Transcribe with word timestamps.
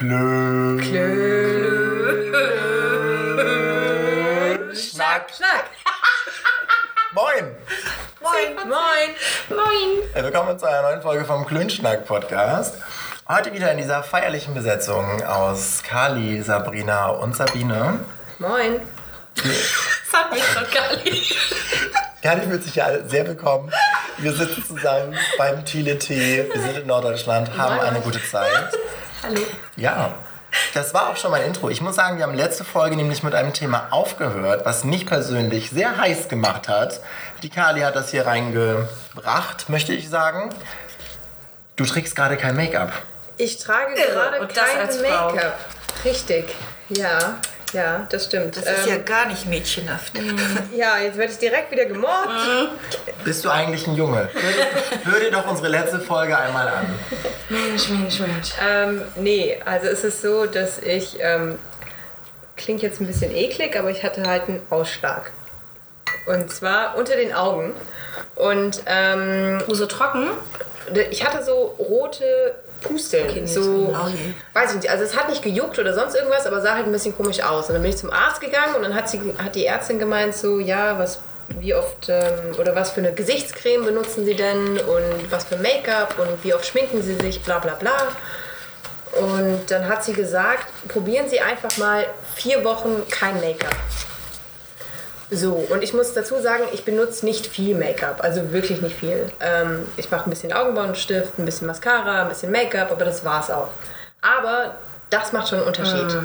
Klö. 0.00 0.78
Klö. 0.78 1.04
Schnack. 4.74 5.28
Schnack. 5.36 5.66
Moin. 7.12 7.54
Moin. 8.22 8.56
Moin. 8.66 9.10
Moin. 9.50 10.24
Willkommen 10.24 10.58
zu 10.58 10.64
einer 10.64 10.80
neuen 10.80 11.02
Folge 11.02 11.26
vom 11.26 11.44
Klönschnack 11.44 12.06
Podcast. 12.06 12.76
Heute 13.28 13.52
wieder 13.52 13.72
in 13.72 13.76
dieser 13.76 14.02
feierlichen 14.02 14.54
Besetzung 14.54 15.22
aus 15.22 15.82
Kali, 15.82 16.40
Sabrina 16.40 17.08
und 17.08 17.36
Sabine. 17.36 18.00
Moin. 18.38 18.80
Schon 19.44 20.70
gar 20.72 20.96
nicht. 21.04 21.36
Kali 22.22 22.40
fühlt 22.40 22.64
sich 22.64 22.74
ja 22.74 23.06
sehr 23.06 23.26
willkommen. 23.26 23.70
Wir 24.16 24.32
sitzen 24.32 24.64
zusammen 24.66 25.14
beim 25.36 25.62
Thiele 25.66 25.98
Tee. 25.98 26.48
Wir 26.50 26.62
sind 26.62 26.78
in 26.78 26.86
Norddeutschland, 26.86 27.54
haben 27.58 27.78
eine 27.80 28.00
gute 28.00 28.22
Zeit. 28.24 28.72
Hallo. 29.22 29.40
Ja, 29.76 30.14
das 30.72 30.94
war 30.94 31.10
auch 31.10 31.16
schon 31.16 31.30
mein 31.30 31.42
Intro. 31.42 31.68
Ich 31.68 31.82
muss 31.82 31.94
sagen, 31.96 32.16
wir 32.16 32.24
haben 32.24 32.34
letzte 32.34 32.64
Folge 32.64 32.96
nämlich 32.96 33.22
mit 33.22 33.34
einem 33.34 33.52
Thema 33.52 33.88
aufgehört, 33.90 34.64
was 34.64 34.84
mich 34.84 35.04
persönlich 35.04 35.70
sehr 35.70 35.98
heiß 35.98 36.28
gemacht 36.28 36.68
hat. 36.68 37.00
Die 37.42 37.50
Kali 37.50 37.82
hat 37.82 37.96
das 37.96 38.10
hier 38.10 38.26
reingebracht, 38.26 39.68
möchte 39.68 39.92
ich 39.92 40.08
sagen. 40.08 40.50
Du 41.76 41.84
trägst 41.84 42.16
gerade 42.16 42.36
kein 42.38 42.56
Make-up. 42.56 42.92
Ich 43.36 43.58
trage 43.58 43.94
gerade 43.94 44.46
kein. 44.46 45.02
Make-up. 45.02 45.58
Richtig. 46.04 46.54
Ja. 46.88 47.36
Ja, 47.72 48.06
das 48.10 48.24
stimmt. 48.24 48.56
Das 48.56 48.64
ist 48.64 48.86
ja 48.86 48.96
Ähm, 48.96 49.04
gar 49.04 49.26
nicht 49.26 49.46
mädchenhaft. 49.46 50.12
ja, 50.76 50.98
jetzt 50.98 51.16
werde 51.18 51.32
ich 51.32 51.38
direkt 51.38 51.70
wieder 51.70 51.84
gemobbt. 51.84 52.70
Bist 53.24 53.44
du 53.44 53.50
eigentlich 53.50 53.86
ein 53.86 53.94
Junge? 53.94 54.28
Hör, 54.32 55.12
hör 55.12 55.20
dir 55.20 55.30
doch 55.30 55.46
unsere 55.48 55.68
letzte 55.68 56.00
Folge 56.00 56.36
einmal 56.36 56.66
an. 56.68 56.86
Mensch, 57.48 57.88
Mensch, 57.90 58.18
Mensch. 58.20 58.50
Ähm, 58.66 59.02
nee, 59.16 59.60
also 59.64 59.86
es 59.86 60.02
ist 60.04 60.20
so, 60.22 60.46
dass 60.46 60.78
ich, 60.78 61.18
ähm, 61.20 61.58
klingt 62.56 62.82
jetzt 62.82 63.00
ein 63.00 63.06
bisschen 63.06 63.34
eklig, 63.34 63.78
aber 63.78 63.90
ich 63.90 64.02
hatte 64.02 64.26
halt 64.26 64.48
einen 64.48 64.62
Ausschlag. 64.70 65.30
Und 66.26 66.50
zwar 66.52 66.96
unter 66.96 67.16
den 67.16 67.32
Augen. 67.32 67.72
Und 68.34 68.82
ähm, 68.86 69.62
So 69.68 69.86
trocken? 69.86 70.28
ich 71.10 71.24
hatte 71.24 71.44
so 71.44 71.76
rote 71.78 72.54
Pusteln. 72.80 73.28
Okay, 73.28 73.46
so, 73.46 73.94
je. 74.08 74.34
weiß 74.52 74.70
ich 74.70 74.76
nicht, 74.76 74.90
also 74.90 75.04
es 75.04 75.16
hat 75.16 75.28
nicht 75.28 75.42
gejuckt 75.42 75.78
oder 75.78 75.94
sonst 75.94 76.14
irgendwas, 76.14 76.46
aber 76.46 76.60
sah 76.60 76.74
halt 76.74 76.86
ein 76.86 76.92
bisschen 76.92 77.16
komisch 77.16 77.42
aus. 77.42 77.68
Und 77.68 77.74
dann 77.74 77.82
bin 77.82 77.90
ich 77.90 77.98
zum 77.98 78.10
Arzt 78.10 78.40
gegangen 78.40 78.74
und 78.74 78.82
dann 78.82 78.94
hat, 78.94 79.08
sie, 79.08 79.20
hat 79.42 79.54
die 79.54 79.66
Ärztin 79.66 79.98
gemeint, 79.98 80.34
so, 80.34 80.58
ja, 80.58 80.98
was, 80.98 81.20
wie 81.58 81.74
oft 81.74 82.08
ähm, 82.08 82.58
oder 82.58 82.74
was 82.74 82.90
für 82.90 83.00
eine 83.00 83.12
Gesichtscreme 83.12 83.84
benutzen 83.84 84.24
Sie 84.24 84.34
denn 84.34 84.78
und 84.78 85.30
was 85.30 85.44
für 85.44 85.56
Make-up 85.56 86.14
und 86.18 86.44
wie 86.44 86.54
oft 86.54 86.66
schminken 86.66 87.02
Sie 87.02 87.14
sich, 87.16 87.42
bla 87.42 87.58
bla 87.58 87.74
bla. 87.74 88.08
Und 89.12 89.70
dann 89.70 89.88
hat 89.88 90.04
sie 90.04 90.12
gesagt, 90.12 90.66
probieren 90.88 91.28
Sie 91.28 91.40
einfach 91.40 91.76
mal 91.78 92.06
vier 92.36 92.64
Wochen 92.64 93.02
kein 93.10 93.40
Make-up. 93.40 93.74
So, 95.32 95.52
und 95.54 95.82
ich 95.84 95.94
muss 95.94 96.12
dazu 96.12 96.40
sagen, 96.40 96.64
ich 96.72 96.84
benutze 96.84 97.24
nicht 97.24 97.46
viel 97.46 97.76
Make-up, 97.76 98.22
also 98.22 98.52
wirklich 98.52 98.82
nicht 98.82 98.96
viel. 98.98 99.30
Ähm, 99.40 99.86
ich 99.96 100.10
mache 100.10 100.28
ein 100.28 100.30
bisschen 100.30 100.52
Augenbrauenstift, 100.52 101.38
ein 101.38 101.44
bisschen 101.44 101.68
Mascara, 101.68 102.22
ein 102.22 102.28
bisschen 102.28 102.50
Make-up, 102.50 102.90
aber 102.90 103.04
das 103.04 103.24
war's 103.24 103.48
auch. 103.48 103.68
Aber 104.20 104.74
das 105.08 105.32
macht 105.32 105.48
schon 105.48 105.58
einen 105.58 105.68
Unterschied. 105.68 106.16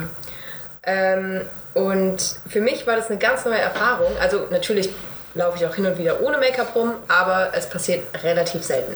Ähm, 0.83 1.41
und 1.75 2.17
für 2.49 2.61
mich 2.61 2.87
war 2.87 2.95
das 2.95 3.09
eine 3.09 3.19
ganz 3.19 3.45
neue 3.45 3.59
Erfahrung. 3.59 4.11
Also 4.19 4.47
natürlich 4.49 4.89
laufe 5.35 5.57
ich 5.57 5.65
auch 5.67 5.75
hin 5.75 5.85
und 5.85 5.97
wieder 5.97 6.21
ohne 6.21 6.37
Make-up 6.37 6.75
rum, 6.75 6.95
aber 7.07 7.51
es 7.53 7.69
passiert 7.69 8.03
relativ 8.23 8.63
selten. 8.63 8.95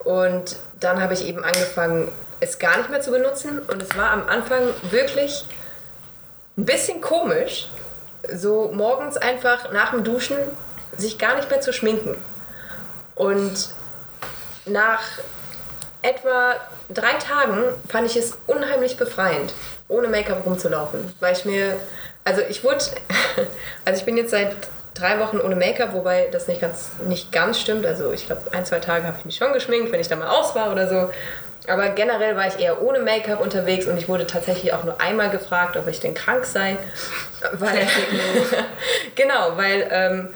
Und 0.00 0.56
dann 0.80 1.00
habe 1.00 1.14
ich 1.14 1.26
eben 1.26 1.42
angefangen, 1.44 2.10
es 2.40 2.58
gar 2.58 2.76
nicht 2.76 2.90
mehr 2.90 3.00
zu 3.00 3.10
benutzen. 3.10 3.60
Und 3.60 3.82
es 3.82 3.96
war 3.96 4.10
am 4.10 4.28
Anfang 4.28 4.62
wirklich 4.90 5.46
ein 6.58 6.66
bisschen 6.66 7.00
komisch, 7.00 7.68
so 8.32 8.70
morgens 8.72 9.16
einfach 9.16 9.72
nach 9.72 9.90
dem 9.90 10.04
Duschen 10.04 10.36
sich 10.96 11.18
gar 11.18 11.36
nicht 11.36 11.50
mehr 11.50 11.60
zu 11.60 11.72
schminken. 11.72 12.16
Und 13.14 13.68
nach 14.66 15.02
etwa 16.02 16.54
drei 16.88 17.14
Tagen 17.14 17.62
fand 17.88 18.06
ich 18.06 18.16
es 18.16 18.38
unheimlich 18.46 18.96
befreiend, 18.96 19.52
ohne 19.88 20.08
Make-up 20.08 20.44
rumzulaufen. 20.44 21.12
Weil 21.20 21.32
ich 21.32 21.44
mir, 21.44 21.76
also 22.24 22.42
ich 22.42 22.62
wurde, 22.62 22.84
also 23.84 23.98
ich 23.98 24.04
bin 24.04 24.16
jetzt 24.16 24.30
seit 24.30 24.54
drei 24.94 25.18
Wochen 25.18 25.38
ohne 25.38 25.56
Make-up, 25.56 25.92
wobei 25.92 26.28
das 26.30 26.46
nicht 26.46 26.60
ganz, 26.60 26.90
nicht 27.06 27.32
ganz 27.32 27.58
stimmt. 27.58 27.86
Also 27.86 28.12
ich 28.12 28.26
glaube, 28.26 28.42
ein, 28.52 28.64
zwei 28.64 28.80
Tage 28.80 29.06
habe 29.06 29.16
ich 29.18 29.24
mich 29.24 29.36
schon 29.36 29.52
geschminkt, 29.52 29.92
wenn 29.92 30.00
ich 30.00 30.08
da 30.08 30.16
mal 30.16 30.28
aus 30.28 30.54
war 30.54 30.72
oder 30.72 30.88
so. 30.88 31.10
Aber 31.66 31.88
generell 31.90 32.36
war 32.36 32.46
ich 32.46 32.58
eher 32.58 32.82
ohne 32.82 32.98
Make-up 32.98 33.40
unterwegs 33.40 33.86
und 33.86 33.96
ich 33.96 34.08
wurde 34.08 34.26
tatsächlich 34.26 34.72
auch 34.74 34.84
nur 34.84 35.00
einmal 35.00 35.30
gefragt, 35.30 35.76
ob 35.76 35.88
ich 35.88 36.00
denn 36.00 36.14
krank 36.14 36.44
sei. 36.44 36.76
Weil, 37.52 37.86
genau, 39.14 39.56
weil 39.56 39.86
ähm, 39.90 40.28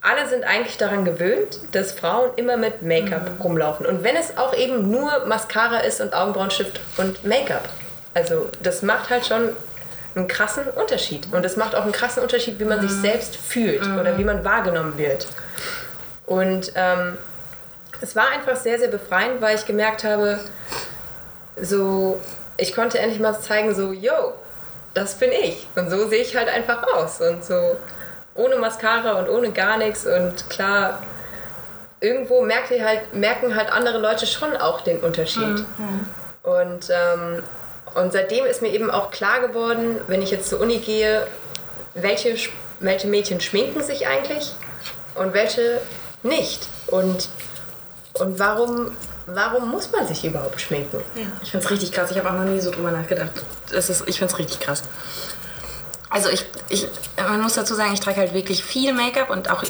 alle 0.00 0.26
sind 0.26 0.44
eigentlich 0.44 0.78
daran 0.78 1.04
gewöhnt, 1.04 1.58
dass 1.72 1.92
Frauen 1.92 2.30
immer 2.36 2.56
mit 2.56 2.80
Make-up 2.80 3.28
rumlaufen. 3.44 3.84
Und 3.84 4.04
wenn 4.04 4.16
es 4.16 4.38
auch 4.38 4.54
eben 4.54 4.90
nur 4.90 5.26
Mascara 5.26 5.80
ist 5.80 6.00
und 6.00 6.14
Augenbrauenstift 6.14 6.80
und 6.96 7.24
Make-up. 7.24 7.68
Also 8.14 8.48
das 8.62 8.80
macht 8.80 9.10
halt 9.10 9.26
schon 9.26 9.50
einen 10.14 10.28
krassen 10.28 10.64
Unterschied. 10.68 11.28
Und 11.32 11.44
es 11.44 11.56
macht 11.56 11.74
auch 11.74 11.82
einen 11.82 11.92
krassen 11.92 12.22
Unterschied, 12.22 12.58
wie 12.58 12.64
man 12.64 12.80
sich 12.80 12.90
selbst 12.90 13.36
fühlt 13.36 13.82
oder 13.82 14.16
wie 14.16 14.24
man 14.24 14.44
wahrgenommen 14.44 14.96
wird. 14.96 15.26
Und 16.24 16.72
ähm, 16.74 17.18
es 18.00 18.16
war 18.16 18.28
einfach 18.30 18.56
sehr, 18.56 18.78
sehr 18.78 18.88
befreiend, 18.88 19.40
weil 19.40 19.56
ich 19.56 19.66
gemerkt 19.66 20.04
habe, 20.04 20.40
so, 21.60 22.20
ich 22.56 22.74
konnte 22.74 22.98
endlich 22.98 23.20
mal 23.20 23.38
zeigen, 23.40 23.74
so, 23.74 23.92
yo, 23.92 24.34
das 24.94 25.14
bin 25.14 25.30
ich. 25.32 25.68
Und 25.76 25.90
so 25.90 26.08
sehe 26.08 26.22
ich 26.22 26.36
halt 26.36 26.48
einfach 26.48 26.82
aus. 26.94 27.20
Und 27.20 27.44
so 27.44 27.76
ohne 28.34 28.56
Mascara 28.56 29.18
und 29.18 29.28
ohne 29.28 29.50
gar 29.50 29.78
nichts. 29.78 30.06
Und 30.06 30.48
klar, 30.50 31.02
irgendwo 32.00 32.42
merkt 32.42 32.70
ihr 32.70 32.84
halt, 32.84 33.14
merken 33.14 33.56
halt 33.56 33.70
andere 33.70 33.98
Leute 33.98 34.26
schon 34.26 34.56
auch 34.56 34.80
den 34.82 35.00
Unterschied. 35.00 35.64
Und, 36.42 36.90
ähm, 36.90 37.42
und 37.94 38.12
seitdem 38.12 38.44
ist 38.44 38.62
mir 38.62 38.68
eben 38.68 38.90
auch 38.90 39.10
klar 39.10 39.40
geworden, 39.40 40.00
wenn 40.06 40.22
ich 40.22 40.30
jetzt 40.30 40.48
zur 40.48 40.60
Uni 40.60 40.78
gehe, 40.78 41.26
welche, 41.94 42.36
welche 42.80 43.08
Mädchen 43.08 43.40
schminken 43.40 43.82
sich 43.82 44.06
eigentlich 44.06 44.52
und 45.14 45.32
welche 45.32 45.80
nicht. 46.22 46.68
Und, 46.88 47.28
und 48.18 48.38
warum, 48.38 48.92
warum 49.26 49.70
muss 49.70 49.90
man 49.92 50.06
sich 50.06 50.24
überhaupt 50.24 50.60
schminken? 50.60 51.00
Ich 51.42 51.50
find's 51.50 51.70
richtig 51.70 51.92
krass. 51.92 52.10
Ich 52.10 52.18
habe 52.18 52.28
auch 52.28 52.34
noch 52.34 52.44
nie 52.44 52.60
so 52.60 52.70
drüber 52.70 52.90
nachgedacht. 52.90 53.30
Das 53.70 53.90
ist, 53.90 54.04
ich 54.06 54.18
find's 54.18 54.38
richtig 54.38 54.60
krass. 54.60 54.82
Also 56.08 56.28
ich, 56.28 56.44
ich, 56.68 56.86
man 57.16 57.42
muss 57.42 57.54
dazu 57.54 57.74
sagen, 57.74 57.92
ich 57.92 58.00
trage 58.00 58.18
halt 58.18 58.32
wirklich 58.32 58.62
viel 58.64 58.92
Make-up 58.92 59.28
und 59.28 59.50
auch, 59.50 59.64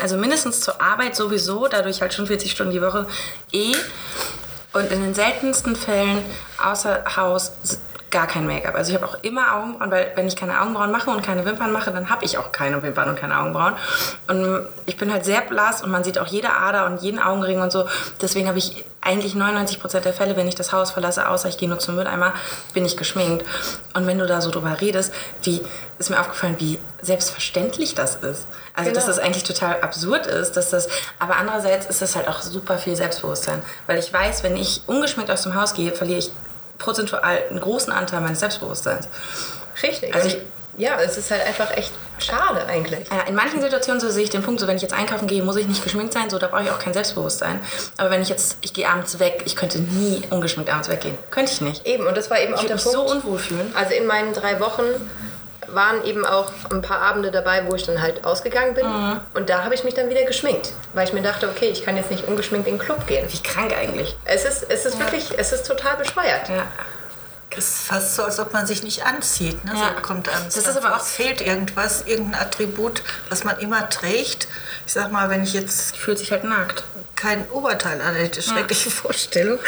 also 0.00 0.16
mindestens 0.16 0.60
zur 0.60 0.80
Arbeit 0.80 1.14
sowieso, 1.14 1.68
dadurch 1.68 2.00
halt 2.00 2.14
schon 2.14 2.26
40 2.26 2.50
Stunden 2.50 2.72
die 2.72 2.82
Woche 2.82 3.06
eh. 3.52 3.72
Und 4.72 4.90
in 4.90 5.02
den 5.02 5.14
seltensten 5.14 5.76
Fällen 5.76 6.22
außer 6.62 7.04
Haus 7.16 7.52
gar 8.10 8.26
kein 8.26 8.46
Make-up. 8.46 8.74
Also 8.74 8.92
ich 8.92 9.00
habe 9.00 9.10
auch 9.10 9.18
immer 9.22 9.54
Augenbrauen, 9.56 9.90
weil 9.90 10.12
wenn 10.14 10.28
ich 10.28 10.36
keine 10.36 10.60
Augenbrauen 10.60 10.90
mache 10.92 11.10
und 11.10 11.22
keine 11.22 11.44
Wimpern 11.44 11.72
mache, 11.72 11.90
dann 11.90 12.08
habe 12.08 12.24
ich 12.24 12.38
auch 12.38 12.52
keine 12.52 12.82
Wimpern 12.82 13.08
und 13.08 13.18
keine 13.18 13.38
Augenbrauen. 13.38 13.74
Und 14.28 14.66
ich 14.86 14.96
bin 14.96 15.12
halt 15.12 15.24
sehr 15.24 15.40
blass 15.40 15.82
und 15.82 15.90
man 15.90 16.04
sieht 16.04 16.18
auch 16.18 16.26
jede 16.26 16.52
Ader 16.52 16.86
und 16.86 17.02
jeden 17.02 17.18
Augenring 17.18 17.60
und 17.60 17.72
so. 17.72 17.86
Deswegen 18.20 18.48
habe 18.48 18.58
ich 18.58 18.84
eigentlich 19.00 19.34
99% 19.34 20.00
der 20.00 20.12
Fälle, 20.12 20.36
wenn 20.36 20.48
ich 20.48 20.54
das 20.56 20.72
Haus 20.72 20.90
verlasse, 20.90 21.28
außer 21.28 21.48
ich 21.48 21.58
gehe 21.58 21.68
nur 21.68 21.78
zum 21.78 21.94
Mülleimer, 21.94 22.32
bin 22.74 22.84
ich 22.84 22.96
geschminkt. 22.96 23.44
Und 23.94 24.06
wenn 24.06 24.18
du 24.18 24.26
da 24.26 24.40
so 24.40 24.50
drüber 24.50 24.80
redest, 24.80 25.12
wie 25.42 25.62
ist 25.98 26.10
mir 26.10 26.20
aufgefallen, 26.20 26.56
wie 26.58 26.78
selbstverständlich 27.02 27.94
das 27.94 28.16
ist. 28.16 28.46
Also, 28.74 28.90
dass 28.90 29.04
Genau. 29.04 29.16
das 29.16 29.18
eigentlich 29.18 29.44
total 29.44 29.80
absurd 29.80 30.26
ist, 30.26 30.56
dass 30.56 30.70
das, 30.70 30.88
aber 31.18 31.36
andererseits 31.36 31.86
ist 31.86 32.02
das 32.02 32.14
halt 32.16 32.28
auch 32.28 32.42
super 32.42 32.78
viel 32.78 32.94
Selbstbewusstsein. 32.96 33.62
Weil 33.86 33.98
ich 33.98 34.12
weiß, 34.12 34.42
wenn 34.42 34.56
ich 34.56 34.82
ungeschminkt 34.86 35.30
aus 35.30 35.42
dem 35.42 35.54
Haus 35.54 35.72
gehe, 35.74 35.92
verliere 35.92 36.18
ich 36.18 36.30
prozentual 36.78 37.22
einen 37.50 37.60
großen 37.60 37.92
Anteil 37.92 38.20
meines 38.20 38.40
Selbstbewusstseins. 38.40 39.08
Richtig. 39.82 40.14
Also 40.14 40.28
Und 40.28 40.42
ja, 40.78 41.00
es 41.00 41.16
ist 41.16 41.30
halt 41.30 41.46
einfach 41.46 41.74
echt 41.76 41.90
schade 42.18 42.66
eigentlich. 42.66 43.08
Ja, 43.10 43.22
in 43.22 43.34
manchen 43.34 43.60
Situationen 43.62 44.00
so 44.00 44.10
sehe 44.10 44.24
ich 44.24 44.30
den 44.30 44.42
Punkt, 44.42 44.60
so 44.60 44.66
wenn 44.66 44.76
ich 44.76 44.82
jetzt 44.82 44.92
einkaufen 44.94 45.26
gehe, 45.26 45.42
muss 45.42 45.56
ich 45.56 45.66
nicht 45.66 45.82
geschminkt 45.82 46.12
sein, 46.12 46.28
so 46.28 46.38
da 46.38 46.48
brauche 46.48 46.64
ich 46.64 46.70
auch 46.70 46.78
kein 46.78 46.92
Selbstbewusstsein. 46.92 47.60
Aber 47.96 48.10
wenn 48.10 48.20
ich 48.20 48.28
jetzt, 48.28 48.58
ich 48.60 48.74
gehe 48.74 48.88
abends 48.88 49.18
weg, 49.18 49.42
ich 49.46 49.56
könnte 49.56 49.78
nie 49.78 50.22
ungeschminkt 50.30 50.70
abends 50.70 50.88
weggehen. 50.90 51.16
Könnte 51.30 51.52
ich 51.52 51.60
nicht. 51.62 51.86
Eben, 51.86 52.06
und 52.06 52.16
das 52.16 52.30
war 52.30 52.38
eben 52.40 52.52
auch 52.54 52.60
Ich 52.62 52.66
der 52.68 52.76
würde 52.76 52.88
mich 52.88 52.94
Punkt. 52.94 53.08
so 53.08 53.14
unwohl 53.28 53.38
fühlen. 53.38 53.72
Also 53.74 53.94
in 53.94 54.06
meinen 54.06 54.34
drei 54.34 54.60
Wochen 54.60 54.82
waren 55.68 56.04
eben 56.04 56.24
auch 56.24 56.50
ein 56.70 56.82
paar 56.82 57.00
Abende 57.00 57.30
dabei, 57.30 57.64
wo 57.66 57.74
ich 57.74 57.84
dann 57.84 58.00
halt 58.02 58.24
ausgegangen 58.24 58.74
bin. 58.74 58.86
Mhm. 58.86 59.20
Und 59.34 59.48
da 59.50 59.64
habe 59.64 59.74
ich 59.74 59.84
mich 59.84 59.94
dann 59.94 60.08
wieder 60.10 60.24
geschminkt, 60.24 60.72
weil 60.94 61.06
ich 61.06 61.12
mir 61.12 61.22
dachte, 61.22 61.48
okay, 61.48 61.68
ich 61.68 61.84
kann 61.84 61.96
jetzt 61.96 62.10
nicht 62.10 62.26
ungeschminkt 62.28 62.66
in 62.68 62.74
den 62.78 62.80
Club 62.84 63.06
gehen. 63.06 63.26
Wie 63.30 63.42
krank 63.42 63.72
eigentlich. 63.76 64.16
Es 64.24 64.44
ist, 64.44 64.64
es 64.68 64.86
ist 64.86 64.98
wirklich, 64.98 65.30
es 65.36 65.52
ist 65.52 65.66
total 65.66 65.96
bescheuert. 65.96 66.48
Ja. 66.48 66.64
Es 67.58 67.68
ist 67.68 67.78
fast 67.86 68.14
so, 68.16 68.24
als 68.24 68.38
ob 68.38 68.52
man 68.52 68.66
sich 68.66 68.82
nicht 68.82 69.06
anzieht. 69.06 69.64
Ne? 69.64 69.72
Ja. 69.74 69.94
So 69.96 70.02
kommt 70.02 70.28
an. 70.28 70.42
Das 70.44 70.56
ist 70.56 70.76
aber 70.76 70.94
auch- 70.94 71.00
Es 71.00 71.08
fehlt 71.12 71.40
irgendwas, 71.40 72.02
irgendein 72.04 72.40
Attribut, 72.42 73.02
was 73.30 73.44
man 73.44 73.58
immer 73.60 73.88
trägt. 73.88 74.46
Ich 74.86 74.92
sag 74.92 75.10
mal, 75.10 75.30
wenn 75.30 75.42
ich 75.42 75.54
jetzt 75.54 75.96
Fühlt 75.96 76.18
sich 76.18 76.32
halt 76.32 76.44
nackt. 76.44 76.84
Kein 77.16 77.48
Oberteil 77.50 78.00
an 78.00 78.14
hätte, 78.14 78.42
schreckliche 78.42 78.90
Vorstellung. 78.90 79.58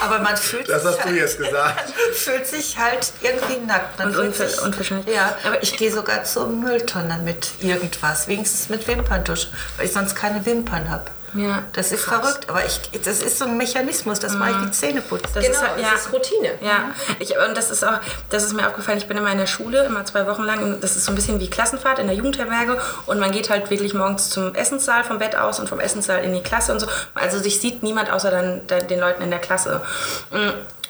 Aber 0.00 0.18
man 0.20 0.36
fühlt 0.36 0.68
Das 0.68 0.82
sich 0.82 0.90
hast 0.90 0.98
du 1.00 1.04
halt, 1.04 1.16
jetzt 1.16 1.38
gesagt. 1.38 1.92
fühlt 2.14 2.46
sich 2.46 2.78
halt 2.78 3.12
irgendwie 3.22 3.58
nackt. 3.66 3.98
Man 3.98 4.08
Und 4.08 4.14
fühlt 4.14 4.34
unver- 4.34 4.46
sich, 4.48 4.60
unverschämt. 4.62 5.08
Ja, 5.08 5.36
aber 5.44 5.62
ich 5.62 5.76
gehe 5.76 5.92
sogar 5.92 6.24
zur 6.24 6.46
Mülltonne 6.48 7.18
mit 7.24 7.48
irgendwas, 7.60 8.26
wenigstens 8.26 8.68
mit 8.70 8.86
Wimperntusch, 8.88 9.48
weil 9.76 9.86
ich 9.86 9.92
sonst 9.92 10.14
keine 10.16 10.44
Wimpern 10.46 10.88
habe. 10.90 11.04
Ja, 11.34 11.64
Das 11.72 11.90
ist 11.92 12.04
krass. 12.06 12.20
verrückt, 12.20 12.48
aber 12.48 12.64
ich, 12.64 12.80
das 13.02 13.20
ist 13.22 13.38
so 13.38 13.44
ein 13.46 13.56
Mechanismus, 13.56 14.20
das 14.20 14.34
mache 14.34 14.50
ich 14.52 14.56
die 14.66 14.70
Zähne 14.70 15.00
putzen. 15.00 15.28
Das 15.34 15.44
genau, 15.44 15.56
ist 15.56 15.62
halt- 15.62 15.78
das 15.80 15.86
ja. 15.86 15.94
ist 15.94 16.12
Routine. 16.12 16.50
Ja, 16.60 16.90
ich, 17.18 17.36
und 17.36 17.56
das 17.56 17.70
ist 17.70 17.84
auch, 17.84 17.98
das 18.30 18.44
ist 18.44 18.52
mir 18.54 18.66
aufgefallen, 18.68 18.98
ich 18.98 19.08
bin 19.08 19.16
immer 19.16 19.32
in 19.32 19.38
der 19.38 19.46
Schule, 19.46 19.84
immer 19.84 20.04
zwei 20.04 20.26
Wochen 20.26 20.42
lang, 20.44 20.62
und 20.62 20.82
das 20.84 20.96
ist 20.96 21.04
so 21.04 21.12
ein 21.12 21.14
bisschen 21.16 21.40
wie 21.40 21.50
Klassenfahrt 21.50 21.98
in 21.98 22.06
der 22.06 22.16
Jugendherberge 22.16 22.80
und 23.06 23.18
man 23.18 23.32
geht 23.32 23.50
halt 23.50 23.70
wirklich 23.70 23.94
morgens 23.94 24.30
zum 24.30 24.54
Essenssaal 24.54 25.04
vom 25.04 25.18
Bett 25.18 25.34
aus 25.36 25.58
und 25.58 25.68
vom 25.68 25.80
Essenssaal 25.80 26.22
in 26.24 26.32
die 26.32 26.42
Klasse 26.42 26.72
und 26.72 26.80
so. 26.80 26.86
Also 27.14 27.38
sich 27.38 27.60
sieht 27.60 27.82
niemand 27.82 28.10
außer 28.12 28.30
dann, 28.30 28.66
dann 28.66 28.86
den 28.88 29.00
Leuten 29.00 29.22
in 29.22 29.30
der 29.30 29.40
Klasse. 29.40 29.80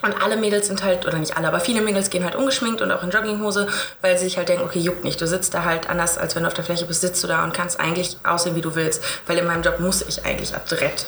Und 0.04 0.20
alle 0.22 0.36
Mädels 0.36 0.66
sind 0.66 0.84
halt, 0.84 1.06
oder 1.06 1.18
nicht 1.18 1.36
alle, 1.38 1.48
aber 1.48 1.60
viele 1.60 1.80
Mädels 1.80 2.10
gehen 2.10 2.24
halt 2.24 2.34
ungeschminkt 2.34 2.82
und 2.82 2.92
auch 2.92 3.02
in 3.02 3.08
Jogginghose, 3.08 3.68
weil 4.02 4.18
sie 4.18 4.24
sich 4.24 4.36
halt 4.36 4.50
denken, 4.50 4.64
okay, 4.64 4.78
juckt 4.78 5.02
nicht. 5.02 5.18
Du 5.18 5.26
sitzt 5.26 5.54
da 5.54 5.64
halt 5.64 5.88
anders, 5.88 6.18
als 6.18 6.36
wenn 6.36 6.42
du 6.42 6.48
auf 6.48 6.54
der 6.54 6.64
Fläche 6.64 6.84
bist, 6.84 7.00
sitzt 7.00 7.24
du 7.24 7.26
da 7.26 7.42
und 7.42 7.54
kannst 7.54 7.80
eigentlich 7.80 8.18
aussehen, 8.22 8.54
wie 8.54 8.60
du 8.60 8.74
willst. 8.74 9.02
Weil 9.26 9.38
in 9.38 9.46
meinem 9.46 9.62
Job 9.62 9.80
muss 9.80 10.02
ich 10.02 10.26
eigentlich 10.26 10.54
adrett 10.54 11.06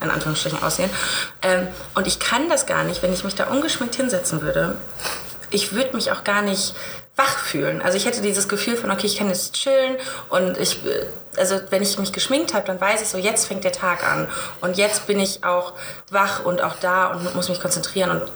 in 0.00 0.10
Anführungsstrichen 0.10 0.62
aussehen. 0.62 0.90
Ähm, 1.42 1.66
und 1.94 2.06
ich 2.06 2.20
kann 2.20 2.48
das 2.48 2.66
gar 2.66 2.84
nicht, 2.84 3.02
wenn 3.02 3.12
ich 3.12 3.24
mich 3.24 3.34
da 3.34 3.46
ungeschminkt 3.46 3.96
hinsetzen 3.96 4.42
würde. 4.42 4.76
Ich 5.50 5.72
würde 5.72 5.96
mich 5.96 6.12
auch 6.12 6.22
gar 6.22 6.42
nicht 6.42 6.74
wach 7.16 7.38
fühlen. 7.38 7.80
Also 7.82 7.96
ich 7.96 8.06
hätte 8.06 8.20
dieses 8.22 8.48
Gefühl 8.48 8.76
von, 8.76 8.90
okay, 8.90 9.06
ich 9.06 9.16
kann 9.18 9.28
jetzt 9.28 9.54
chillen 9.54 9.96
und 10.30 10.58
ich, 10.58 10.84
äh, 10.84 11.06
also 11.36 11.60
wenn 11.70 11.82
ich 11.82 11.98
mich 11.98 12.12
geschminkt 12.12 12.54
habe, 12.54 12.66
dann 12.66 12.80
weiß 12.80 13.02
ich 13.02 13.08
so, 13.08 13.18
jetzt 13.18 13.46
fängt 13.46 13.64
der 13.64 13.72
Tag 13.72 14.04
an 14.04 14.28
und 14.60 14.76
jetzt 14.76 15.06
bin 15.06 15.20
ich 15.20 15.44
auch 15.44 15.74
wach 16.10 16.44
und 16.44 16.62
auch 16.62 16.74
da 16.80 17.08
und 17.08 17.34
muss 17.34 17.48
mich 17.48 17.60
konzentrieren 17.60 18.10
und 18.10 18.22
äh, 18.22 18.30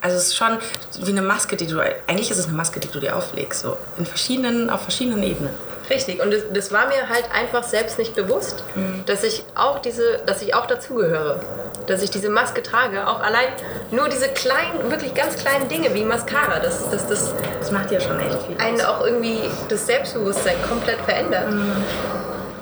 also 0.00 0.16
es 0.16 0.28
ist 0.28 0.36
schon 0.36 0.58
wie 1.00 1.10
eine 1.10 1.22
Maske, 1.22 1.56
die 1.56 1.66
du, 1.66 1.80
eigentlich 1.80 2.30
ist 2.30 2.38
es 2.38 2.46
eine 2.46 2.56
Maske, 2.56 2.80
die 2.80 2.88
du 2.88 3.00
dir 3.00 3.16
auflegst, 3.16 3.60
so 3.62 3.78
in 3.98 4.04
verschiedenen, 4.04 4.68
auf 4.68 4.82
verschiedenen 4.82 5.22
Ebenen. 5.22 5.54
Richtig. 5.88 6.22
Und 6.22 6.30
das, 6.32 6.42
das 6.52 6.72
war 6.72 6.86
mir 6.86 7.08
halt 7.08 7.30
einfach 7.32 7.62
selbst 7.62 7.98
nicht 7.98 8.14
bewusst, 8.14 8.64
dass 9.06 9.22
ich 9.22 9.44
auch 9.54 9.80
diese, 9.80 10.18
dass 10.26 10.42
ich 10.42 10.54
auch 10.54 10.66
dazugehöre. 10.66 11.40
Dass 11.86 12.02
ich 12.02 12.10
diese 12.10 12.30
Maske 12.30 12.62
trage. 12.62 13.06
Auch 13.06 13.20
allein 13.20 13.48
nur 13.90 14.08
diese 14.08 14.28
kleinen, 14.28 14.90
wirklich 14.90 15.14
ganz 15.14 15.36
kleinen 15.36 15.68
Dinge 15.68 15.92
wie 15.94 16.04
Mascara. 16.04 16.58
Das, 16.60 16.88
das, 16.90 17.06
das 17.06 17.34
Das 17.60 17.70
macht 17.70 17.90
ja 17.90 18.00
schon 18.00 18.18
echt 18.20 18.42
viel. 18.46 18.56
einen 18.58 18.80
auch 18.80 19.04
irgendwie 19.04 19.40
das 19.68 19.86
Selbstbewusstsein 19.86 20.56
komplett 20.68 21.00
verändert. 21.02 21.44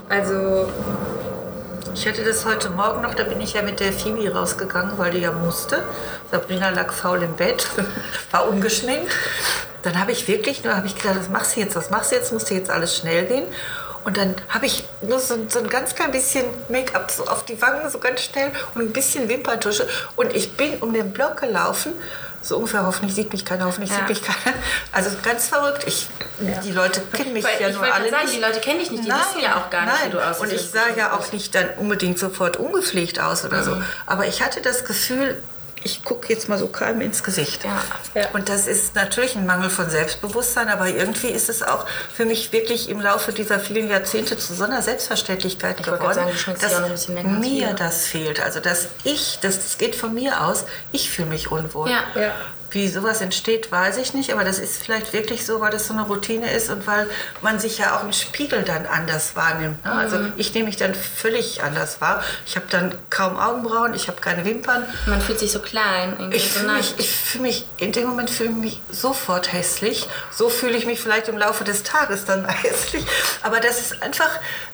Also, 0.08 0.68
Ich 1.94 2.08
hatte 2.08 2.24
das 2.24 2.44
heute 2.46 2.70
Morgen 2.70 3.02
noch, 3.02 3.14
da 3.14 3.24
bin 3.24 3.40
ich 3.40 3.52
ja 3.52 3.62
mit 3.62 3.78
der 3.78 3.92
Phoebe 3.92 4.32
rausgegangen, 4.32 4.92
weil 4.96 5.10
die 5.12 5.18
ja 5.20 5.30
musste. 5.30 5.82
Sabrina 6.30 6.70
lag 6.70 6.90
faul 6.92 7.22
im 7.22 7.34
Bett, 7.34 7.66
war 8.30 8.48
ungeschminkt. 8.48 9.12
Dann 9.82 9.98
habe 10.00 10.12
ich 10.12 10.26
wirklich 10.28 10.64
nur, 10.64 10.74
habe 10.76 10.86
ich 10.86 10.96
gedacht, 10.96 11.16
was 11.18 11.28
machst 11.28 11.56
du 11.56 11.60
jetzt, 11.60 11.76
was 11.76 11.90
machst 11.90 12.10
du 12.12 12.16
jetzt, 12.16 12.32
musste 12.32 12.54
jetzt 12.54 12.70
alles 12.70 12.96
schnell 12.96 13.26
gehen. 13.26 13.44
Und 14.04 14.16
dann 14.16 14.34
habe 14.48 14.66
ich 14.66 14.84
nur 15.00 15.18
so, 15.20 15.36
so 15.48 15.58
ein 15.60 15.68
ganz 15.68 15.94
klein 15.94 16.10
bisschen 16.10 16.44
Make-up 16.68 17.10
so 17.10 17.26
auf 17.26 17.44
die 17.44 17.60
Wangen, 17.62 17.88
so 17.90 17.98
ganz 17.98 18.22
schnell 18.22 18.50
und 18.74 18.82
ein 18.82 18.92
bisschen 18.92 19.28
Wimperntusche. 19.28 19.86
Und 20.16 20.34
ich 20.34 20.56
bin 20.56 20.74
um 20.78 20.92
den 20.92 21.12
Block 21.12 21.40
gelaufen, 21.40 21.92
so 22.44 22.56
ungefähr, 22.56 22.84
hoffentlich 22.84 23.14
sieht 23.14 23.32
mich 23.32 23.44
keiner, 23.44 23.66
hoffentlich 23.66 23.90
Ja. 23.90 23.98
sieht 23.98 24.08
mich 24.08 24.22
keiner. 24.22 24.56
Also 24.90 25.10
ganz 25.22 25.46
verrückt. 25.46 25.84
Ich, 25.86 26.08
Die 26.64 26.72
Leute 26.72 27.00
kennen 27.12 27.32
mich 27.32 27.44
Weil 27.44 27.60
ja 27.60 27.68
ich 27.68 27.76
nur 27.76 27.84
alle 27.94 28.10
sagen, 28.10 28.24
nicht. 28.24 28.36
die 28.36 28.40
Leute 28.40 28.58
kennen 28.58 28.80
dich 28.80 28.90
nicht, 28.90 29.04
die 29.04 29.08
wissen 29.08 29.40
ja 29.40 29.56
auch 29.56 29.70
gar 29.70 29.84
nicht, 29.84 29.94
nein. 29.94 30.06
wie 30.08 30.10
du 30.10 30.18
aussiehst, 30.18 30.40
Und 30.40 30.52
ich 30.52 30.70
sah 30.70 30.88
ja 30.96 31.12
auch 31.16 31.30
nicht 31.30 31.54
dann 31.54 31.68
unbedingt 31.76 32.18
sofort 32.18 32.56
ungepflegt 32.56 33.20
aus 33.20 33.44
oder 33.44 33.58
Mhm. 33.58 33.64
so. 33.64 33.76
Aber 34.06 34.26
ich 34.26 34.42
hatte 34.42 34.60
das 34.60 34.84
Gefühl, 34.84 35.40
ich 35.84 36.04
gucke 36.04 36.32
jetzt 36.32 36.48
mal 36.48 36.58
so 36.58 36.68
keinem 36.68 37.00
ins 37.00 37.22
Gesicht. 37.22 37.64
Ja. 37.64 37.82
Ja. 38.14 38.28
Und 38.32 38.48
das 38.48 38.66
ist 38.66 38.94
natürlich 38.94 39.36
ein 39.36 39.46
Mangel 39.46 39.70
von 39.70 39.88
Selbstbewusstsein, 39.90 40.68
aber 40.68 40.88
irgendwie 40.88 41.28
ist 41.28 41.48
es 41.48 41.62
auch 41.62 41.86
für 42.12 42.24
mich 42.24 42.52
wirklich 42.52 42.88
im 42.88 43.00
Laufe 43.00 43.32
dieser 43.32 43.58
vielen 43.58 43.88
Jahrzehnte 43.88 44.36
zu 44.36 44.54
so 44.54 44.64
einer 44.64 44.82
Selbstverständlichkeit 44.82 45.78
wollte 45.86 45.98
geworden, 45.98 46.14
sagen, 46.58 46.86
dass 46.90 47.08
mir 47.08 47.74
das 47.74 48.06
fehlt. 48.06 48.40
Also 48.40 48.60
dass 48.60 48.88
ich, 49.04 49.38
das, 49.40 49.56
das 49.56 49.78
geht 49.78 49.94
von 49.94 50.14
mir 50.14 50.44
aus, 50.44 50.64
ich 50.92 51.10
fühle 51.10 51.28
mich 51.28 51.50
unwohl. 51.50 51.90
Ja. 51.90 52.04
ja. 52.14 52.32
Wie 52.72 52.88
sowas 52.88 53.20
entsteht, 53.20 53.70
weiß 53.70 53.98
ich 53.98 54.14
nicht, 54.14 54.32
aber 54.32 54.44
das 54.44 54.58
ist 54.58 54.82
vielleicht 54.82 55.12
wirklich 55.12 55.44
so, 55.46 55.60
weil 55.60 55.70
das 55.70 55.86
so 55.86 55.92
eine 55.92 56.02
Routine 56.02 56.50
ist 56.52 56.70
und 56.70 56.86
weil 56.86 57.06
man 57.42 57.60
sich 57.60 57.78
ja 57.78 57.96
auch 57.96 58.02
im 58.04 58.12
Spiegel 58.12 58.62
dann 58.62 58.86
anders 58.86 59.36
wahrnimmt. 59.36 59.84
Ne? 59.84 59.92
Also 59.92 60.16
Mhm. 60.16 60.32
ich 60.36 60.54
nehme 60.54 60.66
mich 60.66 60.76
dann 60.76 60.94
völlig 60.94 61.62
anders 61.62 62.00
wahr. 62.00 62.22
Ich 62.46 62.56
habe 62.56 62.66
dann 62.70 62.94
kaum 63.10 63.38
Augenbrauen, 63.38 63.92
ich 63.94 64.08
habe 64.08 64.20
keine 64.20 64.44
Wimpern. 64.44 64.84
Man 65.06 65.20
fühlt 65.20 65.38
sich 65.38 65.52
so 65.52 65.60
klein. 65.60 66.30
Ich 66.32 66.50
so 66.52 66.60
fühle 66.60 66.72
mich, 66.74 66.94
ich 66.98 67.10
fühle 67.10 67.42
mich, 67.42 67.66
in 67.76 67.92
dem 67.92 68.08
Moment 68.08 68.30
fühle 68.30 68.50
ich 68.50 68.56
mich 68.56 68.80
sofort 68.90 69.52
hässlich. 69.52 70.06
So 70.30 70.48
fühle 70.48 70.76
ich 70.76 70.86
mich 70.86 71.00
vielleicht 71.00 71.28
im 71.28 71.36
Laufe 71.38 71.64
des 71.64 71.82
Tages 71.82 72.24
dann 72.24 72.46
hässlich. 72.48 73.04
Aber 73.42 73.60
das 73.60 73.80
ist 73.80 74.02
einfach 74.02 74.30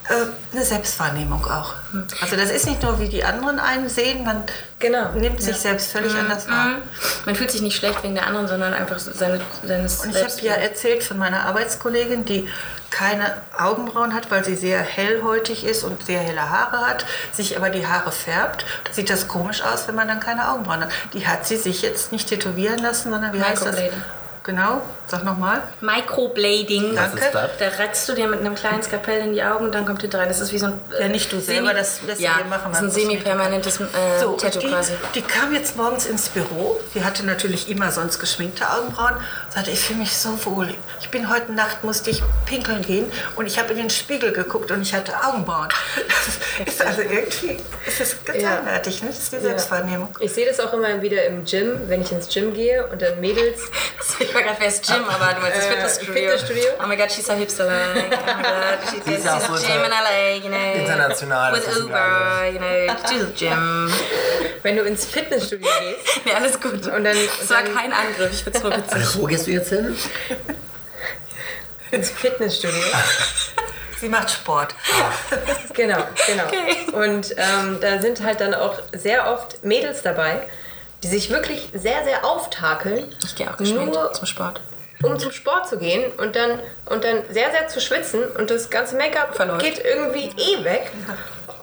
äh, 0.09 0.55
eine 0.55 0.65
Selbstwahrnehmung 0.65 1.45
auch. 1.47 1.75
Also 2.21 2.37
das 2.37 2.51
ist 2.51 2.67
nicht 2.67 2.83
nur, 2.83 3.01
wie 3.01 3.09
die 3.09 3.25
anderen 3.25 3.59
einen 3.59 3.89
sehen, 3.89 4.25
man 4.25 4.45
Genau. 4.79 5.11
nimmt 5.13 5.43
sich 5.43 5.57
selbst 5.57 5.91
völlig 5.91 6.15
anders 6.15 6.49
wahr. 6.49 6.67
Mhm. 6.69 6.83
Man 7.27 7.35
fühlt 7.35 7.51
sich 7.51 7.63
nicht 7.63 7.77
schlecht 7.77 8.03
wegen 8.03 8.15
der 8.15 8.27
anderen, 8.27 8.47
sondern 8.47 8.75
einfach 8.75 8.99
seine, 8.99 9.41
seines 9.65 10.05
Und 10.05 10.11
ich 10.11 10.23
habe 10.23 10.41
ja 10.43 10.55
erzählt 10.55 11.03
von 11.03 11.19
meiner 11.19 11.47
Arbeitskollegin, 11.47 12.25
die 12.25 12.49
keine 12.91 13.35
Augenbrauen 13.59 14.15
hat, 14.15 14.31
weil 14.31 14.45
sie 14.45 14.55
sehr 14.55 14.81
hellhäutig 14.81 15.65
ist 15.65 15.85
und 15.85 16.07
sehr 16.07 16.21
helle 16.21 16.49
Haare 16.49 16.87
hat, 16.87 17.05
sich 17.33 17.57
aber 17.57 17.71
die 17.71 17.87
Haare 17.87 18.13
färbt. 18.13 18.65
Da 18.85 18.93
sieht 18.93 19.11
das 19.11 19.29
komisch 19.29 19.63
aus, 19.63 19.89
wenn 19.89 19.95
man 19.95 20.09
dann 20.09 20.21
keine 20.21 20.51
Augenbrauen 20.51 20.83
hat. 20.83 20.91
Die 21.13 21.27
hat 21.27 21.47
sie 21.47 21.57
sich 21.57 21.83
jetzt 21.83 22.13
nicht 22.13 22.29
tätowieren 22.29 22.79
lassen, 22.79 23.11
sondern 23.11 23.33
wie 23.33 23.43
heißt 23.43 23.67
das? 23.67 23.77
Genau, 24.45 24.81
sag 25.09 25.25
nochmal. 25.25 25.63
Microblading. 25.81 26.97
Was 26.97 27.15
ist 27.15 27.35
das? 27.35 27.51
Da 27.59 27.69
ratzt 27.83 28.09
du 28.09 28.15
dir 28.15 28.29
mit 28.29 28.41
einem 28.41 28.55
kleinen 28.55 28.83
Skalpell 28.83 29.21
in 29.21 29.33
die 29.33 29.43
Augen 29.43 29.67
und 29.67 29.75
dann 29.75 29.85
kommt 29.87 30.03
hinter 30.03 30.19
rein. 30.19 30.29
Das 30.29 30.41
ist 30.41 30.53
wie 30.53 30.59
so 30.59 30.67
ein. 30.67 30.81
äh, 30.99 31.03
Ja, 31.03 31.09
nicht 31.09 31.33
du 31.33 31.41
selber, 31.41 31.73
das 31.75 32.03
lässt 32.07 32.21
du 32.21 32.25
ja, 32.25 32.39
dir 32.39 32.45
machen 32.45 32.71
Das 32.73 32.83
ist 32.83 32.87
ein 32.87 32.91
semi-permanentes 32.91 33.81
äh, 33.81 33.85
So, 34.21 34.33
Tattoo 34.37 34.61
die, 34.61 34.67
quasi. 34.69 34.93
die 35.15 35.23
kam 35.23 35.55
jetzt 35.55 35.77
morgens 35.77 36.07
ins 36.07 36.29
Büro. 36.29 36.81
Sie 36.95 37.05
hatte 37.05 37.25
natürlich 37.25 37.69
immer 37.69 37.91
sonst 37.93 38.19
geschminkte 38.19 38.69
Augenbrauen. 38.71 39.15
Sagte, 39.51 39.71
ich 39.71 39.81
fühle 39.81 40.01
mich 40.01 40.17
so 40.17 40.31
wohl. 40.47 40.75
Ich 41.01 41.09
bin 41.11 41.31
heute 41.31 41.53
Nacht, 41.53 41.85
musste 41.85 42.11
ich 42.11 42.23
pinkeln 42.47 42.83
gehen 42.83 43.11
und 43.37 43.47
ich 43.47 43.59
habe 43.59 43.73
in 43.73 43.79
den 43.79 43.91
Spiegel 43.91 44.33
geguckt 44.33 44.71
und 44.71 44.83
ich 44.83 44.95
hatte 44.95 45.13
Augenbrauen. 45.27 45.69
Das 46.59 46.67
ist 46.75 46.85
also 46.85 47.03
irgendwie, 47.03 47.57
es 47.87 48.01
ist 48.01 48.25
ganz 48.27 48.43
Ja. 48.43 48.59
eigenartig, 48.59 49.03
ne? 49.03 49.09
Das 49.09 49.19
ist 49.19 49.33
die 49.33 49.39
Selbstwahrnehmung. 49.41 50.09
Ich 50.21 50.33
sehe 50.33 50.47
das 50.47 50.61
auch 50.61 50.73
immer 50.73 51.01
wieder 51.03 51.25
im 51.27 51.45
Gym, 51.45 51.89
wenn 51.89 52.03
ich 52.03 52.13
ins 52.13 52.29
Gym 52.29 52.53
gehe 52.55 52.87
und 52.89 53.01
dann 53.03 53.21
Mädels. 53.21 53.61
Ich 54.21 54.35
war 54.35 54.43
gerade 54.43 54.57
fest 54.61 54.85
Gym, 54.87 54.98
aber 55.07 55.35
du 55.35 55.41
meinst 55.41 55.59
das 55.59 55.65
Äh, 55.67 55.71
Fitnessstudio. 55.71 56.13
Fitnessstudio? 56.15 56.65
Oh 56.83 56.87
my 56.87 56.97
god, 56.97 57.13
she's 57.13 57.27
so 57.27 57.33
hipster 57.35 57.65
like. 57.67 57.77
Oh 57.97 58.37
my 58.37 58.43
god, 58.43 58.91
she's, 58.91 59.05
Die 59.05 59.15
ist 59.15 59.25
ja 59.25 59.35
auch 59.37 59.41
she's 59.41 59.47
so 59.63 59.67
gym 59.67 59.85
in 59.85 59.91
LA, 59.91 60.35
you 60.37 60.49
know. 60.49 60.81
international, 60.81 61.53
With 61.55 61.77
Uber, 61.77 62.47
you 62.53 62.59
know, 62.59 62.95
to 62.95 63.27
the 63.27 63.33
gym. 63.35 63.93
Wenn 64.63 64.77
du 64.77 64.83
ins 64.85 65.05
Fitnessstudio 65.05 65.69
gehst 65.81 66.21
Nee, 66.25 66.33
alles 66.33 66.61
gut. 66.61 66.87
Und 66.87 67.05
dann- 67.05 67.17
das 67.41 67.51
war 67.51 67.63
kein 67.63 67.93
Angriff, 67.93 68.31
ich 68.33 68.43
find's 68.45 68.63
nur 68.63 68.73
witzig. 68.77 68.93
Also, 68.93 69.23
wo 69.23 69.27
gehst 69.27 69.47
du 69.47 69.51
jetzt 69.53 69.69
hin? 69.69 69.97
ins 71.91 72.11
Fitnessstudio. 72.11 72.83
Sie 74.01 74.09
macht 74.09 74.31
Sport. 74.31 74.75
Genau, 75.75 75.99
genau. 76.27 76.45
Okay. 76.47 76.87
Und 76.93 77.35
ähm, 77.37 77.79
da 77.81 77.99
sind 78.01 78.23
halt 78.23 78.41
dann 78.41 78.55
auch 78.55 78.79
sehr 78.93 79.29
oft 79.33 79.65
Mädels 79.65 80.03
dabei, 80.03 80.41
die 81.03 81.09
sich 81.09 81.31
wirklich 81.31 81.69
sehr, 81.75 82.05
sehr 82.05 82.25
auftakeln, 82.25 83.13
Ich 83.25 83.35
gehe 83.35 83.51
auch 83.51 83.57
geschminkt 83.57 83.95
Nur- 83.95 84.13
zum 84.13 84.27
Sport. 84.27 84.61
Um 85.03 85.19
zum 85.19 85.33
Sport 85.33 85.69
zu 85.69 85.79
gehen 85.79 86.13
und 86.19 86.35
dann, 86.37 86.61
und 86.87 87.05
dann 87.05 87.23
sehr, 87.31 87.51
sehr 87.51 87.69
zu 87.69 87.81
schwitzen 87.81 88.25
und 88.37 88.51
das 88.51 88.71
ganze 88.71 88.97
Make-up 88.97 89.37
geht 89.61 89.85
irgendwie 89.85 90.31
eh 90.37 90.65
weg. 90.65 90.91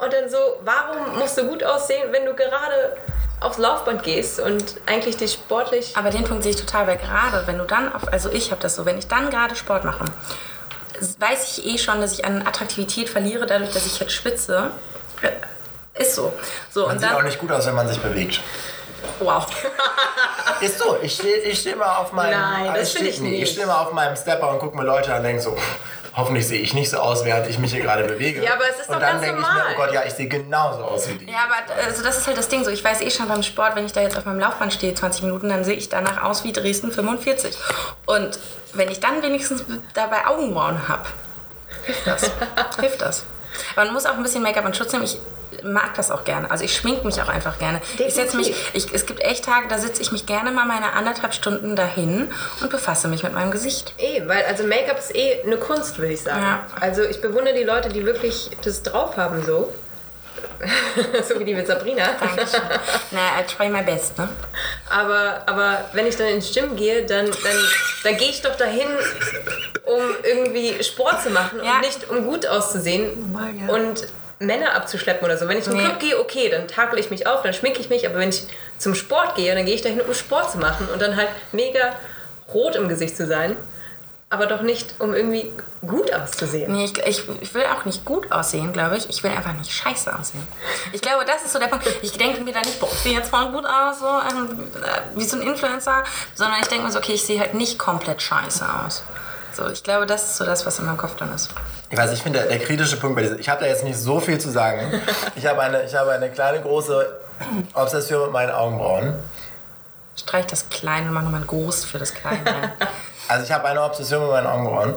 Und 0.01 0.13
dann 0.13 0.29
so, 0.29 0.37
warum 0.61 1.19
musst 1.19 1.37
du 1.37 1.47
gut 1.47 1.63
aussehen, 1.63 2.11
wenn 2.11 2.25
du 2.25 2.33
gerade 2.33 2.97
aufs 3.39 3.57
Laufband 3.57 4.03
gehst 4.03 4.39
und 4.39 4.75
eigentlich 4.85 5.17
dich 5.17 5.33
sportlich... 5.33 5.95
Aber 5.95 6.09
den 6.09 6.23
Punkt 6.23 6.43
sehe 6.43 6.51
ich 6.51 6.59
total, 6.59 6.87
weil 6.87 6.97
gerade 6.97 7.45
wenn 7.47 7.57
du 7.57 7.65
dann, 7.65 7.93
auf, 7.93 8.11
also 8.11 8.29
ich 8.31 8.51
habe 8.51 8.61
das 8.61 8.75
so, 8.75 8.85
wenn 8.85 8.97
ich 8.97 9.07
dann 9.07 9.29
gerade 9.29 9.55
Sport 9.55 9.83
mache, 9.83 10.05
weiß 11.19 11.57
ich 11.57 11.65
eh 11.65 11.77
schon, 11.77 12.01
dass 12.01 12.13
ich 12.13 12.25
an 12.25 12.45
Attraktivität 12.45 13.09
verliere, 13.09 13.45
dadurch, 13.45 13.71
dass 13.71 13.85
ich 13.85 13.99
jetzt 13.99 14.13
schwitze. 14.13 14.71
Äh, 15.21 16.01
Ist 16.01 16.15
so. 16.15 16.33
So, 16.71 16.83
Man 16.87 16.95
und 16.95 16.99
sieht 17.01 17.09
auch 17.11 17.17
dann, 17.17 17.25
nicht 17.25 17.39
gut 17.39 17.51
aus, 17.51 17.65
wenn 17.65 17.75
man 17.75 17.87
sich 17.87 17.99
bewegt. 17.99 18.39
Wow. 19.19 19.45
Ist 20.61 20.79
so, 20.79 20.97
ich 21.01 21.13
stehe 21.15 21.37
ich 21.37 21.59
steh 21.59 21.75
mal 21.75 21.95
auf 21.97 22.11
meinem. 22.11 22.39
Nein, 22.39 22.73
das 22.75 22.91
finde 22.91 23.09
ich 23.09 23.19
nicht. 23.19 23.43
Ich 23.43 23.51
stehe 23.51 23.67
mal 23.67 23.81
auf 23.81 23.91
meinem 23.93 24.15
Stepper 24.15 24.49
und 24.49 24.59
gucke 24.59 24.75
mir 24.77 24.83
Leute 24.83 25.11
an 25.11 25.17
und 25.17 25.23
denke 25.23 25.41
so, 25.41 25.57
hoffentlich 26.15 26.47
sehe 26.47 26.61
ich 26.61 26.73
nicht 26.73 26.89
so 26.89 26.97
aus, 26.97 27.25
während 27.25 27.47
ich 27.47 27.59
mich 27.59 27.73
hier 27.73 27.81
gerade 27.81 28.03
bewege. 28.05 28.43
Ja, 28.43 28.53
aber 28.53 28.63
es 28.69 28.79
ist 28.79 28.89
und 28.89 28.95
doch 28.95 29.01
dann 29.01 29.13
ganz 29.13 29.21
denke 29.21 29.41
ich 29.41 29.47
normal. 29.47 29.69
mir, 29.69 29.73
oh 29.73 29.77
Gott, 29.77 29.93
ja, 29.93 30.03
ich 30.05 30.13
sehe 30.13 30.27
genauso 30.27 30.83
aus 30.83 31.09
wie 31.09 31.13
die. 31.15 31.31
Ja, 31.31 31.39
aber 31.45 31.83
also 31.85 32.03
das 32.03 32.17
ist 32.17 32.27
halt 32.27 32.37
das 32.37 32.47
Ding 32.47 32.63
so. 32.63 32.71
Ich 32.71 32.83
weiß 32.83 33.01
eh 33.01 33.11
schon 33.11 33.27
beim 33.27 33.43
Sport, 33.43 33.75
wenn 33.75 33.85
ich 33.85 33.93
da 33.93 34.01
jetzt 34.01 34.17
auf 34.17 34.25
meinem 34.25 34.39
Laufband 34.39 34.73
stehe, 34.73 34.93
20 34.93 35.23
Minuten, 35.23 35.49
dann 35.49 35.63
sehe 35.63 35.75
ich 35.75 35.89
danach 35.89 36.23
aus 36.23 36.43
wie 36.43 36.53
Dresden 36.53 36.91
45. 36.91 37.55
Und 38.05 38.39
wenn 38.73 38.89
ich 38.89 38.99
dann 38.99 39.21
wenigstens 39.21 39.63
dabei 39.93 40.25
Augenbrauen 40.27 40.87
habe, 40.87 41.03
hilft 41.83 42.07
das. 42.07 42.31
hilft 42.79 43.01
das. 43.01 43.23
Aber 43.75 43.85
man 43.85 43.93
muss 43.93 44.05
auch 44.05 44.13
ein 44.13 44.23
bisschen 44.23 44.43
Make-up 44.43 44.65
und 44.65 44.75
Schutz 44.75 44.91
nehmen. 44.93 45.05
Ich 45.05 45.17
mag 45.63 45.93
das 45.95 46.11
auch 46.11 46.23
gerne. 46.23 46.49
Also 46.51 46.63
ich 46.63 46.75
schmink 46.75 47.03
mich 47.03 47.21
auch 47.21 47.29
einfach 47.29 47.57
gerne. 47.59 47.81
Ich 47.97 48.13
setze 48.13 48.37
mich, 48.37 48.53
ich, 48.73 48.93
es 48.93 49.05
gibt 49.05 49.21
echt 49.21 49.45
Tage, 49.45 49.67
da 49.67 49.77
sitze 49.77 50.01
ich 50.01 50.11
mich 50.11 50.25
gerne 50.25 50.51
mal 50.51 50.65
meine 50.65 50.93
anderthalb 50.93 51.33
Stunden 51.33 51.75
dahin 51.75 52.31
und 52.61 52.69
befasse 52.69 53.07
mich 53.07 53.23
mit 53.23 53.33
meinem 53.33 53.51
Gesicht. 53.51 53.93
Eh, 53.97 54.21
weil 54.27 54.43
also 54.45 54.63
Make-up 54.63 54.99
ist 54.99 55.15
eh 55.15 55.41
eine 55.43 55.57
Kunst, 55.57 55.97
würde 55.97 56.13
ich 56.13 56.21
sagen. 56.21 56.41
Ja. 56.41 56.65
Also 56.79 57.03
ich 57.03 57.21
bewundere 57.21 57.55
die 57.55 57.63
Leute, 57.63 57.89
die 57.89 58.05
wirklich 58.05 58.51
das 58.63 58.83
drauf 58.83 59.17
haben 59.17 59.43
so. 59.43 59.73
so 61.27 61.39
wie 61.39 61.45
die 61.45 61.53
mit 61.53 61.67
Sabrina. 61.67 62.03
Dankeschön. 62.19 62.61
Na, 63.11 63.39
I 63.39 63.43
try 63.45 63.69
my 63.69 63.81
best, 63.83 64.17
ne? 64.17 64.27
Aber, 64.89 65.41
aber 65.45 65.85
wenn 65.93 66.07
ich 66.07 66.15
dann 66.17 66.27
ins 66.27 66.53
Gym 66.53 66.75
gehe, 66.75 67.05
dann, 67.05 67.25
dann, 67.25 67.57
dann 68.03 68.17
gehe 68.17 68.29
ich 68.29 68.41
doch 68.41 68.55
dahin, 68.55 68.87
um 69.85 70.01
irgendwie 70.23 70.83
Sport 70.83 71.21
zu 71.23 71.29
machen 71.29 71.61
Ja. 71.63 71.75
und 71.75 71.81
nicht 71.81 72.09
um 72.09 72.25
gut 72.25 72.45
auszusehen 72.47 73.31
Normal, 73.31 73.51
ja. 73.55 73.73
und 73.73 74.07
Männer 74.39 74.73
abzuschleppen 74.75 75.23
oder 75.25 75.37
so. 75.37 75.47
Wenn 75.47 75.57
ich 75.57 75.63
zum 75.63 75.75
Nee. 75.75 75.83
Club 75.83 75.99
gehe, 75.99 76.19
okay, 76.19 76.49
dann 76.49 76.67
takel 76.67 76.99
ich 76.99 77.09
mich 77.09 77.27
auf, 77.27 77.41
dann 77.43 77.53
schminke 77.53 77.79
ich 77.79 77.89
mich, 77.89 78.05
aber 78.07 78.19
wenn 78.19 78.29
ich 78.29 78.43
zum 78.77 78.93
Sport 78.95 79.35
gehe, 79.35 79.53
dann 79.55 79.65
gehe 79.65 79.75
ich 79.75 79.81
dahin, 79.81 80.01
um 80.01 80.13
Sport 80.13 80.51
zu 80.51 80.57
machen 80.57 80.87
und 80.91 81.01
dann 81.01 81.15
halt 81.15 81.29
mega 81.51 81.95
rot 82.53 82.75
im 82.75 82.89
Gesicht 82.89 83.15
zu 83.15 83.25
sein, 83.25 83.55
aber 84.29 84.47
doch 84.47 84.61
nicht, 84.61 84.95
um 84.99 85.13
irgendwie 85.13 85.51
gut 85.87 86.11
auszusehen. 86.13 86.71
Nee, 86.73 86.85
ich, 86.85 86.97
ich, 87.05 87.23
ich 87.41 87.53
will 87.53 87.63
auch 87.65 87.85
nicht 87.85 88.03
gut 88.05 88.31
aussehen, 88.31 88.73
glaube 88.73 88.97
ich. 88.97 89.07
Ich 89.09 89.23
will 89.23 89.31
einfach 89.31 89.53
nicht 89.53 89.71
scheiße 89.71 90.13
aussehen. 90.17 90.45
Ich 90.91 91.01
glaube, 91.01 91.23
das 91.25 91.43
ist 91.43 91.53
so 91.53 91.59
der 91.59 91.67
Punkt. 91.67 91.87
Ich 92.01 92.11
denke 92.13 92.41
mir 92.41 92.53
da 92.53 92.59
nicht, 92.59 92.79
boah, 92.79 92.89
ich 92.91 92.99
sehe 92.99 93.13
jetzt 93.13 93.29
voll 93.29 93.49
gut 93.51 93.65
aus, 93.65 93.99
so 93.99 94.07
ähm, 94.07 94.67
äh, 94.83 95.17
wie 95.17 95.23
so 95.23 95.37
ein 95.37 95.43
Influencer, 95.43 96.03
sondern 96.33 96.59
ich 96.59 96.67
denke 96.67 96.85
mir 96.85 96.91
so, 96.91 96.97
okay, 96.99 97.13
ich 97.13 97.23
sehe 97.23 97.39
halt 97.39 97.53
nicht 97.53 97.77
komplett 97.79 98.21
scheiße 98.21 98.65
aus. 98.85 99.03
So, 99.55 99.69
ich 99.69 99.83
glaube, 99.83 100.05
das 100.05 100.25
ist 100.25 100.37
so 100.37 100.45
das, 100.45 100.65
was 100.65 100.79
in 100.79 100.85
meinem 100.85 100.97
Kopf 100.97 101.15
dann 101.15 101.33
ist. 101.33 101.49
Ich 101.89 101.97
weiß, 101.97 102.11
ich 102.11 102.21
finde, 102.21 102.39
der, 102.39 102.49
der 102.49 102.59
kritische 102.59 102.97
Punkt 102.97 103.15
bei 103.15 103.21
dieser, 103.21 103.39
ich 103.39 103.47
habe 103.47 103.61
da 103.61 103.67
jetzt 103.67 103.83
nicht 103.83 103.97
so 103.97 104.19
viel 104.19 104.37
zu 104.37 104.51
sagen. 104.51 105.01
Ich 105.35 105.45
habe 105.45 105.61
eine, 105.61 105.83
ich 105.83 105.95
habe 105.95 106.11
eine 106.11 106.29
kleine, 106.29 106.61
große 106.61 107.19
Obsession 107.73 108.23
mit 108.23 108.31
meinen 108.31 108.51
Augenbrauen. 108.51 109.15
Streich 110.15 110.45
das 110.47 110.69
Kleine 110.69 111.07
und 111.07 111.13
mach 111.13 111.23
nochmal 111.23 111.41
ein 111.41 111.47
Groß 111.47 111.85
für 111.85 111.99
das 111.99 112.13
Kleine. 112.13 112.39
Also 113.27 113.43
ich 113.43 113.51
habe 113.51 113.65
eine 113.67 113.81
Obsession 113.81 114.21
mit 114.21 114.29
meinen 114.29 114.45
Augenbrauen. 114.45 114.93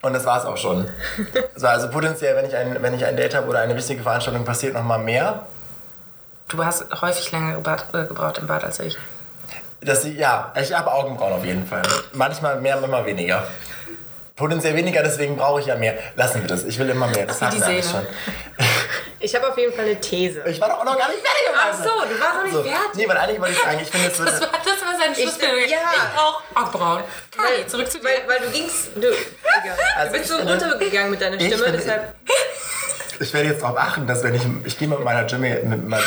Und 0.00 0.14
das 0.14 0.24
war 0.24 0.38
es 0.38 0.46
auch 0.46 0.56
schon. 0.56 0.88
So, 1.54 1.66
also 1.66 1.90
potenziell, 1.90 2.34
wenn 2.34 2.46
ich 2.46 2.56
ein, 2.56 2.80
wenn 2.80 2.94
ich 2.94 3.04
ein 3.04 3.14
Date 3.14 3.34
habe 3.34 3.46
oder 3.46 3.58
eine 3.58 3.76
wichtige 3.76 4.02
Veranstaltung, 4.02 4.42
passiert 4.46 4.72
noch 4.72 4.82
mal 4.82 4.96
mehr. 4.96 5.42
Du 6.48 6.64
hast 6.64 6.86
häufig 7.02 7.30
länger 7.30 7.58
äh, 7.58 8.04
gebraucht 8.06 8.38
im 8.38 8.46
Bad 8.46 8.64
als 8.64 8.80
ich. 8.80 8.96
Ich, 9.82 10.04
ja, 10.16 10.50
ich 10.58 10.72
habe 10.72 10.90
Augenbrauen 10.90 11.34
auf 11.34 11.44
jeden 11.44 11.66
Fall. 11.66 11.82
Manchmal 12.14 12.58
mehr, 12.58 12.76
manchmal 12.80 13.04
weniger. 13.04 13.46
Potenziell 14.38 14.74
weniger, 14.76 15.02
deswegen 15.02 15.36
brauche 15.36 15.60
ich 15.60 15.66
ja 15.66 15.74
mehr. 15.74 15.98
Lassen 16.14 16.40
wir 16.40 16.48
das. 16.48 16.64
Ich 16.64 16.78
will 16.78 16.88
immer 16.88 17.08
mehr. 17.08 17.26
Das 17.26 17.38
die 17.40 17.58
wir 17.60 17.66
alles 17.66 17.90
schon. 17.90 18.06
Ich 19.20 19.34
habe 19.34 19.48
auf 19.48 19.58
jeden 19.58 19.72
Fall 19.74 19.84
eine 19.84 20.00
These. 20.00 20.42
Ich 20.46 20.60
war 20.60 20.68
doch 20.68 20.78
auch 20.78 20.84
noch 20.84 20.96
gar 20.96 21.08
nicht 21.08 21.18
fertig. 21.20 21.60
Ach 21.60 21.74
so, 21.76 21.82
du 22.08 22.20
warst 22.20 22.34
noch 22.36 22.42
nicht 22.44 22.52
So. 22.54 22.62
fertig. 22.62 22.94
Nee, 22.94 23.08
weil 23.08 23.16
eigentlich 23.16 23.40
wollte 23.40 23.54
ich 23.54 23.60
sagen, 23.60 23.78
ich 23.82 23.90
finde, 23.90 24.06
es 24.06 24.16
Das 24.18 24.26
würde... 24.40 24.40
war, 24.42 24.58
das 24.64 24.80
war 24.80 24.98
sein 25.00 25.14
Schlussbild. 25.14 25.68
ja. 25.70 25.78
Ich 25.92 26.14
brauch 26.14 26.42
Augenbrauen. 27.38 27.56
Kali, 27.56 27.66
zurück 27.66 27.90
zu 27.90 27.98
dir. 27.98 28.04
Weil, 28.04 28.28
weil 28.28 28.46
du 28.46 28.52
gingst, 28.52 28.88
du. 28.96 29.08
Also 29.96 30.12
du 30.12 30.12
bist 30.12 30.24
ich 30.24 30.30
so 30.30 30.36
finde- 30.38 30.52
runtergegangen 30.52 31.10
mit 31.10 31.20
deiner 31.20 31.40
Stimme, 31.40 31.72
deshalb. 31.72 32.14
Ich 33.20 33.34
werde 33.34 33.48
jetzt 33.48 33.62
darauf 33.62 33.76
achten, 33.76 34.06
dass 34.06 34.22
wenn 34.22 34.34
ich... 34.36 34.42
Ich 34.64 34.78
gehe 34.78 34.86
mit 34.86 35.02
meiner 35.02 35.28
Stimme... 35.28 35.60
Mit 35.64 35.88
meiner, 35.88 36.04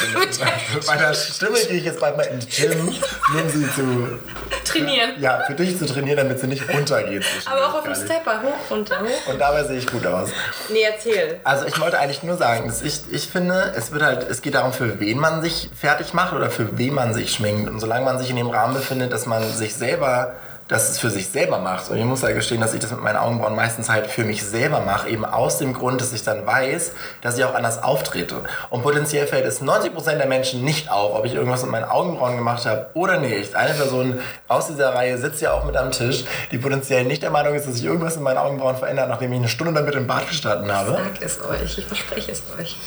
mit 0.73 0.87
meiner 0.87 1.13
Stimme 1.13 1.59
gehe 1.59 1.79
ich 1.79 1.83
jetzt 1.83 1.99
bald 1.99 2.15
mal 2.15 2.23
ins 2.23 2.47
Gym, 2.47 2.87
um 2.87 3.49
sie 3.49 3.69
zu... 3.73 4.17
Trainieren. 4.63 5.19
Ja, 5.19 5.43
für 5.45 5.53
dich 5.53 5.77
zu 5.77 5.85
trainieren, 5.85 6.15
damit 6.15 6.39
sie 6.39 6.47
nicht 6.47 6.63
runtergeht. 6.73 7.25
Aber 7.45 7.67
auch 7.67 7.73
auf 7.79 7.83
dem. 7.83 7.95
Stepper. 7.95 8.41
Hoch, 8.41 8.69
runter, 8.69 9.01
hoch. 9.01 9.27
Und 9.29 9.39
dabei 9.39 9.65
sehe 9.65 9.79
ich 9.79 9.87
gut 9.87 10.07
aus. 10.07 10.29
Nee, 10.69 10.83
erzähl. 10.83 11.41
Also 11.43 11.65
ich 11.65 11.77
wollte 11.81 11.99
eigentlich 11.99 12.23
nur 12.23 12.37
sagen, 12.37 12.67
dass 12.67 12.81
ich, 12.81 13.01
ich 13.11 13.27
finde, 13.27 13.73
es 13.75 13.91
wird 13.91 14.03
halt, 14.03 14.29
es 14.29 14.41
geht 14.41 14.55
darum, 14.55 14.71
für 14.71 15.01
wen 15.01 15.17
man 15.19 15.41
sich 15.41 15.69
fertig 15.77 16.13
macht 16.13 16.31
oder 16.31 16.49
für 16.49 16.77
wen 16.77 16.93
man 16.93 17.13
sich 17.13 17.33
schminkt. 17.33 17.69
Und 17.69 17.81
solange 17.81 18.05
man 18.05 18.19
sich 18.19 18.29
in 18.29 18.37
dem 18.37 18.49
Rahmen 18.49 18.73
befindet, 18.73 19.11
dass 19.11 19.25
man 19.25 19.51
sich 19.51 19.75
selber, 19.75 20.35
dass 20.67 20.89
es 20.89 20.99
für 20.99 21.09
sich 21.09 21.27
selber 21.29 21.59
macht. 21.59 21.89
Und 21.89 21.97
ich 21.97 22.05
muss 22.05 22.23
halt 22.23 22.35
gestehen, 22.35 22.61
dass 22.61 22.73
ich 22.73 22.79
das 22.79 22.91
mit 22.91 23.01
meinen 23.01 23.17
Augenbrauen 23.17 23.55
meistens 23.55 23.89
halt 23.89 24.07
für 24.07 24.23
mich 24.23 24.43
selber 24.43 24.79
mache, 24.81 25.09
eben 25.09 25.25
aus 25.25 25.57
dem 25.57 25.73
Grund, 25.73 25.99
dass 26.01 26.13
ich 26.13 26.23
dann 26.23 26.45
weiß, 26.47 26.91
dass 27.21 27.37
ich 27.37 27.43
auch 27.43 27.53
anders 27.55 27.83
auftrete. 27.83 28.35
Und 28.69 28.81
potenziell 28.83 29.27
fällt 29.27 29.45
es 29.45 29.61
90% 29.61 30.15
der 30.17 30.27
Menschen 30.27 30.63
nicht 30.63 30.89
auf, 30.91 31.13
ob 31.13 31.25
ich 31.25 31.33
irgendwas 31.35 31.61
mit 31.63 31.71
meinen 31.71 31.83
Augenbrauen 31.85 32.37
gemacht 32.37 32.65
habe 32.65 32.87
oder 32.93 33.19
nicht. 33.19 33.55
Eine 33.55 33.73
Person 33.73 34.19
aus 34.47 34.67
dieser 34.67 34.95
Reihe 34.95 35.17
sitzt 35.17 35.41
ja 35.41 35.51
auch 35.53 35.65
mit 35.65 35.75
am 35.75 35.91
Tisch, 35.91 36.23
die 36.51 36.57
potenziell 36.57 37.03
nicht 37.03 37.21
der 37.23 37.31
Meinung 37.31 37.53
ist, 37.53 37.67
dass 37.67 37.75
sich 37.75 37.83
irgendwas 37.85 38.15
in 38.15 38.23
meinen 38.23 38.37
Augenbrauen 38.37 38.75
verändert, 38.77 39.09
nachdem 39.09 39.33
ich 39.33 39.39
eine 39.39 39.49
Stunde 39.49 39.73
damit 39.73 39.95
im 39.95 40.07
Bad 40.07 40.27
gestanden 40.29 40.71
habe. 40.71 40.91
Sagt 40.91 41.21
es 41.21 41.39
euch, 41.43 41.77
ich 41.77 41.85
verspreche 41.85 42.31
es 42.31 42.43
euch. 42.59 42.77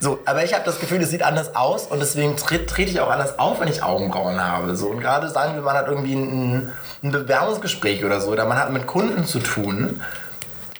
So, 0.00 0.20
aber 0.24 0.44
ich 0.44 0.54
habe 0.54 0.64
das 0.64 0.78
Gefühl, 0.78 1.02
es 1.02 1.10
sieht 1.10 1.22
anders 1.22 1.56
aus 1.56 1.86
und 1.86 2.00
deswegen 2.00 2.36
tre- 2.36 2.64
trete 2.66 2.90
ich 2.90 3.00
auch 3.00 3.10
anders 3.10 3.38
auf, 3.38 3.60
wenn 3.60 3.68
ich 3.68 3.82
Augenbrauen 3.82 4.40
habe. 4.42 4.76
So, 4.76 4.86
und 4.88 5.00
gerade 5.00 5.28
sagen 5.28 5.54
wir, 5.54 5.62
man 5.62 5.76
hat 5.76 5.88
irgendwie 5.88 6.14
ein, 6.14 6.72
ein 7.02 7.12
Bewerbungsgespräch 7.24 8.04
oder 8.04 8.20
so, 8.20 8.30
oder 8.30 8.44
man 8.44 8.58
hat 8.58 8.70
mit 8.70 8.86
Kunden 8.86 9.24
zu 9.24 9.38
tun. 9.40 10.02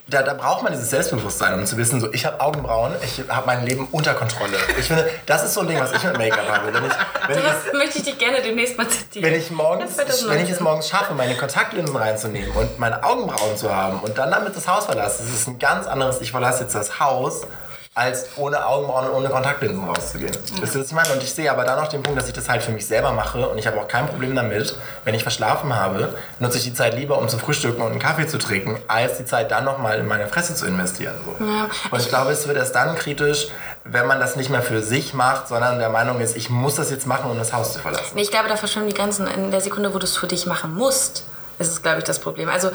Da, 0.07 0.23
da 0.23 0.35
braucht 0.35 0.63
man 0.63 0.71
dieses 0.71 0.91
Selbstbewusstsein, 0.91 1.55
um 1.59 1.65
zu 1.65 1.79
wissen, 1.79 1.99
so, 1.99 2.13
ich 2.13 2.27
habe 2.27 2.39
Augenbrauen, 2.39 2.93
ich 3.03 3.23
habe 3.27 3.47
mein 3.47 3.65
Leben 3.65 3.89
unter 3.91 4.13
Kontrolle. 4.13 4.59
Ich 4.79 4.85
finde, 4.87 5.09
das 5.25 5.43
ist 5.45 5.55
so 5.55 5.61
ein 5.61 5.67
Ding, 5.67 5.81
was 5.81 5.93
ich 5.93 6.05
mit 6.05 6.19
Make-up 6.19 6.47
habe. 6.47 6.75
Wenn 6.75 6.85
ich, 6.85 6.93
wenn 7.27 7.39
ich, 7.39 7.45
Das 7.45 7.73
möchte 7.73 7.99
ich 7.99 8.05
dich 8.05 8.19
gerne 8.19 8.43
demnächst 8.43 8.77
mal 8.77 8.87
zitieren. 8.87 9.31
wenn 9.31 9.41
ich, 9.41 9.51
morgens, 9.51 9.97
wenn 9.97 10.45
ich 10.45 10.51
es 10.51 10.61
morgens 10.61 10.89
schaffe, 10.91 11.15
meine 11.15 11.35
Kontaktlinsen 11.37 11.97
reinzunehmen 11.97 12.51
und 12.51 12.79
meine 12.79 13.03
Augenbrauen 13.03 13.57
zu 13.57 13.75
haben 13.75 14.01
und 14.01 14.19
dann 14.19 14.31
damit 14.31 14.55
das 14.55 14.69
Haus 14.69 14.85
verlasse, 14.85 15.23
das 15.23 15.33
ist 15.33 15.49
ein 15.49 15.59
ganz 15.59 15.87
anderes, 15.87 16.21
ich 16.21 16.33
verlasse 16.33 16.65
jetzt 16.65 16.75
das 16.75 17.01
Haus, 17.01 17.47
als 17.95 18.37
ohne 18.37 18.67
Augenbrauen 18.67 19.07
und 19.07 19.15
ohne 19.15 19.29
Kontaktlinsen 19.29 19.85
rauszugehen. 19.85 20.37
Das 20.61 20.75
ist, 20.75 20.93
meine. 20.93 21.13
Und 21.13 21.23
ich 21.23 21.33
sehe 21.33 21.49
aber 21.49 21.65
dann 21.65 21.79
noch 21.79 21.87
den 21.87 22.03
Punkt, 22.03 22.19
dass 22.19 22.27
ich 22.27 22.35
das 22.35 22.49
halt 22.49 22.63
für 22.63 22.73
mich 22.73 22.87
selber 22.87 23.13
mache 23.13 23.49
und 23.49 23.57
ich 23.57 23.69
habe 23.69 23.81
auch 23.81 23.87
kein 23.87 24.09
Problem 24.09 24.35
damit, 24.35 24.75
wenn 25.05 25.15
ich 25.15 25.23
verschlafen 25.23 25.75
habe, 25.75 26.13
nutze 26.41 26.59
ich 26.59 26.65
die 26.65 26.75
Zeit 26.75 26.95
lieber, 26.95 27.19
um 27.19 27.29
zu 27.29 27.39
frühstücken 27.39 27.81
und 27.83 27.93
einen 27.93 28.01
Kaffee 28.01 28.27
zu 28.27 28.39
trinken, 28.39 28.81
als 28.89 29.19
die 29.19 29.25
Zeit 29.25 29.53
dann 29.53 29.65
nochmal 29.65 30.01
in 30.01 30.07
meine 30.07 30.27
Fresse 30.27 30.57
zu 30.57 30.67
investieren. 30.67 31.15
So. 31.25 31.45
und 31.91 32.01
ich 32.01 32.09
glaube, 32.09 32.33
es 32.33 32.49
wird 32.49 32.57
erst 32.57 32.75
dann 32.75 32.97
kritisch, 32.97 33.49
wenn 33.85 34.07
man 34.09 34.19
das 34.19 34.35
nicht 34.35 34.51
mehr 34.51 34.63
für 34.63 34.83
sich 34.83 35.15
macht, 35.15 35.47
sondern 35.47 35.79
der 35.79 35.91
Meinung 35.91 36.21
ist, 36.21 36.37
ich 36.37 36.51
muss 36.51 36.75
das 36.75 36.91
jetzt 36.91 37.07
machen, 37.07 37.31
um 37.31 37.39
das 37.39 37.53
Haus 37.53 37.75
zu 37.75 37.79
verlassen. 37.79 38.19
Ich 38.19 38.31
glaube, 38.31 38.49
da 38.49 38.57
verschwimmen 38.57 38.89
die 38.89 38.95
Grenzen. 38.95 39.29
In 39.29 39.53
der 39.53 39.61
Sekunde, 39.61 39.95
wo 39.95 39.99
du 39.99 40.05
es 40.05 40.17
für 40.17 40.27
dich 40.27 40.47
machen 40.47 40.75
musst, 40.75 41.25
ist 41.61 41.69
es, 41.69 41.83
glaube 41.83 41.99
ich, 41.99 42.05
das 42.05 42.19
Problem. 42.19 42.49
Also, 42.49 42.71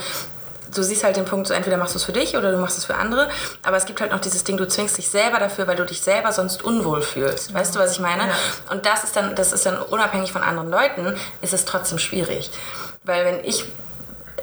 du 0.73 0.83
siehst 0.83 1.03
halt 1.03 1.17
den 1.17 1.25
Punkt, 1.25 1.47
so 1.47 1.53
entweder 1.53 1.77
machst 1.77 1.93
du 1.93 1.97
es 1.97 2.03
für 2.03 2.11
dich 2.11 2.35
oder 2.35 2.51
du 2.51 2.57
machst 2.57 2.77
es 2.77 2.85
für 2.85 2.95
andere. 2.95 3.29
Aber 3.63 3.77
es 3.77 3.85
gibt 3.85 4.01
halt 4.01 4.11
noch 4.11 4.19
dieses 4.19 4.43
Ding, 4.43 4.57
du 4.57 4.67
zwingst 4.67 4.97
dich 4.97 5.09
selber 5.09 5.39
dafür, 5.39 5.67
weil 5.67 5.75
du 5.75 5.85
dich 5.85 6.01
selber 6.01 6.31
sonst 6.31 6.63
unwohl 6.63 7.01
fühlst. 7.01 7.53
Weißt 7.53 7.75
du, 7.75 7.79
was 7.79 7.91
ich 7.91 7.99
meine? 7.99 8.23
Und 8.69 8.85
das 8.85 9.03
ist 9.03 9.15
dann, 9.15 9.35
das 9.35 9.53
ist 9.53 9.65
dann 9.65 9.77
unabhängig 9.81 10.31
von 10.31 10.43
anderen 10.43 10.69
Leuten, 10.69 11.15
ist 11.41 11.53
es 11.53 11.65
trotzdem 11.65 11.99
schwierig. 11.99 12.51
Weil 13.03 13.25
wenn 13.25 13.43
ich 13.43 13.65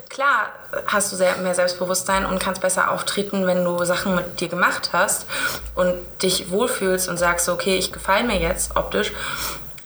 klar 0.08 0.50
hast 0.86 1.12
du 1.12 1.16
sehr, 1.16 1.36
mehr 1.38 1.54
Selbstbewusstsein 1.54 2.24
und 2.24 2.38
kannst 2.38 2.62
besser 2.62 2.90
auftreten, 2.90 3.46
wenn 3.46 3.64
du 3.64 3.84
Sachen 3.84 4.14
mit 4.14 4.40
dir 4.40 4.48
gemacht 4.48 4.90
hast 4.92 5.26
und 5.74 5.94
dich 6.22 6.50
wohlfühlst 6.50 7.08
und 7.08 7.18
sagst, 7.18 7.48
okay, 7.48 7.76
ich 7.76 7.92
gefalle 7.92 8.24
mir 8.24 8.38
jetzt 8.38 8.76
optisch, 8.76 9.12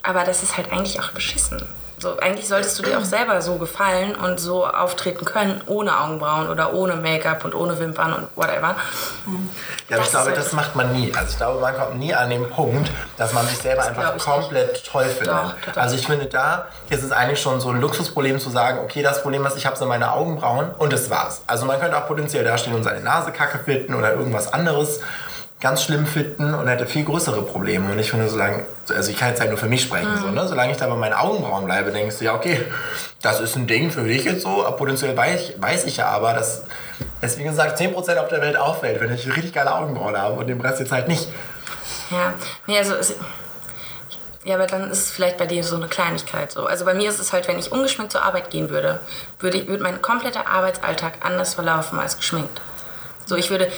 aber 0.03 0.25
das 0.25 0.43
ist 0.43 0.57
halt 0.57 0.73
eigentlich 0.73 1.01
auch 1.01 1.11
beschissen. 1.11 1.67
So, 2.00 2.19
eigentlich 2.19 2.49
solltest 2.49 2.78
du 2.78 2.83
dir 2.83 2.99
auch 2.99 3.04
selber 3.04 3.42
so 3.42 3.57
gefallen 3.57 4.14
und 4.14 4.40
so 4.40 4.66
auftreten 4.66 5.26
können, 5.26 5.61
ohne 5.66 6.00
Augenbrauen 6.00 6.49
oder 6.49 6.73
ohne 6.73 6.97
Make-up 6.97 7.45
und 7.45 7.54
ohne 7.54 7.78
Wimpern 7.78 8.14
und 8.14 8.28
whatever. 8.37 8.75
Ja, 9.90 9.97
aber 9.97 10.04
ich 10.04 10.11
glaube, 10.11 10.33
das 10.33 10.52
macht 10.54 10.75
man 10.75 10.92
nie. 10.92 11.12
Also 11.14 11.33
ich 11.33 11.37
glaube, 11.37 11.61
man 11.61 11.76
kommt 11.76 11.99
nie 11.99 12.14
an 12.14 12.30
den 12.30 12.49
Punkt, 12.49 12.90
dass 13.19 13.35
man 13.35 13.47
sich 13.47 13.59
selber 13.59 13.85
einfach 13.85 14.16
komplett 14.16 14.83
toll 14.87 15.04
findet. 15.04 15.28
Doch, 15.28 15.52
doch, 15.66 15.73
doch. 15.75 15.83
Also 15.83 15.95
ich 15.97 16.07
finde, 16.07 16.25
da 16.25 16.69
ist 16.88 17.02
es 17.02 17.12
eigentlich 17.12 17.40
schon 17.40 17.61
so 17.61 17.69
ein 17.69 17.80
Luxusproblem 17.83 18.40
zu 18.40 18.49
sagen, 18.49 18.78
okay, 18.78 19.02
das 19.02 19.21
Problem 19.21 19.45
ist, 19.45 19.59
ich 19.59 19.66
habe 19.66 19.76
so 19.76 19.85
meine 19.85 20.12
Augenbrauen 20.12 20.71
und 20.78 20.95
das 20.95 21.11
war's. 21.11 21.42
Also 21.47 21.66
man 21.66 21.78
könnte 21.80 21.99
auch 21.99 22.07
potenziell 22.07 22.45
dastehen 22.45 22.75
und 22.75 22.83
seine 22.83 23.00
Nase 23.00 23.30
kacke 23.30 23.59
finden 23.59 23.95
oder 23.95 24.14
irgendwas 24.14 24.50
anderes 24.50 25.00
ganz 25.61 25.83
schlimm 25.83 26.07
finden 26.07 26.55
und 26.55 26.69
hätte 26.69 26.87
viel 26.87 27.05
größere 27.05 27.43
Probleme. 27.43 27.93
Und 27.93 27.99
ich 27.99 28.11
finde, 28.11 28.29
solange, 28.29 28.64
also 28.88 29.11
ich 29.11 29.19
kann 29.19 29.29
jetzt 29.29 29.40
halt 29.40 29.50
nur 29.50 29.59
für 29.59 29.67
mich 29.67 29.83
sprechen, 29.83 30.11
Mhm. 30.14 30.19
so, 30.21 30.26
ne? 30.31 30.49
solange 30.49 30.73
ich 30.73 30.79
da 30.79 30.87
bei 30.87 30.95
meinen 30.97 31.12
Augenbrauen 31.12 31.67
bleibe, 31.67 31.90
denkst 31.90 32.19
du, 32.19 32.25
ja, 32.25 32.35
okay, 32.35 32.64
das 33.21 33.40
ist 33.40 33.57
ein 33.57 33.67
Ding 33.67 33.90
für 33.90 34.02
dich 34.05 34.25
jetzt 34.25 34.43
so, 34.43 34.64
aber 34.64 34.76
potenziell 34.76 35.14
weiß, 35.17 35.55
weiß 35.59 35.85
ich 35.85 35.99
ja 35.99 36.07
aber, 36.09 36.33
dass 36.33 36.62
es, 37.21 37.37
wie 37.38 37.43
gesagt, 37.45 37.79
10% 37.79 38.17
auf 38.19 38.29
der 38.29 38.40
Welt 38.40 38.57
auffällt, 38.57 39.00
wenn 39.00 39.12
ich 39.12 39.26
richtig 39.29 39.52
geile 39.52 39.75
Augenbrauen 39.75 40.17
habe 40.17 40.35
und 40.35 40.47
den 40.47 40.61
Rest 40.61 40.81
jetzt 40.81 40.93
halt 40.93 41.09
nicht. 41.09 41.29
Ja, 42.11 42.33
nee, 42.67 42.79
also 42.79 42.95
Ja, 44.43 44.55
aber 44.55 44.67
dann 44.67 44.90
ist 44.90 44.99
es 45.05 45.11
vielleicht 45.11 45.37
bei 45.37 45.45
dir 45.45 45.62
so 45.62 45.76
eine 45.76 45.87
Kleinigkeit 45.88 46.50
so. 46.50 46.64
Also 46.64 46.87
bei 46.87 46.95
mir 46.95 47.11
ist 47.11 47.21
es 47.21 47.35
halt, 47.35 47.47
wenn 47.47 47.59
ich 47.59 47.71
ungeschminkt 47.71 48.11
zur 48.12 48.23
Arbeit 48.23 48.49
gehen 48.49 48.71
würde, 48.71 48.99
würde, 49.38 49.69
würde 49.69 49.83
mein 49.83 50.00
kompletter 50.00 50.47
Arbeitsalltag 50.49 51.19
anders 51.21 51.52
verlaufen 51.52 51.99
als 52.00 52.17
geschminkt. 52.17 52.62
So, 53.26 53.37
ich 53.37 53.50
würde 53.50 53.71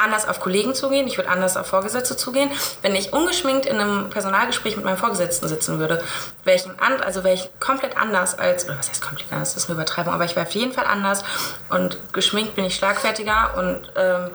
anders 0.00 0.28
auf 0.28 0.40
Kollegen 0.40 0.74
zugehen, 0.74 1.06
ich 1.06 1.16
würde 1.16 1.30
anders 1.30 1.56
auf 1.56 1.66
Vorgesetzte 1.66 2.16
zugehen. 2.16 2.50
Wenn 2.82 2.94
ich 2.94 3.12
ungeschminkt 3.12 3.66
in 3.66 3.78
einem 3.78 4.10
Personalgespräch 4.10 4.76
mit 4.76 4.84
meinem 4.84 4.96
Vorgesetzten 4.96 5.48
sitzen 5.48 5.78
würde, 5.78 6.02
wäre 6.44 6.56
ich, 6.56 6.66
and, 6.66 7.02
also 7.04 7.24
wäre 7.24 7.34
ich 7.34 7.50
komplett 7.60 7.96
anders 7.96 8.38
als, 8.38 8.64
oder 8.64 8.78
was 8.78 8.88
heißt 8.88 9.02
komplett 9.02 9.32
anders, 9.32 9.54
das 9.54 9.64
ist 9.64 9.70
eine 9.70 9.76
Übertreibung, 9.76 10.12
aber 10.12 10.24
ich 10.24 10.36
wäre 10.36 10.46
auf 10.46 10.52
jeden 10.52 10.72
Fall 10.72 10.86
anders 10.86 11.24
und 11.68 11.98
geschminkt 12.12 12.56
bin 12.56 12.64
ich 12.64 12.74
schlagfertiger 12.74 13.54
und 13.56 13.92
ähm, 13.96 14.30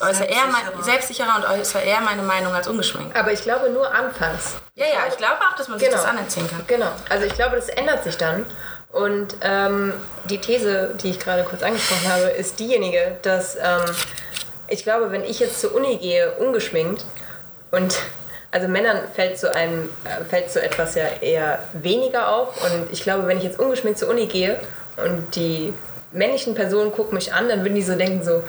äußere 0.00 0.26
eher 0.26 0.46
mein, 0.50 0.82
Selbstsicherer. 0.82 1.36
und 1.36 1.48
äußere 1.48 1.82
eher 1.82 2.00
meine 2.00 2.22
Meinung 2.22 2.54
als 2.54 2.68
ungeschminkt. 2.68 3.16
Aber 3.16 3.32
ich 3.32 3.42
glaube 3.42 3.70
nur 3.70 3.92
anfangs. 3.92 4.56
Ja, 4.74 4.86
ja, 4.86 5.00
ich 5.08 5.16
glaube 5.16 5.38
auch, 5.50 5.56
dass 5.56 5.68
man 5.68 5.78
sich 5.78 5.88
das 5.88 6.04
anerziehen 6.04 6.48
kann. 6.48 6.62
Genau. 6.66 6.92
Also 7.08 7.26
ich 7.26 7.34
glaube, 7.34 7.56
das 7.56 7.68
ändert 7.68 8.04
sich 8.04 8.16
dann. 8.16 8.44
Und 8.90 9.36
ähm, 9.40 9.94
die 10.24 10.38
These, 10.38 10.94
die 11.02 11.10
ich 11.10 11.18
gerade 11.18 11.44
kurz 11.44 11.62
angesprochen 11.62 12.12
habe, 12.12 12.24
ist 12.24 12.60
diejenige, 12.60 13.18
dass 13.22 13.56
ähm, 13.56 13.80
ich 14.72 14.84
glaube, 14.84 15.12
wenn 15.12 15.22
ich 15.22 15.38
jetzt 15.38 15.60
zur 15.60 15.74
Uni 15.74 15.98
gehe, 15.98 16.32
ungeschminkt, 16.32 17.04
und 17.70 17.98
also 18.50 18.68
Männern 18.68 18.98
fällt 19.14 19.38
so, 19.38 19.48
ein, 19.48 19.88
äh, 20.04 20.24
fällt 20.24 20.50
so 20.50 20.60
etwas 20.60 20.94
ja 20.94 21.04
eher 21.20 21.58
weniger 21.72 22.28
auf. 22.28 22.62
Und 22.62 22.92
ich 22.92 23.02
glaube, 23.02 23.26
wenn 23.26 23.38
ich 23.38 23.44
jetzt 23.44 23.58
ungeschminkt 23.58 23.98
zur 23.98 24.08
Uni 24.08 24.26
gehe 24.26 24.58
und 25.02 25.34
die 25.34 25.72
männlichen 26.12 26.54
Personen 26.54 26.92
gucken 26.92 27.14
mich 27.14 27.32
an, 27.32 27.48
dann 27.48 27.62
würden 27.62 27.74
die 27.74 27.82
so 27.82 27.94
denken, 27.94 28.22
so, 28.22 28.42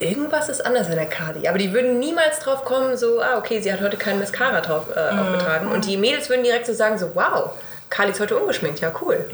irgendwas 0.00 0.48
ist 0.48 0.64
anders 0.64 0.88
an 0.88 0.96
der 0.96 1.06
Kali. 1.06 1.46
Aber 1.46 1.58
die 1.58 1.72
würden 1.72 1.98
niemals 1.98 2.40
drauf 2.40 2.64
kommen, 2.64 2.96
so, 2.96 3.20
ah, 3.20 3.38
okay, 3.38 3.60
sie 3.60 3.72
hat 3.72 3.80
heute 3.80 3.96
kein 3.96 4.18
Mascara 4.18 4.60
drauf 4.60 4.86
äh, 4.94 4.98
aufgetragen. 4.98 5.70
Und 5.70 5.86
die 5.86 5.96
Mädels 5.96 6.28
würden 6.28 6.42
direkt 6.42 6.66
so 6.66 6.74
sagen, 6.74 6.98
so, 6.98 7.14
wow, 7.14 7.50
Kali 7.90 8.12
ist 8.12 8.20
heute 8.20 8.36
ungeschminkt, 8.36 8.78
ja, 8.80 8.92
cool. 9.02 9.28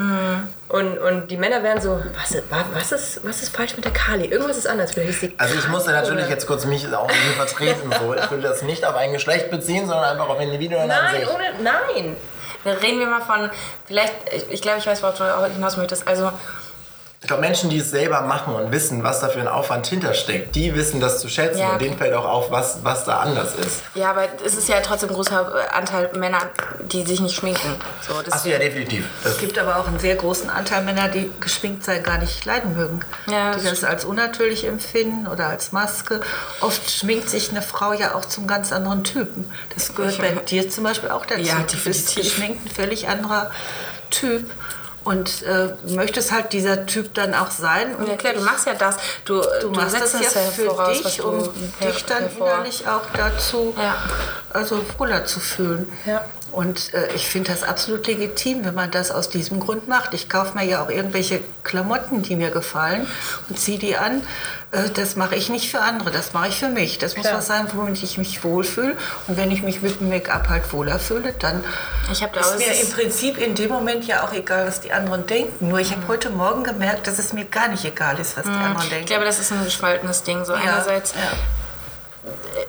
Und, 0.68 0.98
und 0.98 1.30
die 1.30 1.36
Männer 1.36 1.62
wären 1.62 1.78
so, 1.80 2.02
was, 2.18 2.36
was, 2.72 2.90
ist, 2.92 3.24
was 3.24 3.42
ist 3.42 3.54
falsch 3.54 3.76
mit 3.76 3.84
der 3.84 3.92
Kali? 3.92 4.24
Irgendwas 4.24 4.56
ist 4.56 4.66
anders. 4.66 4.96
Ist 4.96 5.22
die 5.22 5.34
Also 5.36 5.54
ich 5.54 5.68
muss 5.68 5.84
da 5.84 5.92
natürlich 5.92 6.24
Oder- 6.24 6.30
jetzt 6.30 6.46
kurz 6.46 6.64
mich 6.64 6.86
auch 6.94 7.08
irgendwie 7.08 7.34
vertreten. 7.36 7.90
So. 8.00 8.14
Ich 8.14 8.30
will 8.30 8.40
das 8.40 8.62
nicht 8.62 8.84
auf 8.86 8.96
ein 8.96 9.12
Geschlecht 9.12 9.50
beziehen, 9.50 9.86
sondern 9.86 10.04
einfach 10.04 10.28
auf 10.30 10.40
individuelle 10.40 10.88
Nein, 10.88 11.28
ohne, 11.32 11.62
nein. 11.62 12.16
Dann 12.64 12.76
reden 12.78 12.98
wir 12.98 13.06
mal 13.06 13.20
von, 13.20 13.50
vielleicht, 13.86 14.14
ich, 14.32 14.50
ich 14.50 14.62
glaube, 14.62 14.78
ich 14.78 14.86
weiß, 14.86 15.02
worauf 15.02 15.18
du 15.18 15.24
auch 15.24 15.46
hinaus 15.46 15.76
möchtest. 15.76 16.08
Also, 16.08 16.32
Ich 17.22 17.28
glaube, 17.28 17.40
Menschen, 17.40 17.70
die 17.70 17.78
es 17.78 17.90
selber 17.90 18.20
machen 18.20 18.54
und 18.54 18.70
wissen, 18.72 19.02
was 19.02 19.20
da 19.20 19.28
für 19.28 19.40
ein 19.40 19.48
Aufwand 19.48 19.86
hintersteckt, 19.86 20.54
die 20.54 20.74
wissen 20.74 21.00
das 21.00 21.18
zu 21.18 21.28
schätzen. 21.28 21.58
Ja, 21.58 21.72
und 21.72 21.80
denen 21.80 21.96
fällt 21.96 22.14
auch 22.14 22.26
auf, 22.26 22.50
was, 22.50 22.84
was 22.84 23.04
da 23.04 23.18
anders 23.20 23.54
ist. 23.54 23.82
ja, 23.94 24.10
aber 24.10 24.28
es 24.44 24.54
ist 24.54 24.68
ja 24.68 24.80
trotzdem 24.80 25.08
ein 25.08 25.14
großer 25.14 25.50
Anteil 25.74 26.10
Männer, 26.16 26.38
die 26.92 27.04
sich 27.04 27.20
nicht 27.20 27.34
schminken. 27.34 27.74
So, 28.06 28.20
das 28.22 28.34
Achso, 28.34 28.48
ja, 28.50 28.58
definitiv. 28.58 29.08
Das, 29.24 29.32
Es 29.32 29.38
gibt 29.38 29.58
aber 29.58 29.76
auch 29.76 29.88
einen 29.88 29.98
sehr 29.98 30.14
großen 30.14 30.50
Anteil 30.50 30.84
Männer, 30.84 31.08
die 31.08 31.30
geschminkt 31.40 31.84
sein 31.84 32.02
gar 32.02 32.18
nicht 32.18 32.44
leiden 32.44 32.76
mögen. 32.76 33.00
Ja, 33.28 33.56
die 33.56 33.64
das 33.64 33.82
als 33.82 34.04
unnatürlich 34.04 34.66
empfinden 34.66 35.26
oder 35.26 35.48
als 35.48 35.72
Maske. 35.72 36.20
Oft 36.60 36.90
schminkt 36.90 37.30
sich 37.30 37.50
eine 37.50 37.62
Frau 37.62 37.92
ja 37.94 38.14
auch 38.14 38.26
zum 38.26 38.46
ganz 38.46 38.72
anderen 38.72 39.04
Typen. 39.04 39.50
Das 39.74 39.94
gehört 39.94 40.18
bei 40.18 40.30
dir 40.32 40.68
zum 40.70 40.84
Beispiel 40.84 41.10
auch 41.10 41.24
dazu. 41.24 41.40
Ja, 41.40 41.56
du 41.60 41.76
bist 41.78 42.10
definitiv. 42.10 42.16
geschminkt 42.16 42.66
ein 42.66 42.70
völlig 42.70 43.08
anderer 43.08 43.50
Typ. 44.10 44.48
Und 45.06 45.42
äh, 45.44 45.68
möchtest 45.94 46.32
halt 46.32 46.52
dieser 46.52 46.84
Typ 46.84 47.14
dann 47.14 47.32
auch 47.32 47.50
sein. 47.52 47.94
Und 47.94 48.08
ja 48.08 48.16
klar, 48.16 48.34
du 48.34 48.40
machst 48.40 48.66
ja 48.66 48.74
das. 48.74 48.96
Du, 49.24 49.40
Du 49.60 49.70
machst 49.70 49.94
das 50.00 50.12
ja 50.12 50.20
für 50.28 50.64
voraus, 50.66 51.00
dich, 51.02 51.16
du 51.18 51.28
um 51.28 51.38
dich 51.80 52.04
dann 52.06 52.24
hervor- 52.24 52.46
innerlich 52.54 52.88
auch 52.88 53.02
dazu 53.16 53.72
Ja. 53.80 53.94
also 54.52 54.84
wohler 54.98 55.24
zu 55.24 55.38
fühlen. 55.38 55.90
Ja. 56.06 56.24
Und 56.56 56.94
äh, 56.94 57.12
ich 57.14 57.28
finde 57.28 57.50
das 57.50 57.62
absolut 57.62 58.06
legitim, 58.06 58.64
wenn 58.64 58.72
man 58.72 58.90
das 58.90 59.10
aus 59.10 59.28
diesem 59.28 59.60
Grund 59.60 59.88
macht. 59.88 60.14
Ich 60.14 60.30
kaufe 60.30 60.56
mir 60.56 60.64
ja 60.64 60.82
auch 60.82 60.88
irgendwelche 60.88 61.40
Klamotten, 61.64 62.22
die 62.22 62.34
mir 62.34 62.50
gefallen 62.50 63.06
und 63.50 63.58
ziehe 63.58 63.78
die 63.78 63.98
an. 63.98 64.22
Äh, 64.72 64.88
das 64.88 65.16
mache 65.16 65.34
ich 65.34 65.50
nicht 65.50 65.70
für 65.70 65.80
andere, 65.80 66.10
das 66.10 66.32
mache 66.32 66.48
ich 66.48 66.58
für 66.58 66.70
mich. 66.70 66.96
Das 66.96 67.14
muss 67.14 67.26
Klar. 67.26 67.36
was 67.36 67.46
sein, 67.46 67.66
womit 67.74 68.02
ich 68.02 68.16
mich 68.16 68.42
wohlfühle. 68.42 68.96
Und 69.26 69.36
wenn 69.36 69.50
ich 69.50 69.62
mich 69.62 69.82
mit 69.82 70.00
dem 70.00 70.08
Make-up 70.08 70.48
halt 70.48 70.72
wohler 70.72 70.98
fühle, 70.98 71.34
dann 71.38 71.62
Ich 72.10 72.22
habe 72.22 72.32
da 72.32 72.40
ist 72.40 72.56
mir 72.56 72.72
im 72.72 72.88
Prinzip 72.88 73.36
in 73.36 73.54
dem 73.54 73.70
Moment 73.70 74.06
ja 74.06 74.24
auch 74.24 74.32
egal, 74.32 74.66
was 74.66 74.80
die 74.80 74.92
anderen 74.92 75.26
denken. 75.26 75.68
Nur 75.68 75.80
ich 75.80 75.92
habe 75.92 76.08
heute 76.08 76.30
Morgen 76.30 76.64
gemerkt, 76.64 77.06
dass 77.06 77.18
es 77.18 77.34
mir 77.34 77.44
gar 77.44 77.68
nicht 77.68 77.84
egal 77.84 78.18
ist, 78.18 78.34
was 78.34 78.44
die 78.44 78.48
anderen 78.48 78.88
denken. 78.88 79.00
Ich 79.00 79.06
glaube, 79.06 79.26
das 79.26 79.38
ist 79.38 79.52
ein 79.52 79.62
gespaltenes 79.62 80.22
Ding. 80.22 80.42
So 80.46 80.54
Ja, 80.54 80.60
einerseits 80.60 81.12
ja. 81.12 81.36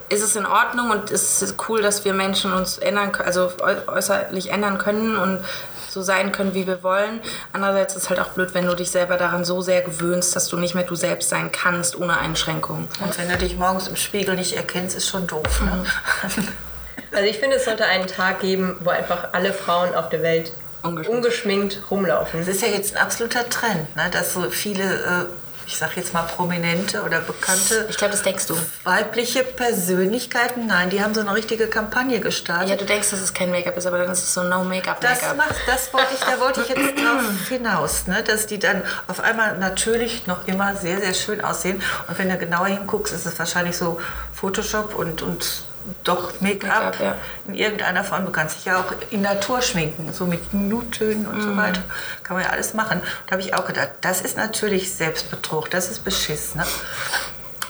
Ist 0.09 0.23
es 0.23 0.35
in 0.35 0.45
Ordnung 0.45 0.91
und 0.91 1.11
es 1.11 1.41
ist 1.41 1.55
cool, 1.67 1.81
dass 1.81 2.05
wir 2.05 2.13
Menschen 2.13 2.53
uns 2.53 2.77
ändern, 2.77 3.11
können, 3.11 3.27
also 3.27 3.51
äu- 3.61 3.87
äußerlich 3.87 4.51
ändern 4.51 4.77
können 4.77 5.17
und 5.17 5.39
so 5.89 6.01
sein 6.01 6.31
können, 6.31 6.53
wie 6.53 6.67
wir 6.67 6.83
wollen. 6.83 7.21
Andererseits 7.53 7.95
ist 7.95 8.03
es 8.03 8.09
halt 8.09 8.19
auch 8.19 8.29
blöd, 8.29 8.53
wenn 8.53 8.65
du 8.67 8.75
dich 8.75 8.91
selber 8.91 9.17
daran 9.17 9.43
so 9.45 9.61
sehr 9.61 9.81
gewöhnst, 9.81 10.35
dass 10.35 10.47
du 10.47 10.57
nicht 10.57 10.75
mehr 10.75 10.83
du 10.83 10.95
selbst 10.95 11.29
sein 11.29 11.51
kannst 11.51 11.95
ohne 11.95 12.17
Einschränkungen. 12.17 12.87
Und 13.03 13.17
wenn 13.17 13.29
du 13.29 13.37
dich 13.37 13.55
morgens 13.57 13.87
im 13.87 13.95
Spiegel 13.95 14.35
nicht 14.35 14.55
erkennst, 14.55 14.95
ist 14.95 15.07
schon 15.07 15.25
doof. 15.27 15.61
Ne? 15.61 15.83
Also 17.13 17.25
ich 17.29 17.39
finde, 17.39 17.55
es 17.55 17.65
sollte 17.65 17.85
einen 17.85 18.05
Tag 18.07 18.41
geben, 18.41 18.75
wo 18.81 18.89
einfach 18.89 19.29
alle 19.31 19.53
Frauen 19.53 19.95
auf 19.95 20.09
der 20.09 20.21
Welt 20.23 20.51
Ungeschminkt. 20.83 21.09
ungeschminkt 21.25 21.79
rumlaufen. 21.89 22.39
Das 22.41 22.49
ist 22.49 22.61
ja 22.61 22.67
jetzt 22.67 22.95
ein 22.95 23.01
absoluter 23.01 23.47
Trend, 23.49 23.95
ne? 23.95 24.09
dass 24.11 24.33
so 24.33 24.49
viele, 24.49 24.83
äh, 24.83 25.25
ich 25.67 25.77
sag 25.77 25.97
jetzt 25.97 26.13
mal 26.13 26.23
prominente 26.23 27.03
oder 27.03 27.19
bekannte 27.19 27.87
Ich 27.89 27.97
glaube, 27.97 28.13
das 28.13 28.23
denkst 28.23 28.47
du. 28.47 28.57
weibliche 28.85 29.43
Persönlichkeiten, 29.43 30.65
nein, 30.65 30.89
die 30.89 31.03
haben 31.03 31.13
so 31.13 31.19
eine 31.19 31.35
richtige 31.35 31.67
Kampagne 31.67 32.21
gestartet. 32.21 32.69
Ja, 32.69 32.75
du 32.77 32.85
denkst, 32.85 33.09
dass 33.11 33.19
es 33.19 33.33
kein 33.33 33.51
Make-up 33.51 33.75
ist, 33.75 33.85
aber 33.85 33.97
dann 33.97 34.09
ist 34.09 34.23
es 34.23 34.33
so 34.33 34.41
das 34.41 34.49
No-Make-up-Make-up. 34.49 35.35
macht, 35.35 35.55
das 35.67 35.93
wollte 35.93 36.13
ich, 36.13 36.21
da 36.21 36.39
wollte 36.39 36.61
ich 36.61 36.69
jetzt 36.69 36.97
drauf 36.97 37.47
hinaus, 37.49 38.07
ne? 38.07 38.23
dass 38.23 38.47
die 38.47 38.59
dann 38.59 38.81
auf 39.07 39.19
einmal 39.19 39.57
natürlich 39.57 40.25
noch 40.25 40.47
immer 40.47 40.75
sehr, 40.75 40.99
sehr 41.01 41.13
schön 41.13 41.43
aussehen. 41.43 41.81
Und 42.07 42.17
wenn 42.17 42.29
du 42.29 42.37
genauer 42.37 42.67
hinguckst, 42.67 43.13
ist 43.13 43.25
es 43.25 43.37
wahrscheinlich 43.37 43.77
so 43.77 43.99
Photoshop 44.33 44.95
und, 44.95 45.21
und 45.21 45.66
doch 46.03 46.41
Make-up 46.41 46.99
ja. 46.99 47.15
in 47.47 47.53
irgendeiner 47.55 48.03
Form. 48.03 48.25
Du 48.25 48.31
kannst 48.31 48.57
dich 48.57 48.65
ja 48.65 48.79
auch 48.79 48.93
in 49.11 49.21
Natur 49.21 49.61
schminken, 49.61 50.11
so 50.13 50.25
mit 50.25 50.53
Nude-Tönen 50.53 51.25
und 51.27 51.37
Mhm. 51.37 51.41
so 51.41 51.57
weiter. 51.57 51.81
Kann 52.23 52.35
man 52.37 52.45
ja 52.45 52.51
alles 52.51 52.73
machen. 52.73 53.01
Da 53.25 53.31
habe 53.33 53.41
ich 53.41 53.53
auch 53.53 53.65
gedacht, 53.65 53.89
das 54.01 54.21
ist 54.21 54.37
natürlich 54.37 54.93
Selbstbetrug, 54.93 55.69
das 55.69 55.89
ist 55.89 56.03
Beschiss. 56.03 56.55
Ne? 56.55 56.65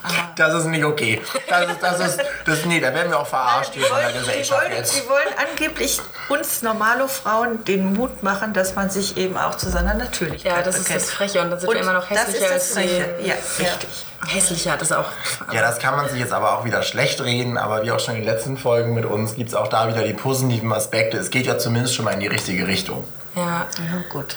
das 0.35 0.53
ist 0.53 0.65
nicht 0.65 0.83
okay. 0.83 1.21
Das 1.49 1.69
ist, 1.69 1.81
das 1.81 1.99
ist, 1.99 2.19
das, 2.45 2.65
nee, 2.65 2.79
da 2.79 2.93
werden 2.93 3.09
wir 3.11 3.19
auch 3.19 3.27
verarscht 3.27 3.73
hier 3.73 3.85
von 3.85 3.97
der 3.97 4.11
die, 4.11 4.19
Gesellschaft 4.19 4.61
wollen, 4.61 4.71
jetzt. 4.73 4.95
die 4.95 5.09
wollen 5.09 5.27
angeblich 5.49 5.99
uns 6.29 6.61
normale 6.61 7.07
Frauen 7.07 7.63
den 7.65 7.93
Mut 7.93 8.23
machen, 8.23 8.53
dass 8.53 8.75
man 8.75 8.89
sich 8.89 9.17
eben 9.17 9.37
auch 9.37 9.55
zu 9.55 9.69
seiner 9.69 9.93
Natürlichkeit 9.93 10.57
Ja, 10.57 10.61
das 10.61 10.77
ist 10.77 10.83
bekennt. 10.85 11.01
das 11.03 11.11
Freche 11.11 11.41
und 11.41 11.51
dann 11.51 11.59
sind 11.59 11.71
wir 11.71 11.79
immer 11.81 11.93
noch 11.93 12.07
das 12.07 12.17
ist 12.19 12.25
hässlicher 12.41 12.45
das 12.45 12.53
als 12.53 12.71
Freche. 12.73 13.15
die- 13.21 13.27
Ja, 13.27 13.35
richtig. 13.59 13.89
Hässlicher, 14.27 14.77
das 14.77 14.91
auch. 14.91 15.05
Ja, 15.53 15.61
das 15.61 15.77
kann 15.79 15.95
man 15.95 16.09
sich 16.09 16.19
jetzt 16.19 16.33
aber 16.33 16.57
auch 16.57 16.65
wieder 16.65 16.81
schlecht 16.83 17.21
reden, 17.21 17.57
aber 17.57 17.83
wie 17.83 17.91
auch 17.91 17.99
schon 17.99 18.15
in 18.15 18.21
den 18.21 18.29
letzten 18.29 18.57
Folgen 18.57 18.93
mit 18.95 19.05
uns 19.05 19.35
gibt 19.35 19.49
es 19.49 19.55
auch 19.55 19.67
da 19.67 19.87
wieder 19.87 20.03
die 20.03 20.13
positiven 20.13 20.73
Aspekte. 20.73 21.17
Es 21.17 21.29
geht 21.29 21.45
ja 21.45 21.57
zumindest 21.59 21.93
schon 21.95 22.03
mal 22.05 22.11
in 22.11 22.19
die 22.19 22.27
richtige 22.27 22.65
Richtung. 22.67 23.05
Ja, 23.35 23.67
Ja, 23.77 24.03
gut. 24.09 24.35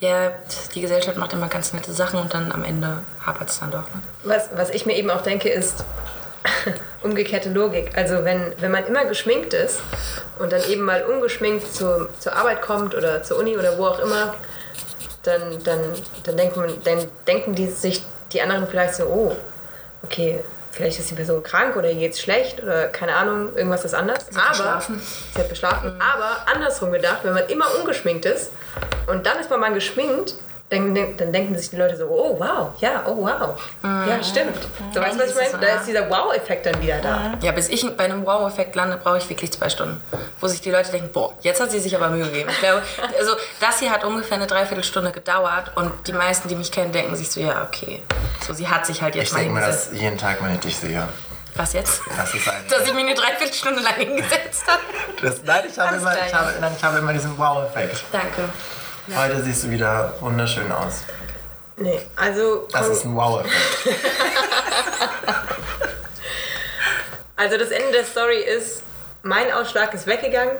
Ja, 0.00 0.32
die 0.74 0.80
Gesellschaft 0.80 1.16
macht 1.16 1.32
immer 1.32 1.48
ganz 1.48 1.72
nette 1.72 1.92
Sachen 1.92 2.20
und 2.20 2.34
dann 2.34 2.52
am 2.52 2.64
Ende 2.64 3.02
hapert 3.24 3.48
es 3.48 3.60
dann 3.60 3.70
doch. 3.70 3.82
Ne? 3.94 4.02
Was, 4.24 4.50
was 4.54 4.70
ich 4.70 4.86
mir 4.86 4.96
eben 4.96 5.10
auch 5.10 5.22
denke, 5.22 5.48
ist 5.48 5.84
umgekehrte 7.02 7.50
Logik. 7.50 7.96
Also 7.96 8.24
wenn, 8.24 8.52
wenn 8.60 8.70
man 8.70 8.86
immer 8.86 9.04
geschminkt 9.04 9.54
ist 9.54 9.80
und 10.38 10.52
dann 10.52 10.62
eben 10.68 10.82
mal 10.82 11.04
ungeschminkt 11.04 11.74
zur, 11.74 12.08
zur 12.18 12.34
Arbeit 12.34 12.62
kommt 12.62 12.94
oder 12.94 13.22
zur 13.22 13.38
Uni 13.38 13.56
oder 13.56 13.78
wo 13.78 13.86
auch 13.86 13.98
immer, 13.98 14.34
dann, 15.22 15.62
dann, 15.64 15.80
dann, 16.24 16.36
denken, 16.36 16.72
dann 16.84 17.06
denken 17.26 17.54
die 17.54 17.66
sich 17.66 18.02
die 18.32 18.40
anderen 18.40 18.66
vielleicht 18.66 18.94
so, 18.94 19.04
oh, 19.04 19.36
okay, 20.02 20.40
vielleicht 20.72 20.98
ist 20.98 21.10
die 21.10 21.14
Person 21.14 21.42
krank 21.42 21.76
oder 21.76 21.90
ihr 21.90 21.98
geht's 21.98 22.20
schlecht 22.20 22.62
oder 22.62 22.88
keine 22.88 23.14
Ahnung, 23.14 23.56
irgendwas 23.56 23.84
ist 23.84 23.94
anders. 23.94 24.26
hat 24.34 24.50
beschlafen. 24.50 25.00
Sie 25.34 25.40
hat 25.40 25.48
beschlafen. 25.48 26.00
Aber 26.00 26.46
andersrum 26.52 26.92
gedacht, 26.92 27.18
wenn 27.22 27.34
man 27.34 27.46
immer 27.48 27.66
ungeschminkt 27.80 28.24
ist 28.24 28.50
und 29.06 29.26
dann 29.26 29.38
ist 29.38 29.50
man 29.50 29.60
mal 29.60 29.72
geschminkt, 29.72 30.34
dann, 30.70 30.94
dann 31.16 31.32
denken 31.32 31.56
sich 31.56 31.70
die 31.70 31.76
Leute 31.76 31.96
so, 31.96 32.06
oh 32.06 32.38
wow, 32.38 32.70
ja, 32.80 33.02
oh 33.06 33.16
wow. 33.16 33.58
Ja, 33.82 34.22
stimmt. 34.22 34.56
So, 34.92 35.00
weißt 35.00 35.14
du, 35.14 35.20
was 35.20 35.30
ich 35.30 35.34
meine? 35.34 35.66
Da 35.66 35.74
ist 35.76 35.86
dieser 35.86 36.10
Wow-Effekt 36.10 36.66
dann 36.66 36.80
wieder 36.82 36.98
da. 36.98 37.34
Ja, 37.40 37.52
bis 37.52 37.68
ich 37.70 37.88
bei 37.96 38.04
einem 38.04 38.26
Wow-Effekt 38.26 38.76
lande, 38.76 38.98
brauche 39.02 39.18
ich 39.18 39.28
wirklich 39.30 39.50
zwei 39.52 39.70
Stunden. 39.70 40.00
Wo 40.40 40.46
sich 40.46 40.60
die 40.60 40.70
Leute 40.70 40.90
denken, 40.90 41.10
boah, 41.12 41.32
jetzt 41.40 41.60
hat 41.60 41.70
sie 41.70 41.80
sich 41.80 41.96
aber 41.96 42.10
Mühe 42.10 42.26
gegeben. 42.26 42.50
Ich 42.50 42.58
glaube, 42.58 42.82
also 43.18 43.32
das 43.60 43.78
hier 43.78 43.90
hat 43.90 44.04
ungefähr 44.04 44.36
eine 44.36 44.46
Dreiviertelstunde 44.46 45.10
gedauert 45.10 45.72
und 45.76 46.06
die 46.06 46.12
meisten, 46.12 46.48
die 46.48 46.56
mich 46.56 46.70
kennen, 46.70 46.92
denken 46.92 47.16
sich 47.16 47.30
so, 47.30 47.40
ja, 47.40 47.62
okay. 47.62 48.02
So, 48.46 48.52
sie 48.52 48.68
hat 48.68 48.84
sich 48.84 49.00
halt 49.00 49.14
jetzt 49.14 49.28
Ich 49.28 49.32
mal 49.32 49.40
denke 49.40 49.54
mir 49.54 49.66
das 49.66 49.88
jeden 49.92 50.18
Tag, 50.18 50.42
wenn 50.42 50.54
ich 50.54 50.60
dich 50.60 50.76
sehe. 50.76 51.08
Was 51.54 51.72
jetzt? 51.72 52.02
Das. 52.16 52.30
Dass 52.68 52.86
ich 52.86 52.94
mich 52.94 53.04
eine 53.04 53.14
Dreiviertelstunde 53.14 53.80
lang 53.80 53.94
hingesetzt 53.94 54.64
habe. 54.66 54.82
Das, 55.22 55.42
nein, 55.42 55.64
ich 55.68 55.78
habe, 55.78 55.96
immer, 55.96 56.14
ich, 56.26 56.34
habe, 56.34 56.52
nein, 56.60 56.72
ich 56.76 56.84
habe 56.84 56.98
immer 56.98 57.12
diesen 57.12 57.36
Wow-Effekt. 57.36 58.04
Danke. 58.12 58.44
Heute 59.14 59.42
siehst 59.42 59.64
du 59.64 59.70
wieder 59.70 60.14
wunderschön 60.20 60.70
aus. 60.70 61.04
Nee, 61.76 62.00
also, 62.16 62.68
Das 62.72 62.88
ist 62.88 63.04
ein 63.04 63.14
Wow-Effekt. 63.14 63.54
also 67.36 67.56
das 67.56 67.70
Ende 67.70 67.92
der 67.92 68.04
Story 68.04 68.38
ist, 68.38 68.82
mein 69.22 69.50
Ausschlag 69.52 69.94
ist 69.94 70.06
weggegangen. 70.06 70.56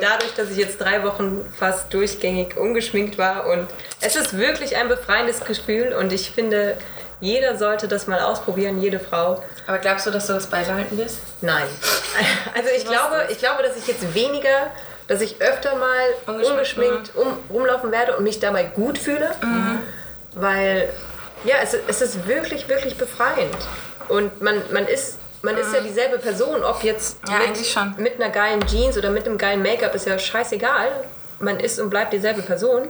Dadurch, 0.00 0.34
dass 0.34 0.50
ich 0.50 0.56
jetzt 0.56 0.80
drei 0.80 1.02
Wochen 1.04 1.44
fast 1.58 1.92
durchgängig 1.92 2.56
ungeschminkt 2.56 3.18
war 3.18 3.46
und 3.46 3.68
es 4.00 4.16
ist 4.16 4.36
wirklich 4.38 4.76
ein 4.76 4.88
befreiendes 4.88 5.44
Gefühl 5.44 5.92
und 5.92 6.12
ich 6.12 6.30
finde, 6.30 6.76
jeder 7.20 7.58
sollte 7.58 7.86
das 7.86 8.06
mal 8.06 8.20
ausprobieren, 8.20 8.80
jede 8.80 8.98
Frau. 8.98 9.42
Aber 9.66 9.78
glaubst 9.78 10.06
du, 10.06 10.10
dass 10.10 10.26
du 10.26 10.32
das 10.32 10.46
beibehalten 10.46 10.96
wirst? 10.96 11.18
Nein. 11.40 11.64
Also 12.54 12.68
ich 12.76 12.84
glaube, 12.84 13.28
ich 13.30 13.38
glaube, 13.38 13.62
dass 13.62 13.76
ich 13.76 13.86
jetzt 13.86 14.14
weniger, 14.14 14.70
dass 15.10 15.20
ich 15.22 15.42
öfter 15.42 15.74
mal 15.74 15.98
Ungeschminkt, 16.24 16.50
ungeschminkt 16.52 17.16
um, 17.16 17.36
rumlaufen 17.52 17.90
werde 17.90 18.16
und 18.16 18.22
mich 18.22 18.38
dabei 18.38 18.62
gut 18.62 18.96
fühle. 18.96 19.28
Weil, 20.36 20.88
ja, 21.42 21.56
es, 21.60 21.74
es 21.88 22.00
ist 22.00 22.28
wirklich, 22.28 22.68
wirklich 22.68 22.96
befreiend. 22.96 23.56
Und 24.06 24.40
man, 24.40 24.62
man 24.72 24.86
ist... 24.86 25.18
Man 25.42 25.56
ist 25.56 25.74
ja 25.74 25.80
dieselbe 25.80 26.18
Person, 26.18 26.62
ob 26.62 26.84
jetzt 26.84 27.18
Ja, 27.26 27.38
eigentlich 27.38 27.72
schon. 27.72 27.94
mit 27.96 28.20
einer 28.20 28.30
geilen 28.30 28.64
Jeans 28.68 28.96
oder 28.98 29.10
mit 29.10 29.26
einem 29.26 29.36
geilen 29.36 29.62
Make-up, 29.62 29.94
ist 29.96 30.06
ja 30.06 30.16
scheißegal. 30.16 30.92
Man 31.40 31.58
ist 31.58 31.80
und 31.80 31.90
bleibt 31.90 32.12
dieselbe 32.12 32.42
Person. 32.42 32.86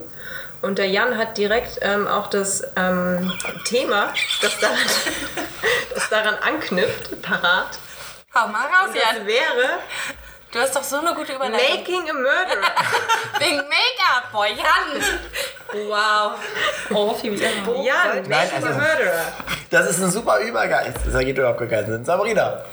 Und 0.61 0.77
der 0.77 0.89
Jan 0.89 1.17
hat 1.17 1.39
direkt 1.39 1.79
ähm, 1.81 2.07
auch 2.07 2.27
das 2.27 2.65
ähm, 2.77 3.33
Thema, 3.65 4.13
das 4.43 4.59
daran, 4.59 4.77
das 5.95 6.09
daran 6.11 6.35
anknüpft, 6.35 7.23
parat. 7.23 7.79
Hau 8.35 8.49
mal 8.49 8.67
raus, 8.67 8.89
Und 8.89 8.97
das 8.97 9.27
wäre 9.27 9.79
Du 10.53 10.59
hast 10.59 10.75
doch 10.75 10.83
so 10.83 10.97
eine 10.97 11.15
gute 11.15 11.33
Überleitung. 11.33 11.79
Making 11.79 12.11
a 12.11 12.13
Murderer. 12.13 12.73
Wegen 13.39 13.57
Make-up, 13.59 14.33
boy, 14.33 14.49
Jan. 14.49 15.87
Wow. 15.89 16.33
Oh, 16.93 17.15
Phoebe. 17.15 17.37
Jan, 17.37 18.29
Making 18.29 18.33
also- 18.55 18.67
a 18.67 18.73
Murderer. 18.73 19.25
Das 19.71 19.89
ist 19.91 20.03
ein 20.03 20.11
super 20.11 20.39
Übergeist. 20.41 20.99
Das 21.07 21.15
ergibt 21.15 21.39
überhaupt 21.39 21.61
keinen 21.71 21.87
Sinn. 21.87 22.05
Sabrina. 22.05 22.65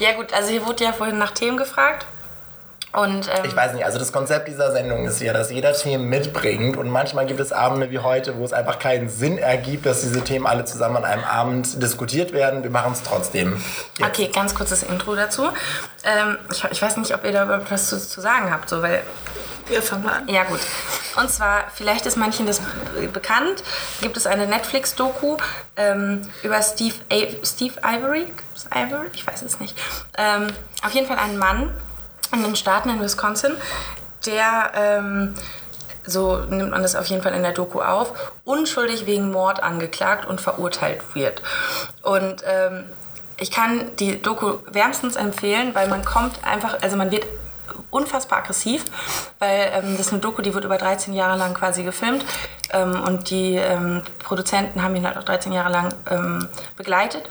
Ja 0.00 0.12
gut, 0.12 0.32
also 0.32 0.48
hier 0.50 0.66
wurde 0.66 0.82
ja 0.82 0.92
vorhin 0.92 1.18
nach 1.18 1.30
Themen 1.30 1.56
gefragt. 1.56 2.06
Und 2.92 3.28
ähm, 3.28 3.44
Ich 3.44 3.56
weiß 3.56 3.72
nicht, 3.72 3.84
also 3.84 3.98
das 3.98 4.12
Konzept 4.12 4.48
dieser 4.48 4.70
Sendung 4.72 5.06
ist 5.06 5.20
ja, 5.20 5.32
dass 5.32 5.50
jeder 5.50 5.72
Themen 5.72 6.08
mitbringt 6.08 6.76
und 6.76 6.90
manchmal 6.90 7.24
gibt 7.26 7.40
es 7.40 7.50
Abende 7.52 7.90
wie 7.90 8.00
heute, 8.00 8.36
wo 8.36 8.44
es 8.44 8.52
einfach 8.52 8.78
keinen 8.78 9.08
Sinn 9.08 9.38
ergibt, 9.38 9.86
dass 9.86 10.02
diese 10.02 10.22
Themen 10.22 10.46
alle 10.46 10.64
zusammen 10.64 10.96
an 10.96 11.04
einem 11.04 11.24
Abend 11.24 11.82
diskutiert 11.82 12.32
werden. 12.32 12.62
Wir 12.62 12.70
machen 12.70 12.92
es 12.92 13.02
trotzdem. 13.02 13.62
Jetzt. 13.98 14.08
Okay, 14.08 14.28
ganz 14.28 14.54
kurzes 14.54 14.82
Intro 14.82 15.14
dazu. 15.14 15.48
Ähm, 16.04 16.38
ich, 16.50 16.64
ich 16.70 16.82
weiß 16.82 16.98
nicht, 16.98 17.14
ob 17.14 17.24
ihr 17.24 17.32
da 17.32 17.62
was 17.70 17.88
zu, 17.88 17.98
zu 17.98 18.20
sagen 18.20 18.52
habt, 18.52 18.68
so, 18.68 18.82
weil 18.82 19.02
Wir 19.68 19.80
fangen 19.80 20.02
mal 20.02 20.14
an. 20.14 20.28
Ja, 20.28 20.44
gut. 20.44 20.60
Und 21.16 21.30
zwar, 21.30 21.64
vielleicht 21.74 22.04
ist 22.04 22.16
manchen 22.16 22.46
das 22.46 22.60
bekannt, 23.12 23.62
gibt 24.00 24.16
es 24.16 24.26
eine 24.26 24.46
Netflix-Doku 24.46 25.36
ähm, 25.76 26.28
über 26.42 26.60
Steve, 26.62 26.94
A 27.10 27.16
Steve 27.44 27.74
Ivory. 27.82 28.26
Ivory? 28.74 29.06
Ich 29.14 29.26
weiß 29.26 29.42
es 29.42 29.60
nicht. 29.60 29.78
Ähm, 30.18 30.48
auf 30.84 30.92
jeden 30.92 31.06
Fall 31.06 31.18
ein 31.18 31.38
Mann 31.38 31.72
in 32.32 32.42
den 32.42 32.56
Staaten 32.56 32.88
in 32.88 33.00
Wisconsin, 33.00 33.52
der, 34.26 34.72
ähm, 34.74 35.34
so 36.04 36.38
nimmt 36.38 36.70
man 36.70 36.82
das 36.82 36.96
auf 36.96 37.06
jeden 37.06 37.22
Fall 37.22 37.34
in 37.34 37.42
der 37.42 37.52
Doku 37.52 37.80
auf, 37.80 38.32
unschuldig 38.44 39.06
wegen 39.06 39.30
Mord 39.30 39.62
angeklagt 39.62 40.26
und 40.26 40.40
verurteilt 40.40 41.14
wird. 41.14 41.42
Und 42.02 42.42
ähm, 42.44 42.84
ich 43.38 43.50
kann 43.50 43.94
die 43.96 44.20
Doku 44.20 44.58
wärmstens 44.70 45.16
empfehlen, 45.16 45.74
weil 45.74 45.88
man 45.88 46.04
kommt 46.04 46.44
einfach, 46.44 46.82
also 46.82 46.96
man 46.96 47.10
wird 47.10 47.26
unfassbar 47.90 48.38
aggressiv, 48.40 48.84
weil 49.38 49.70
ähm, 49.74 49.96
das 49.96 50.06
ist 50.06 50.12
eine 50.12 50.20
Doku, 50.20 50.42
die 50.42 50.54
wird 50.54 50.64
über 50.64 50.78
13 50.78 51.14
Jahre 51.14 51.38
lang 51.38 51.54
quasi 51.54 51.82
gefilmt 51.82 52.24
ähm, 52.72 53.00
und 53.02 53.30
die 53.30 53.56
ähm, 53.56 54.02
Produzenten 54.22 54.82
haben 54.82 54.96
ihn 54.96 55.06
halt 55.06 55.16
auch 55.18 55.24
13 55.24 55.52
Jahre 55.52 55.70
lang 55.70 55.94
ähm, 56.10 56.48
begleitet. 56.76 57.28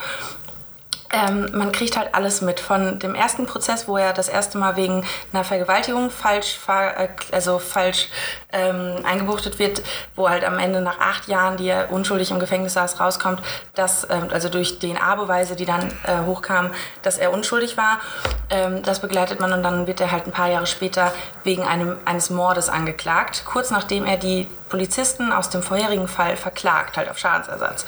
Ähm, 1.14 1.50
man 1.54 1.72
kriegt 1.72 1.98
halt 1.98 2.16
alles 2.16 2.42
mit. 2.42 2.60
Von 2.60 3.00
dem 3.00 3.16
ersten 3.16 3.46
Prozess, 3.46 3.88
wo 3.88 3.98
er 3.98 4.14
das 4.14 4.30
erste 4.30 4.58
Mal 4.58 4.76
wegen 4.78 5.06
einer 5.34 5.44
Vergewaltigung 5.44 6.10
falsch, 6.10 6.58
äh, 6.68 7.08
also 7.32 7.60
falsch 7.60 8.08
ähm, 8.54 8.96
eingebuchtet 9.04 9.60
wird, 9.60 9.82
wo 10.16 10.30
halt 10.30 10.46
am 10.46 10.58
Ende 10.58 10.82
nach 10.82 11.00
acht 11.00 11.28
Jahren, 11.28 11.58
die 11.58 11.68
er 11.68 11.92
unschuldig 11.92 12.32
im 12.32 12.40
Gefängnis 12.40 12.74
saß, 12.74 13.00
rauskommt, 13.00 13.42
dass, 13.76 14.08
ähm, 14.10 14.28
also 14.32 14.48
durch 14.48 14.80
DNA-Beweise, 14.80 15.56
die 15.56 15.66
dann 15.66 15.92
äh, 16.04 16.26
hochkamen, 16.26 16.72
dass 17.02 17.18
er 17.18 17.34
unschuldig 17.34 17.78
war. 17.78 18.00
Ähm, 18.50 18.82
das 18.84 19.02
begleitet 19.02 19.40
man 19.40 19.52
und 19.52 19.64
dann 19.64 19.88
wird 19.88 20.00
er 20.00 20.12
halt 20.12 20.28
ein 20.28 20.32
paar 20.32 20.50
Jahre 20.50 20.68
später 20.68 21.14
wegen 21.44 21.64
einem, 21.64 21.98
eines 22.06 22.30
Mordes 22.30 22.70
angeklagt, 22.70 23.44
kurz 23.46 23.70
nachdem 23.70 24.06
er 24.06 24.18
die 24.18 24.48
Polizisten 24.72 25.34
aus 25.34 25.50
dem 25.50 25.62
vorherigen 25.62 26.08
Fall 26.08 26.38
verklagt, 26.38 26.98
halt 26.98 27.10
auf 27.10 27.18
Schadensersatz. 27.18 27.86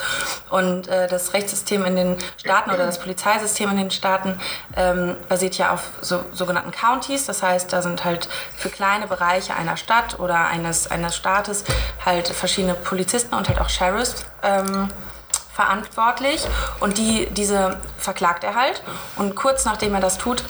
Und 0.50 0.86
äh, 0.86 1.08
das 1.08 1.32
Rechtssystem 1.32 1.84
in 1.84 1.96
den 1.96 2.18
Staaten 2.36 2.70
oder 2.70 2.84
das 2.84 3.00
Polizeisystem 3.00 3.70
in 3.70 3.78
den 3.78 3.90
Staaten 3.90 4.38
ähm, 4.76 5.16
basiert 5.28 5.56
ja 5.56 5.72
auf 5.72 5.88
so, 6.02 6.24
sogenannten 6.32 6.70
Counties. 6.70 7.24
Das 7.24 7.42
heißt, 7.42 7.72
da 7.72 7.82
sind 7.82 8.04
halt 8.04 8.28
für 8.56 8.68
kleine 8.68 9.06
Bereiche 9.06 9.56
einer 9.56 9.76
Stadt 9.76 10.20
oder 10.20 10.46
eines, 10.46 10.90
eines 10.90 11.16
Staates 11.16 11.64
halt 12.04 12.28
verschiedene 12.28 12.74
Polizisten 12.74 13.34
und 13.34 13.48
halt 13.48 13.60
auch 13.60 13.70
Sheriffs. 13.70 14.26
Ähm, 14.42 14.88
verantwortlich 15.54 16.44
und 16.80 16.98
die, 16.98 17.26
diese 17.26 17.76
verklagt 17.96 18.42
er 18.42 18.56
halt 18.56 18.82
und 19.14 19.36
kurz 19.36 19.64
nachdem 19.64 19.94
er 19.94 20.00
das 20.00 20.18
tut 20.18 20.42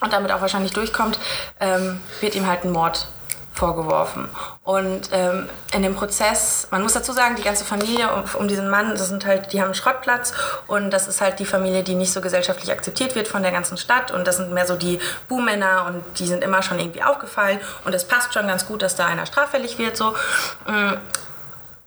und 0.00 0.12
damit 0.12 0.30
auch 0.30 0.40
wahrscheinlich 0.40 0.72
durchkommt, 0.72 1.18
ähm, 1.58 2.00
wird 2.20 2.36
ihm 2.36 2.46
halt 2.46 2.64
ein 2.64 2.70
Mord 2.70 3.08
vorgeworfen. 3.54 4.28
Und 4.64 5.10
ähm, 5.12 5.48
in 5.72 5.82
dem 5.82 5.94
Prozess, 5.94 6.66
man 6.70 6.82
muss 6.82 6.92
dazu 6.92 7.12
sagen, 7.12 7.36
die 7.36 7.42
ganze 7.42 7.64
Familie 7.64 8.12
um, 8.12 8.24
um 8.40 8.48
diesen 8.48 8.68
Mann, 8.68 8.90
das 8.90 9.08
sind 9.08 9.24
halt, 9.24 9.52
die 9.52 9.60
haben 9.60 9.66
einen 9.66 9.74
Schrottplatz 9.74 10.34
und 10.66 10.90
das 10.90 11.06
ist 11.06 11.20
halt 11.20 11.38
die 11.38 11.46
Familie, 11.46 11.84
die 11.84 11.94
nicht 11.94 12.12
so 12.12 12.20
gesellschaftlich 12.20 12.72
akzeptiert 12.72 13.14
wird 13.14 13.28
von 13.28 13.42
der 13.42 13.52
ganzen 13.52 13.76
Stadt 13.76 14.10
und 14.10 14.26
das 14.26 14.38
sind 14.38 14.52
mehr 14.52 14.66
so 14.66 14.74
die 14.74 14.98
Buhmänner 15.28 15.86
und 15.86 16.02
die 16.18 16.26
sind 16.26 16.42
immer 16.42 16.62
schon 16.62 16.80
irgendwie 16.80 17.02
aufgefallen 17.02 17.60
und 17.84 17.94
es 17.94 18.04
passt 18.06 18.34
schon 18.34 18.48
ganz 18.48 18.66
gut, 18.66 18.82
dass 18.82 18.96
da 18.96 19.06
einer 19.06 19.26
straffällig 19.26 19.78
wird 19.78 19.96
so. 19.96 20.14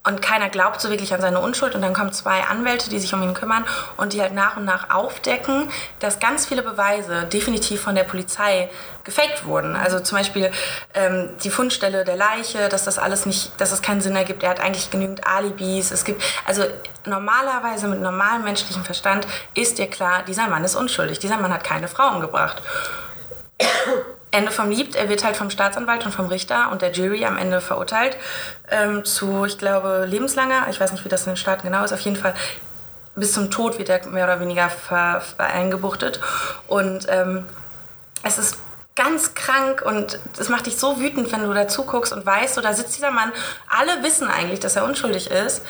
Und 0.08 0.22
keiner 0.22 0.48
glaubt 0.48 0.80
so 0.80 0.89
wirklich 0.89 1.13
an 1.13 1.20
seine 1.20 1.41
Unschuld. 1.41 1.76
Und 1.76 1.82
dann 1.82 1.93
kommen 1.93 2.13
zwei 2.13 2.43
Anwälte, 2.43 2.89
die 2.89 2.98
sich 2.98 3.13
um 3.13 3.22
ihn 3.22 3.34
kümmern 3.34 3.65
und 3.98 4.13
die 4.13 4.22
halt 4.22 4.34
nach 4.34 4.56
und 4.56 4.63
nach 4.63 4.89
aufdecken, 4.89 5.70
dass 6.00 6.20
ganz 6.20 6.46
viele 6.46 6.63
Beweise 6.63 7.26
definitiv 7.26 7.82
von 7.82 7.93
der 7.93 8.06
Polizei 8.06 8.70
gefaked 9.04 9.43
wurden. 9.46 9.76
Also 9.76 10.00
zum 10.00 10.17
Beispiel 10.17 10.50
ähm, 10.93 11.32
die 11.43 11.50
Fundstelle 11.50 12.06
der 12.06 12.15
Leiche, 12.15 12.70
dass 12.70 12.86
das 12.86 12.98
alles 13.00 13.26
nicht, 13.26 13.60
dass 13.60 13.74
es 13.74 13.82
keinen 13.82 14.00
Sinn 14.00 14.15
ergibt. 14.15 14.43
Er 14.43 14.52
hat 14.52 14.62
eigentlich 14.62 14.89
genügend 14.89 15.28
Alibis. 15.28 15.91
Es 15.91 16.06
gibt, 16.06 16.24
also 16.46 16.63
normalerweise 17.06 17.89
mit 17.89 18.00
normalem 18.00 18.46
menschlichem 18.46 18.86
Verstand 18.86 19.28
ist 19.56 19.78
dir 19.78 19.89
klar, 19.89 20.24
dieser 20.26 20.48
Mann 20.48 20.63
ist 20.63 20.76
unschuldig. 20.76 21.20
Dieser 21.20 21.38
Mann 21.38 21.54
hat 21.54 21.65
keine 21.65 21.89
Frau 21.89 22.13
umgebracht. 22.13 22.62
Ende 24.32 24.52
vom 24.52 24.70
Lied. 24.70 24.96
Er 24.96 25.10
wird 25.10 25.24
halt 25.24 25.38
vom 25.38 25.50
Staatsanwalt 25.50 26.06
und 26.06 26.12
vom 26.13 26.28
Richter 26.28 26.72
und 26.72 26.82
der 26.82 26.92
Jury 26.92 27.26
am 27.26 27.38
Ende 27.38 27.62
verurteilt 27.62 28.18
ähm, 28.70 29.06
zu, 29.06 29.46
ich 29.46 29.58
glaube, 29.58 30.06
lebenslanger. 30.08 30.68
Ich 30.70 30.80
weiß 30.80 30.92
nicht, 30.92 31.06
wie 31.06 31.10
das 31.10 31.26
in 31.26 31.34
den 31.34 31.38
Staaten 31.38 31.68
genau 31.68 31.84
ist. 31.84 31.94
Auf 31.94 32.02
jeden 32.02 32.18
Fall 32.18 32.34
bis 33.16 33.34
zum 33.34 33.50
Tod 33.50 33.80
wird 33.80 33.90
er 33.90 34.06
mehr 34.08 34.26
oder 34.26 34.40
weniger 34.40 34.70
eingebuchtet. 35.38 36.20
Und 36.68 37.08
ähm, 37.10 37.46
es 38.24 38.38
ist 38.38 38.58
ganz 38.96 39.34
krank 39.36 39.84
und 39.86 40.20
es 40.40 40.50
macht 40.50 40.66
dich 40.66 40.78
so 40.78 41.00
wütend, 41.00 41.32
wenn 41.32 41.44
du 41.44 41.54
da 41.54 41.68
zuguckst 41.68 42.12
und 42.12 42.26
weißt, 42.26 42.56
so, 42.56 42.62
da 42.62 42.74
sitzt 42.74 42.98
dieser 42.98 43.12
Mann. 43.12 43.32
Alle 43.70 44.04
wissen 44.04 44.28
eigentlich, 44.28 44.60
dass 44.60 44.76
er 44.76 44.86
unschuldig 44.86 45.30
ist. 45.32 45.63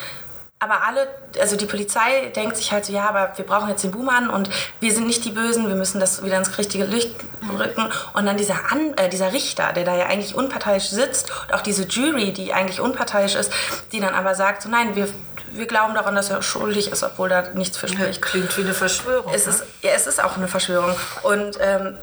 Aber 0.59 0.83
alle, 0.87 1.07
also 1.39 1.55
die 1.55 1.67
Polizei 1.67 2.31
denkt 2.35 2.57
sich 2.57 2.71
halt 2.71 2.83
so, 2.83 2.91
ja, 2.91 3.07
aber 3.07 3.33
wir 3.35 3.45
brauchen 3.45 3.69
jetzt 3.69 3.83
den 3.83 3.91
Buhmann 3.91 4.27
und 4.27 4.49
wir 4.79 4.91
sind 4.91 5.05
nicht 5.05 5.23
die 5.23 5.29
Bösen, 5.29 5.67
wir 5.67 5.75
müssen 5.75 5.99
das 5.99 6.25
wieder 6.25 6.35
ins 6.39 6.57
richtige 6.57 6.85
Licht 6.85 7.13
rücken. 7.59 7.91
Und 8.13 8.25
dann 8.25 8.37
dieser, 8.37 8.71
An 8.71 8.95
äh, 8.95 9.07
dieser 9.07 9.33
Richter, 9.33 9.71
der 9.73 9.83
da 9.83 9.95
ja 9.95 10.07
eigentlich 10.07 10.33
unparteiisch 10.33 10.89
sitzt 10.89 11.31
und 11.43 11.53
auch 11.53 11.61
diese 11.61 11.83
Jury, 11.83 12.33
die 12.33 12.53
eigentlich 12.53 12.81
unparteiisch 12.81 13.35
ist, 13.35 13.53
die 13.91 13.99
dann 13.99 14.15
aber 14.15 14.33
sagt, 14.33 14.63
so 14.63 14.69
nein, 14.69 14.95
wir, 14.95 15.07
wir 15.51 15.67
glauben 15.67 15.93
daran, 15.93 16.15
dass 16.15 16.31
er 16.31 16.41
schuldig 16.41 16.91
ist, 16.91 17.03
obwohl 17.03 17.29
da 17.29 17.43
nichts 17.53 17.77
für 17.77 17.87
spricht. 17.87 18.23
Klingt 18.23 18.57
wie 18.57 18.61
eine 18.61 18.73
Verschwörung. 18.73 19.31
Es 19.31 19.45
ne? 19.45 19.51
ist, 19.51 19.63
ja, 19.83 19.91
es 19.91 20.07
ist 20.07 20.23
auch 20.23 20.37
eine 20.37 20.47
Verschwörung. 20.47 20.95
Und 21.21 21.57
ähm, 21.59 21.97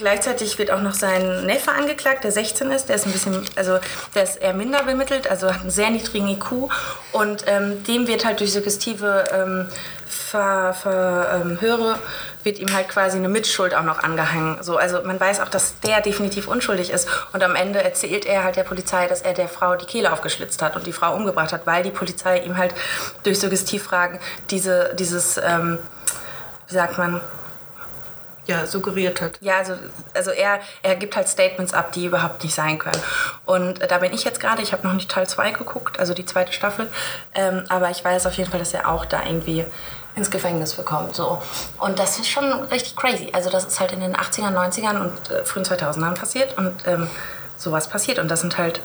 gleichzeitig 0.00 0.58
wird 0.58 0.70
auch 0.72 0.80
noch 0.80 0.94
sein 0.94 1.46
Neffe 1.46 1.70
angeklagt, 1.70 2.24
der 2.24 2.32
16 2.32 2.70
ist. 2.72 2.88
Der 2.88 2.96
ist 2.96 3.06
ein 3.06 3.12
bisschen, 3.12 3.44
also 3.54 3.78
der 4.14 4.24
ist 4.24 4.36
eher 4.36 4.54
minder 4.54 4.82
bemittelt, 4.82 5.30
also 5.30 5.52
hat 5.52 5.60
einen 5.60 5.70
sehr 5.70 5.90
niedrigen 5.90 6.28
IQ. 6.28 6.68
Und 7.12 7.44
ähm, 7.46 7.84
dem 7.84 8.08
wird 8.08 8.24
halt 8.24 8.40
durch 8.40 8.52
suggestive 8.52 9.24
ähm, 9.32 9.68
Ver, 10.06 10.74
Verhöre 10.74 11.98
wird 12.42 12.58
ihm 12.58 12.72
halt 12.72 12.88
quasi 12.88 13.16
eine 13.16 13.28
Mitschuld 13.28 13.74
auch 13.74 13.82
noch 13.82 14.02
angehangen. 14.02 14.58
So, 14.62 14.76
also 14.76 15.02
man 15.02 15.20
weiß 15.20 15.40
auch, 15.40 15.48
dass 15.48 15.78
der 15.80 16.00
definitiv 16.00 16.48
unschuldig 16.48 16.90
ist. 16.90 17.08
Und 17.32 17.42
am 17.44 17.54
Ende 17.54 17.82
erzählt 17.82 18.26
er 18.26 18.42
halt 18.42 18.56
der 18.56 18.64
Polizei, 18.64 19.06
dass 19.06 19.22
er 19.22 19.34
der 19.34 19.48
Frau 19.48 19.76
die 19.76 19.86
Kehle 19.86 20.12
aufgeschlitzt 20.12 20.62
hat 20.62 20.74
und 20.74 20.86
die 20.86 20.92
Frau 20.92 21.14
umgebracht 21.14 21.52
hat, 21.52 21.66
weil 21.66 21.82
die 21.82 21.90
Polizei 21.90 22.40
ihm 22.40 22.56
halt 22.56 22.74
durch 23.22 23.38
Suggestivfragen 23.38 24.18
diese, 24.50 24.94
dieses, 24.94 25.36
ähm, 25.36 25.78
wie 26.68 26.74
sagt 26.74 26.98
man, 26.98 27.20
ja, 28.50 28.66
suggeriert 28.66 29.20
hat. 29.20 29.38
ja, 29.40 29.58
also, 29.58 29.74
also 30.14 30.30
er, 30.30 30.60
er 30.82 30.96
gibt 30.96 31.16
halt 31.16 31.28
Statements 31.28 31.72
ab, 31.72 31.92
die 31.92 32.06
überhaupt 32.06 32.42
nicht 32.42 32.54
sein 32.54 32.78
können. 32.78 33.00
Und 33.46 33.80
da 33.90 33.98
bin 33.98 34.12
ich 34.12 34.24
jetzt 34.24 34.40
gerade, 34.40 34.60
ich 34.62 34.72
habe 34.72 34.86
noch 34.86 34.94
nicht 34.94 35.10
Teil 35.10 35.26
2 35.26 35.52
geguckt, 35.52 35.98
also 35.98 36.12
die 36.14 36.24
zweite 36.24 36.52
Staffel, 36.52 36.90
ähm, 37.34 37.64
aber 37.68 37.90
ich 37.90 38.04
weiß 38.04 38.26
auf 38.26 38.34
jeden 38.34 38.50
Fall, 38.50 38.60
dass 38.60 38.74
er 38.74 38.88
auch 38.88 39.04
da 39.04 39.24
irgendwie 39.24 39.64
ins 40.16 40.30
Gefängnis 40.30 40.74
bekommt. 40.74 41.14
So. 41.14 41.40
Und 41.78 41.98
das 41.98 42.18
ist 42.18 42.28
schon 42.28 42.44
richtig 42.64 42.96
crazy. 42.96 43.30
Also 43.32 43.50
das 43.50 43.64
ist 43.64 43.78
halt 43.78 43.92
in 43.92 44.00
den 44.00 44.16
80ern, 44.16 44.54
90ern 44.54 45.00
und 45.00 45.30
äh, 45.30 45.44
frühen 45.44 45.64
2000ern 45.64 46.14
passiert 46.14 46.58
und 46.58 46.74
ähm, 46.86 47.08
sowas 47.56 47.88
passiert. 47.88 48.18
Und 48.18 48.28
das 48.28 48.40
sind 48.40 48.58
halt, 48.58 48.80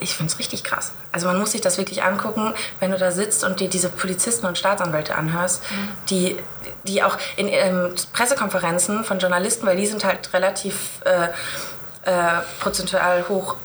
ich 0.00 0.14
finde 0.14 0.32
es 0.32 0.38
richtig 0.38 0.64
krass. 0.64 0.92
Also 1.12 1.26
man 1.26 1.38
muss 1.38 1.52
sich 1.52 1.60
das 1.60 1.78
wirklich 1.78 2.02
angucken, 2.02 2.54
wenn 2.78 2.90
du 2.90 2.98
da 2.98 3.10
sitzt 3.10 3.44
und 3.44 3.60
dir 3.60 3.68
diese 3.68 3.88
Polizisten 3.88 4.46
und 4.46 4.58
Staatsanwälte 4.58 5.14
anhörst, 5.14 5.62
die, 6.08 6.36
die 6.84 7.02
auch 7.02 7.18
in 7.36 7.48
ähm, 7.48 7.94
Pressekonferenzen 8.12 9.04
von 9.04 9.18
Journalisten, 9.18 9.66
weil 9.66 9.76
die 9.76 9.86
sind 9.86 10.04
halt 10.04 10.32
relativ 10.32 11.00
äh, 11.04 11.28
äh, 12.08 12.40
prozentual 12.60 13.28
hoch 13.28 13.56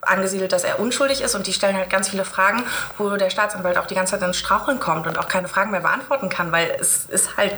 angesiedelt, 0.00 0.52
dass 0.52 0.64
er 0.64 0.80
unschuldig 0.80 1.20
ist 1.20 1.34
und 1.34 1.46
die 1.46 1.52
stellen 1.52 1.76
halt 1.76 1.90
ganz 1.90 2.08
viele 2.08 2.24
Fragen, 2.24 2.62
wo 2.96 3.16
der 3.16 3.30
Staatsanwalt 3.30 3.78
auch 3.78 3.86
die 3.86 3.94
ganze 3.94 4.12
Zeit 4.12 4.26
ins 4.26 4.38
Straucheln 4.38 4.80
kommt 4.80 5.06
und 5.06 5.18
auch 5.18 5.28
keine 5.28 5.48
Fragen 5.48 5.70
mehr 5.70 5.80
beantworten 5.80 6.28
kann, 6.28 6.52
weil 6.52 6.76
es 6.80 7.04
ist 7.06 7.36
halt 7.36 7.54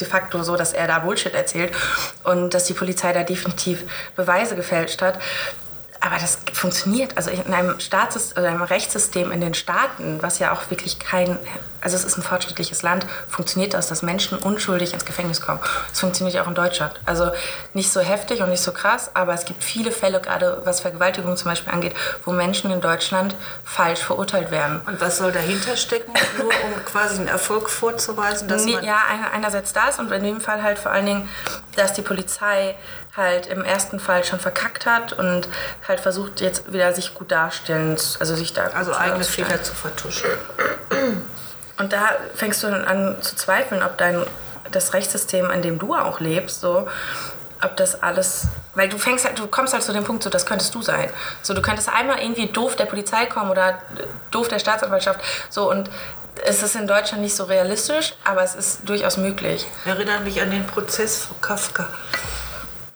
de 0.00 0.06
facto 0.06 0.42
so, 0.42 0.56
dass 0.56 0.72
er 0.72 0.86
da 0.86 1.00
Bullshit 1.00 1.34
erzählt 1.34 1.72
und 2.24 2.54
dass 2.54 2.64
die 2.64 2.74
Polizei 2.74 3.12
da 3.12 3.22
definitiv 3.22 3.84
Beweise 4.16 4.56
gefälscht 4.56 5.02
hat. 5.02 5.18
Aber 6.02 6.16
das 6.16 6.40
funktioniert. 6.52 7.16
Also 7.16 7.30
in 7.30 7.54
einem 7.54 7.78
Staatssystem 7.78 8.44
einem 8.44 8.62
Rechtssystem 8.62 9.30
in 9.30 9.40
den 9.40 9.54
Staaten, 9.54 10.20
was 10.20 10.40
ja 10.40 10.52
auch 10.52 10.68
wirklich 10.68 10.98
kein, 10.98 11.38
also 11.82 11.96
es 11.96 12.04
ist 12.04 12.16
ein 12.16 12.22
fortschrittliches 12.22 12.82
Land, 12.82 13.06
funktioniert 13.28 13.74
das, 13.74 13.88
dass 13.88 14.02
Menschen 14.02 14.38
unschuldig 14.38 14.92
ins 14.92 15.04
Gefängnis 15.04 15.40
kommen. 15.40 15.60
Das 15.90 16.00
funktioniert 16.00 16.38
auch 16.40 16.46
in 16.48 16.54
Deutschland. 16.54 16.94
Also 17.06 17.30
nicht 17.74 17.92
so 17.92 18.00
heftig 18.00 18.40
und 18.42 18.50
nicht 18.50 18.62
so 18.62 18.72
krass, 18.72 19.10
aber 19.14 19.34
es 19.34 19.44
gibt 19.44 19.62
viele 19.64 19.90
Fälle, 19.92 20.20
gerade 20.20 20.60
was 20.64 20.80
Vergewaltigung 20.80 21.36
zum 21.36 21.50
Beispiel 21.50 21.72
angeht, 21.72 21.94
wo 22.24 22.32
Menschen 22.32 22.70
in 22.70 22.80
Deutschland 22.80 23.34
falsch 23.64 24.00
verurteilt 24.00 24.50
werden. 24.50 24.80
Und 24.86 25.00
was 25.00 25.18
soll 25.18 25.32
dahinter 25.32 25.76
stecken? 25.76 26.12
Nur 26.38 26.46
um 26.46 26.84
quasi 26.84 27.16
einen 27.16 27.28
Erfolg 27.28 27.68
vorzuweisen, 27.70 28.48
dass 28.48 28.64
Nee, 28.64 28.74
man 28.74 28.84
ja, 28.84 28.98
einer- 29.10 29.32
einerseits 29.32 29.72
das 29.72 29.98
und 29.98 30.10
in 30.12 30.22
dem 30.22 30.40
Fall 30.40 30.62
halt 30.62 30.78
vor 30.78 30.92
allen 30.92 31.06
Dingen, 31.06 31.28
dass 31.76 31.92
die 31.92 32.02
Polizei 32.02 32.76
halt 33.16 33.46
im 33.46 33.62
ersten 33.62 34.00
Fall 34.00 34.24
schon 34.24 34.40
verkackt 34.40 34.86
hat 34.86 35.12
und 35.12 35.46
halt 35.86 36.00
versucht 36.00 36.40
jetzt 36.40 36.72
wieder 36.72 36.92
sich 36.94 37.12
gut 37.12 37.30
darstellen, 37.30 37.98
also 38.20 38.34
sich 38.34 38.52
da 38.54 38.68
also 38.68 38.94
eigene. 38.94 39.22
Fehler 39.24 39.62
zu 39.62 39.74
vertuschen. 39.74 40.30
Und 41.78 41.92
da 41.92 42.10
fängst 42.34 42.62
du 42.62 42.68
dann 42.68 42.84
an 42.84 43.16
zu 43.22 43.36
zweifeln, 43.36 43.82
ob 43.82 43.98
dein 43.98 44.24
das 44.70 44.94
Rechtssystem, 44.94 45.50
in 45.50 45.62
dem 45.62 45.78
du 45.78 45.94
auch 45.94 46.20
lebst, 46.20 46.60
so 46.60 46.88
ob 47.64 47.76
das 47.76 48.02
alles, 48.02 48.46
weil 48.74 48.88
du 48.88 48.98
fängst 48.98 49.24
halt, 49.24 49.38
du 49.38 49.46
kommst 49.46 49.72
halt 49.72 49.82
zu 49.84 49.92
dem 49.92 50.02
Punkt, 50.04 50.22
so 50.22 50.30
das 50.30 50.46
könntest 50.46 50.74
du 50.74 50.82
sein. 50.82 51.10
So 51.42 51.54
du 51.54 51.62
könntest 51.62 51.88
einmal 51.88 52.18
irgendwie 52.18 52.46
doof 52.46 52.74
der 52.76 52.86
Polizei 52.86 53.26
kommen 53.26 53.50
oder 53.50 53.78
doof 54.30 54.48
der 54.48 54.58
Staatsanwaltschaft, 54.58 55.20
so 55.48 55.70
und 55.70 55.88
es 56.44 56.62
ist 56.62 56.74
in 56.76 56.86
Deutschland 56.86 57.22
nicht 57.22 57.36
so 57.36 57.44
realistisch, 57.44 58.14
aber 58.24 58.42
es 58.42 58.54
ist 58.54 58.88
durchaus 58.88 59.16
möglich. 59.16 59.66
Erinnert 59.84 60.24
mich 60.24 60.40
an 60.40 60.50
den 60.50 60.66
Prozess 60.66 61.26
von 61.26 61.40
Kafka. 61.40 61.86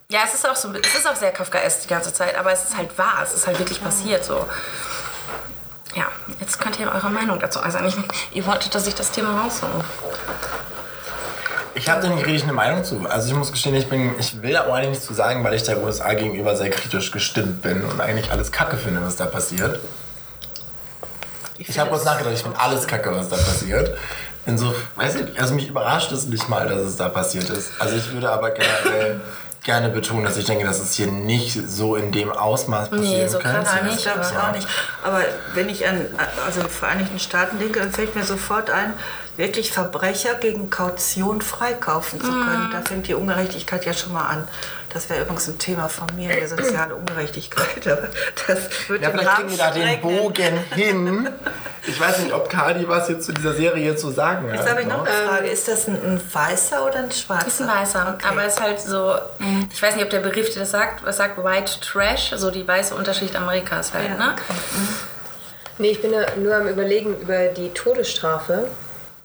Ja, 0.09 0.21
es 0.25 0.35
ist 0.35 0.49
auch 0.49 0.57
so, 0.57 0.73
es 0.73 0.95
ist 0.95 1.07
auch 1.07 1.17
sehr 1.17 1.33
Kafkaesk 1.33 1.83
die 1.83 1.89
ganze 1.89 2.13
Zeit, 2.13 2.37
aber 2.39 2.53
es 2.53 2.65
ist 2.65 2.77
halt 2.77 2.97
wahr, 2.97 3.21
es 3.23 3.35
ist 3.35 3.47
halt 3.47 3.59
wirklich 3.59 3.83
passiert 3.83 4.25
so. 4.25 4.49
Ja, 5.97 6.05
jetzt 6.41 6.61
könnt 6.61 6.79
ihr 6.79 6.93
eure 6.93 7.09
Meinung 7.09 7.41
dazu 7.41 7.61
äußern. 7.61 7.87
Ich, 7.87 7.97
ihr 8.33 8.47
wolltet, 8.47 8.75
dass 8.75 8.87
ich 8.87 8.95
das 8.95 9.11
Thema 9.11 9.41
raussuche. 9.41 9.83
Ich 11.75 11.89
habe 11.89 12.03
da 12.03 12.09
nicht 12.09 12.27
richtig 12.27 12.45
eine 12.45 12.53
Meinung 12.53 12.85
zu. 12.85 13.07
Also 13.09 13.29
ich 13.29 13.35
muss 13.35 13.51
gestehen, 13.51 13.75
ich, 13.75 13.89
bin, 13.89 14.15
ich 14.19 14.43
will 14.43 14.53
da 14.53 14.67
auch 14.67 14.75
eigentlich 14.75 14.91
nichts 14.91 15.07
zu 15.07 15.15
sagen, 15.15 15.43
weil 15.43 15.55
ich 15.55 15.63
der 15.63 15.83
USA 15.83 16.13
gegenüber 16.13 16.55
sehr 16.55 16.71
kritisch 16.71 17.11
gestimmt 17.11 17.63
bin 17.63 17.83
und 17.83 18.01
eigentlich 18.01 18.31
alles 18.31 18.53
kacke 18.53 18.77
finde, 18.77 19.03
was 19.03 19.17
da 19.17 19.25
passiert. 19.25 19.81
Ich 21.59 21.79
habe 21.79 21.89
kurz 21.89 22.05
nachgedacht, 22.05 22.35
ich 22.35 22.43
finde 22.43 22.61
alles 22.61 22.87
kacke, 22.87 23.11
was 23.15 23.31
da 23.31 23.37
passiert. 23.37 23.97
Inso, 24.45 24.75
weiß 24.97 25.17
ich 25.17 25.23
nicht, 25.23 25.41
also 25.41 25.55
mich 25.55 25.69
überrascht 25.69 26.13
es 26.13 26.27
nicht 26.27 26.49
mal, 26.49 26.69
dass 26.69 26.81
es 26.81 26.97
da 26.97 27.09
passiert 27.09 27.49
ist. 27.51 27.71
Also 27.79 27.97
ich 27.97 28.13
würde 28.13 28.31
aber 28.31 28.51
generell 28.51 29.21
gerne 29.67 29.91
betonen, 29.91 30.25
dass 30.25 30.37
ich 30.39 30.47
denke, 30.47 30.65
dass 30.65 30.81
es 30.81 30.95
hier 30.95 31.09
nicht 31.09 31.53
so 31.69 31.97
in 31.97 32.13
dem 32.13 32.31
Ausmaß 32.33 32.89
passieren 32.89 33.29
so 33.29 33.39
könnte. 33.39 33.59
krass 33.63 33.75
Nein, 33.75 33.87
nicht, 33.91 34.03
glaube 34.03 34.21
ich 34.23 34.37
aber- 34.37 34.49
auch 34.49 34.53
nicht. 34.53 34.69
Aber 35.05 35.21
wenn 35.55 35.69
ich 35.69 35.87
an 35.87 36.07
also 36.47 36.63
die 36.63 36.69
Vereinigten 36.71 37.19
Staaten 37.19 37.59
denke, 37.59 37.81
dann 37.81 37.91
fällt 37.93 38.15
mir 38.15 38.25
sofort 38.25 38.71
ein, 38.71 38.95
wirklich 39.37 39.73
Verbrecher 39.73 40.35
gegen 40.37 40.71
Kaution 40.71 41.43
freikaufen 41.43 42.21
zu 42.21 42.29
können. 42.31 42.71
Da 42.73 42.81
fängt 42.81 43.07
die 43.09 43.15
Ungerechtigkeit 43.15 43.85
ja 43.85 43.93
schon 43.93 44.13
mal 44.15 44.25
an. 44.27 44.49
Das 44.97 45.11
wäre 45.11 45.21
übrigens 45.25 45.47
ein 45.47 45.59
Thema 45.59 45.91
von 45.91 46.07
mir, 46.17 46.35
die 46.35 46.47
soziale 46.47 46.95
Ungerechtigkeit. 46.95 47.87
Aber 47.87 48.09
das 48.47 48.89
wird 48.89 49.03
Ja, 49.03 49.11
den 49.11 49.19
vielleicht 49.19 49.37
kriegen 49.37 49.51
wir 49.51 49.59
da 49.59 49.71
den. 49.71 50.01
Bogen 50.01 50.59
hin. 50.75 51.29
Ich 51.87 52.01
weiß 52.01 52.21
nicht, 52.21 52.33
ob 52.33 52.49
Kali 52.49 52.89
was 52.89 53.11
jetzt 53.11 53.27
zu 53.27 53.33
dieser 53.33 53.53
Serie 53.53 53.95
zu 53.95 54.11
sagen 54.11 54.51
hat. 54.51 54.59
Jetzt 54.59 54.71
habe 54.71 54.81
ich 54.81 54.87
noch 54.87 55.05
ne? 55.05 55.11
eine 55.11 55.29
Frage. 55.29 55.49
Ist 55.49 55.69
das 55.69 55.87
ein, 55.87 55.97
ein 56.03 56.21
weißer 56.33 56.87
oder 56.87 56.97
ein 57.01 57.13
schwarzer? 57.13 57.47
Ist 57.47 57.61
ein 57.61 57.69
weißer, 57.69 58.15
Okay. 58.15 58.27
aber 58.27 58.45
es 58.45 58.55
ist 58.55 58.63
halt 58.63 58.81
so, 58.81 59.17
ich 59.71 59.83
weiß 59.83 59.97
nicht, 59.97 60.05
ob 60.05 60.11
der 60.11 60.21
Begriff 60.21 60.49
dir 60.55 60.61
das 60.61 60.71
sagt, 60.71 61.05
was 61.05 61.19
sagt 61.19 61.37
White 61.45 61.73
Trash, 61.83 62.31
so 62.35 62.51
die 62.51 62.67
weiße 62.67 62.95
Unterschicht 62.95 63.37
Amerikas 63.37 63.93
halt, 63.93 64.09
Ja, 64.09 64.17
ne? 64.17 64.37
Nee, 65.77 65.89
ich 65.91 66.01
bin 66.01 66.11
da 66.13 66.21
nur 66.37 66.57
am 66.57 66.69
Überlegen 66.69 67.21
über 67.21 67.49
die 67.49 67.69
Todesstrafe. 67.69 68.69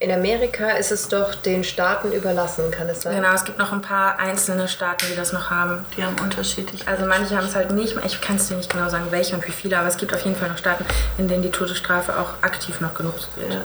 In 0.01 0.11
Amerika 0.11 0.71
ist 0.71 0.91
es 0.91 1.09
doch 1.09 1.35
den 1.35 1.63
Staaten 1.63 2.11
überlassen, 2.11 2.71
kann 2.71 2.89
es 2.89 3.03
sein? 3.03 3.17
Genau, 3.17 3.31
es 3.35 3.45
gibt 3.45 3.59
noch 3.59 3.71
ein 3.71 3.83
paar 3.83 4.17
einzelne 4.17 4.67
Staaten, 4.67 5.05
die 5.11 5.15
das 5.15 5.31
noch 5.31 5.51
haben. 5.51 5.85
Die 5.95 6.03
haben 6.03 6.15
unterschiedlich. 6.19 6.87
Also 6.87 7.05
manche 7.05 7.37
haben 7.37 7.45
es 7.45 7.53
halt 7.53 7.69
nicht, 7.69 7.95
ich 8.03 8.19
kann 8.19 8.37
es 8.37 8.47
dir 8.47 8.57
nicht 8.57 8.73
genau 8.73 8.89
sagen, 8.89 9.05
welche 9.11 9.35
und 9.35 9.47
wie 9.47 9.51
viele, 9.51 9.77
aber 9.77 9.87
es 9.87 9.97
gibt 9.97 10.11
auf 10.11 10.21
jeden 10.21 10.35
Fall 10.35 10.49
noch 10.49 10.57
Staaten, 10.57 10.85
in 11.19 11.27
denen 11.27 11.43
die 11.43 11.51
Todesstrafe 11.51 12.17
auch 12.17 12.41
aktiv 12.41 12.81
noch 12.81 12.95
genutzt 12.95 13.29
wird. 13.35 13.59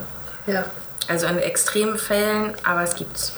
Ja. 0.46 0.66
Also 1.08 1.26
in 1.26 1.38
extremen 1.38 1.96
Fällen, 1.96 2.52
aber 2.64 2.82
es 2.82 2.94
gibt's. 2.94 3.32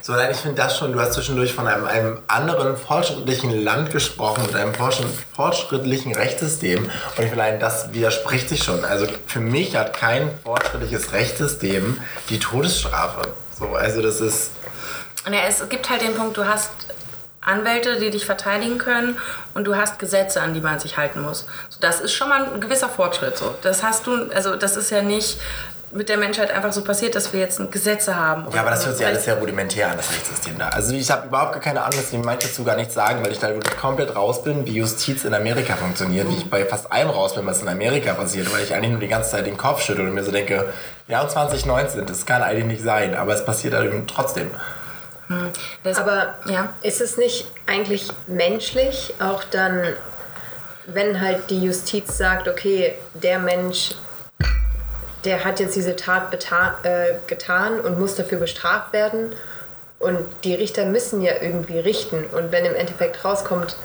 So, 0.00 0.14
ich 0.18 0.36
finde 0.36 0.62
das 0.62 0.78
schon, 0.78 0.92
du 0.92 1.00
hast 1.00 1.12
zwischendurch 1.14 1.52
von 1.52 1.66
einem, 1.66 1.84
einem 1.86 2.18
anderen 2.28 2.76
fortschrittlichen 2.76 3.62
Land 3.62 3.90
gesprochen, 3.90 4.44
mit 4.46 4.54
einem 4.54 4.72
fortsch- 4.72 5.04
fortschrittlichen 5.34 6.14
Rechtssystem. 6.14 6.84
Und 6.84 7.24
ich 7.24 7.30
finde, 7.30 7.58
das 7.60 7.92
widerspricht 7.92 8.48
sich 8.48 8.62
schon. 8.64 8.84
Also 8.84 9.06
für 9.26 9.40
mich 9.40 9.76
hat 9.76 9.94
kein 9.96 10.30
fortschrittliches 10.44 11.12
Rechtssystem 11.12 12.00
die 12.30 12.38
Todesstrafe. 12.38 13.28
So, 13.58 13.68
also 13.74 14.02
das 14.02 14.20
ist. 14.20 14.52
Ja, 15.26 15.40
es 15.48 15.68
gibt 15.68 15.88
halt 15.88 16.02
den 16.02 16.14
Punkt, 16.14 16.36
du 16.36 16.46
hast 16.46 16.70
Anwälte, 17.44 17.98
die 17.98 18.10
dich 18.10 18.24
verteidigen 18.24 18.78
können 18.78 19.18
und 19.54 19.64
du 19.64 19.74
hast 19.76 19.98
Gesetze, 19.98 20.40
an 20.40 20.54
die 20.54 20.60
man 20.60 20.78
sich 20.78 20.96
halten 20.96 21.20
muss. 21.22 21.46
Das 21.80 22.00
ist 22.00 22.12
schon 22.12 22.28
mal 22.28 22.44
ein 22.44 22.60
gewisser 22.60 22.88
Fortschritt. 22.88 23.36
So. 23.36 23.54
Das 23.62 23.82
hast 23.82 24.06
du, 24.06 24.30
also 24.32 24.54
das 24.56 24.76
ist 24.76 24.90
ja 24.90 25.02
nicht 25.02 25.38
mit 25.92 26.08
der 26.08 26.16
Menschheit 26.16 26.50
einfach 26.50 26.72
so 26.72 26.82
passiert, 26.82 27.14
dass 27.14 27.32
wir 27.32 27.40
jetzt 27.40 27.60
Gesetze 27.70 28.16
haben. 28.16 28.46
Ja, 28.52 28.60
aber 28.62 28.70
das 28.70 28.86
hört 28.86 28.96
sich 28.96 29.06
alles 29.06 29.24
sehr 29.24 29.34
rudimentär 29.34 29.90
an, 29.90 29.96
das 29.96 30.10
Rechtssystem 30.10 30.58
da. 30.58 30.68
Also 30.68 30.94
ich 30.94 31.10
habe 31.10 31.28
überhaupt 31.28 31.52
gar 31.52 31.60
keine 31.60 31.82
Ahnung, 31.82 31.98
deswegen 32.00 32.22
ich 32.28 32.38
dazu 32.38 32.64
gar 32.64 32.76
nichts 32.76 32.94
sagen, 32.94 33.22
weil 33.22 33.32
ich 33.32 33.38
da 33.38 33.48
wirklich 33.48 33.76
komplett 33.76 34.16
raus 34.16 34.42
bin, 34.42 34.66
wie 34.66 34.72
Justiz 34.72 35.24
in 35.24 35.34
Amerika 35.34 35.76
funktioniert, 35.76 36.28
wie 36.28 36.36
ich 36.36 36.50
bei 36.50 36.64
fast 36.64 36.90
allem 36.90 37.10
raus 37.10 37.34
bin, 37.34 37.44
was 37.46 37.62
in 37.62 37.68
Amerika 37.68 38.14
passiert, 38.14 38.52
weil 38.52 38.62
ich 38.62 38.74
eigentlich 38.74 38.90
nur 38.90 39.00
die 39.00 39.08
ganze 39.08 39.30
Zeit 39.30 39.46
den 39.46 39.56
Kopf 39.56 39.82
schüttel 39.82 40.08
und 40.08 40.14
mir 40.14 40.24
so 40.24 40.32
denke, 40.32 40.72
ja, 41.08 41.20
und 41.20 41.30
2019, 41.30 42.06
das 42.06 42.24
kann 42.24 42.42
eigentlich 42.42 42.66
nicht 42.66 42.82
sein, 42.82 43.14
aber 43.14 43.34
es 43.34 43.44
passiert 43.44 43.74
halt 43.74 43.86
eben 43.86 44.06
trotzdem. 44.06 44.50
Das, 45.82 45.98
Aber 45.98 46.34
ja. 46.46 46.72
ist 46.82 47.00
es 47.00 47.16
nicht 47.16 47.46
eigentlich 47.66 48.08
menschlich, 48.26 49.14
auch 49.18 49.44
dann, 49.44 49.82
wenn 50.86 51.20
halt 51.20 51.50
die 51.50 51.62
Justiz 51.62 52.16
sagt, 52.16 52.48
okay, 52.48 52.94
der 53.14 53.38
Mensch, 53.38 53.94
der 55.24 55.44
hat 55.44 55.60
jetzt 55.60 55.76
diese 55.76 55.96
Tat 55.96 56.30
beta 56.30 56.74
äh, 56.82 57.14
getan 57.26 57.80
und 57.80 57.98
muss 57.98 58.16
dafür 58.16 58.38
bestraft 58.38 58.92
werden. 58.92 59.34
Und 59.98 60.18
die 60.42 60.54
Richter 60.54 60.84
müssen 60.84 61.22
ja 61.22 61.34
irgendwie 61.40 61.78
richten. 61.78 62.24
Und 62.26 62.50
wenn 62.50 62.64
im 62.64 62.74
Endeffekt 62.74 63.24
rauskommt, 63.24 63.76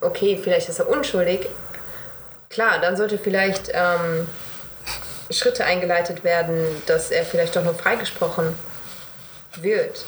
okay, 0.00 0.40
vielleicht 0.42 0.68
ist 0.68 0.78
er 0.78 0.88
unschuldig, 0.88 1.48
klar, 2.50 2.78
dann 2.80 2.96
sollte 2.96 3.18
vielleicht 3.18 3.70
ähm, 3.72 4.28
Schritte 5.30 5.64
eingeleitet 5.64 6.22
werden, 6.22 6.64
dass 6.86 7.10
er 7.10 7.24
vielleicht 7.24 7.56
doch 7.56 7.64
noch 7.64 7.74
freigesprochen 7.74 8.54
wird. 9.56 10.04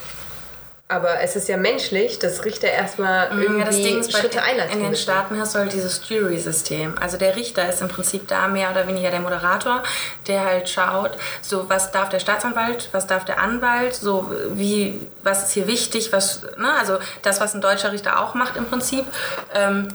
Aber 0.89 1.21
es 1.21 1.35
ist 1.35 1.49
ja 1.49 1.57
menschlich, 1.57 2.21
dass 2.21 2.45
Richter 2.45 2.69
erstmal 2.69 3.31
irgendwie 3.31 3.59
Ja, 3.59 3.65
das 3.67 3.75
Ding 3.75 3.99
ist, 3.99 4.13
Schritte 4.13 4.41
einleiten 4.41 4.75
in 4.75 4.79
den 4.79 4.91
müssen. 4.91 5.03
Staaten 5.03 5.41
hast 5.41 5.57
du 5.57 5.59
halt 5.59 5.73
dieses 5.73 6.09
Jury-System. 6.09 6.95
Also 7.01 7.17
der 7.17 7.35
Richter 7.35 7.69
ist 7.69 7.83
im 7.83 7.89
Prinzip 7.89 8.29
da 8.29 8.47
mehr 8.47 8.71
oder 8.71 8.87
weniger 8.87 9.11
der 9.11 9.19
Moderator, 9.19 9.83
der 10.29 10.45
halt 10.45 10.69
schaut, 10.69 11.11
so 11.43 11.69
was 11.69 11.91
darf 11.91 12.09
der 12.11 12.21
Staatsanwalt, 12.21 12.89
was 12.93 13.09
darf 13.09 13.25
der 13.25 13.41
Anwalt, 13.41 13.97
so 13.97 14.31
wie, 14.51 15.01
was 15.25 15.43
ist 15.43 15.53
hier 15.55 15.67
wichtig, 15.67 16.13
was, 16.13 16.43
ne, 16.57 16.73
also 16.79 16.99
das, 17.23 17.41
was 17.41 17.53
ein 17.55 17.61
deutscher 17.61 17.91
Richter 17.91 18.21
auch 18.21 18.35
macht 18.35 18.57
im 18.57 18.67
Prinzip. 18.67 19.07
Ähm, 19.55 19.89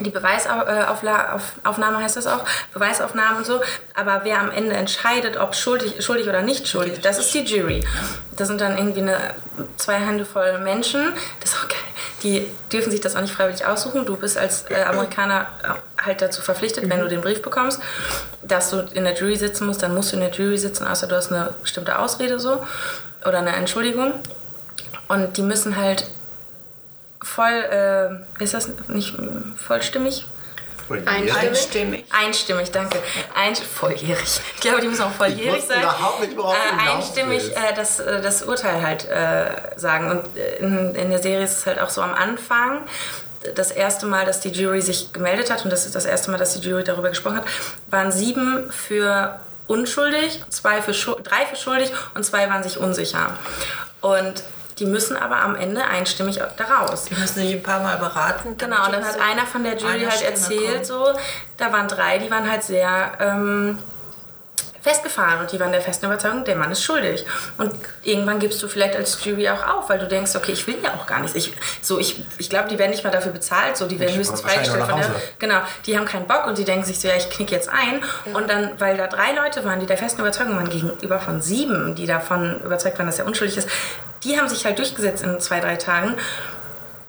die 0.00 0.10
Beweisaufnahme 0.10 1.98
heißt 1.98 2.16
das 2.16 2.26
auch, 2.26 2.44
Beweisaufnahme 2.72 3.38
und 3.38 3.46
so. 3.46 3.60
Aber 3.94 4.20
wer 4.24 4.40
am 4.40 4.50
Ende 4.50 4.76
entscheidet, 4.76 5.36
ob 5.36 5.54
schuldig, 5.54 6.04
schuldig 6.04 6.28
oder 6.28 6.42
nicht 6.42 6.68
schuldig, 6.68 7.00
das 7.00 7.18
ist 7.18 7.32
die 7.34 7.40
Jury. 7.40 7.84
Das 8.36 8.48
sind 8.48 8.60
dann 8.60 8.76
irgendwie 8.76 9.02
eine, 9.02 9.18
zwei 9.76 9.94
Hände 9.94 10.24
voll 10.24 10.58
Menschen. 10.58 11.12
Das 11.40 11.50
ist 11.50 11.58
auch 11.58 11.68
geil. 11.68 11.78
Die 12.22 12.46
dürfen 12.72 12.90
sich 12.90 13.00
das 13.00 13.16
auch 13.16 13.20
nicht 13.20 13.34
freiwillig 13.34 13.64
aussuchen. 13.64 14.04
Du 14.04 14.16
bist 14.16 14.36
als 14.36 14.64
äh, 14.70 14.82
Amerikaner 14.82 15.46
halt 16.04 16.20
dazu 16.20 16.42
verpflichtet, 16.42 16.88
wenn 16.88 17.00
du 17.00 17.08
den 17.08 17.20
Brief 17.20 17.42
bekommst, 17.42 17.80
dass 18.42 18.70
du 18.70 18.80
in 18.92 19.04
der 19.04 19.14
Jury 19.14 19.36
sitzen 19.36 19.66
musst, 19.66 19.82
dann 19.82 19.94
musst 19.94 20.12
du 20.12 20.16
in 20.16 20.22
der 20.22 20.30
Jury 20.30 20.58
sitzen, 20.58 20.86
außer 20.86 21.06
du 21.06 21.16
hast 21.16 21.32
eine 21.32 21.54
bestimmte 21.62 21.98
Ausrede 21.98 22.38
so 22.38 22.64
oder 23.26 23.38
eine 23.38 23.54
Entschuldigung. 23.54 24.12
Und 25.08 25.36
die 25.36 25.42
müssen 25.42 25.76
halt 25.76 26.06
voll, 27.22 28.24
äh, 28.38 28.42
ist 28.42 28.54
das 28.54 28.68
nicht 28.88 29.14
vollstimmig? 29.56 30.26
Einstimmig. 30.90 31.36
Einstimmig. 31.36 32.04
Einstimmig, 32.10 32.70
danke. 32.72 32.98
Ein, 33.34 33.54
volljährig. 33.54 34.40
Ich 34.56 34.60
glaube, 34.60 34.80
die 34.80 34.88
müssen 34.88 35.02
auch 35.02 35.12
volljährig 35.12 35.62
sein. 35.62 35.82
überhaupt 35.82 36.20
nicht, 36.20 36.36
worauf 36.36 36.56
du 36.56 36.76
äh, 36.76 36.96
Einstimmig 36.96 37.56
äh, 37.56 37.74
das, 37.74 38.00
äh, 38.00 38.20
das 38.20 38.42
Urteil 38.42 38.82
halt 38.82 39.08
äh, 39.08 39.78
sagen. 39.78 40.10
Und 40.10 40.36
äh, 40.36 40.56
in, 40.56 40.94
in 40.94 41.10
der 41.10 41.22
Serie 41.22 41.44
ist 41.44 41.58
es 41.58 41.66
halt 41.66 41.80
auch 41.80 41.90
so 41.90 42.02
am 42.02 42.12
Anfang. 42.12 42.82
Das 43.54 43.70
erste 43.70 44.06
Mal, 44.06 44.26
dass 44.26 44.40
die 44.40 44.50
Jury 44.50 44.82
sich 44.82 45.12
gemeldet 45.12 45.50
hat 45.50 45.64
und 45.64 45.70
das 45.70 45.86
ist 45.86 45.94
das 45.94 46.04
erste 46.04 46.30
Mal, 46.30 46.38
dass 46.38 46.58
die 46.58 46.68
Jury 46.68 46.84
darüber 46.84 47.08
gesprochen 47.08 47.36
hat, 47.36 47.44
waren 47.88 48.12
sieben 48.12 48.70
für 48.70 49.40
unschuldig, 49.66 50.42
zwei 50.50 50.82
für 50.82 50.92
drei 51.22 51.46
für 51.46 51.56
schuldig 51.56 51.92
und 52.14 52.24
zwei 52.24 52.50
waren 52.50 52.62
sich 52.62 52.76
unsicher. 52.76 53.30
Und 54.00 54.42
die 54.80 54.86
müssen 54.86 55.16
aber 55.16 55.36
am 55.36 55.54
Ende 55.54 55.84
einstimmig 55.84 56.40
da 56.56 56.64
raus. 56.64 57.04
Die 57.04 57.14
müssen 57.14 57.40
sich 57.40 57.52
ein 57.52 57.62
paar 57.62 57.80
Mal 57.80 57.98
beraten. 57.98 58.56
Genau, 58.56 58.86
und 58.86 58.92
dann 58.92 59.04
hat 59.04 59.20
einer 59.20 59.46
von 59.46 59.62
der 59.62 59.76
Jury 59.76 60.04
halt 60.04 60.22
erzählt, 60.22 60.72
kommt. 60.72 60.86
so, 60.86 61.06
da 61.58 61.72
waren 61.72 61.86
drei, 61.86 62.18
die 62.18 62.30
waren 62.30 62.50
halt 62.50 62.62
sehr 62.62 63.12
ähm, 63.20 63.78
festgefahren 64.80 65.40
und 65.40 65.52
die 65.52 65.60
waren 65.60 65.72
der 65.72 65.80
festen 65.80 66.06
Überzeugung, 66.06 66.44
der 66.44 66.56
Mann 66.56 66.72
ist 66.72 66.82
schuldig. 66.82 67.26
Und 67.58 67.72
irgendwann 68.02 68.38
gibst 68.38 68.62
du 68.62 68.68
vielleicht 68.68 68.96
als 68.96 69.22
Jury 69.24 69.48
auch 69.48 69.66
auf, 69.66 69.88
weil 69.88 69.98
du 69.98 70.08
denkst, 70.08 70.34
okay, 70.36 70.52
ich 70.52 70.66
will 70.66 70.78
ja 70.82 70.94
auch 70.94 71.06
gar 71.06 71.20
nicht. 71.20 71.34
Ich, 71.36 71.52
so, 71.82 71.98
ich, 71.98 72.24
ich 72.38 72.48
glaube, 72.48 72.68
die 72.68 72.78
werden 72.78 72.90
nicht 72.90 73.04
mal 73.04 73.10
dafür 73.10 73.32
bezahlt, 73.32 73.76
so, 73.76 73.86
die 73.86 73.98
werden 73.98 74.10
Ich 74.10 74.16
höchstens 74.18 74.40
freigestellt 74.40 74.84
von 74.84 74.98
der. 74.98 75.10
Genau, 75.38 75.60
die 75.86 75.96
haben 75.96 76.06
keinen 76.06 76.26
Bock 76.26 76.46
und 76.46 76.58
die 76.58 76.64
denken 76.64 76.84
sich 76.84 76.98
so, 77.00 77.08
ja, 77.08 77.16
ich 77.16 77.28
knick 77.30 77.50
jetzt 77.50 77.68
ein. 77.68 78.02
Und 78.34 78.48
dann, 78.48 78.72
weil 78.78 78.96
da 78.96 79.06
drei 79.06 79.32
Leute 79.32 79.64
waren, 79.64 79.80
die 79.80 79.86
der 79.86 79.98
festen 79.98 80.20
Überzeugung 80.20 80.56
waren, 80.56 80.70
gegenüber 80.70 81.20
von 81.20 81.40
sieben, 81.40 81.94
die 81.94 82.06
davon 82.06 82.60
überzeugt 82.64 82.98
waren, 82.98 83.06
dass 83.06 83.18
er 83.18 83.26
unschuldig 83.26 83.56
ist, 83.58 83.68
die 84.24 84.38
haben 84.38 84.48
sich 84.48 84.64
halt 84.64 84.78
durchgesetzt 84.78 85.22
in 85.22 85.40
zwei, 85.40 85.60
drei 85.60 85.76
Tagen. 85.76 86.16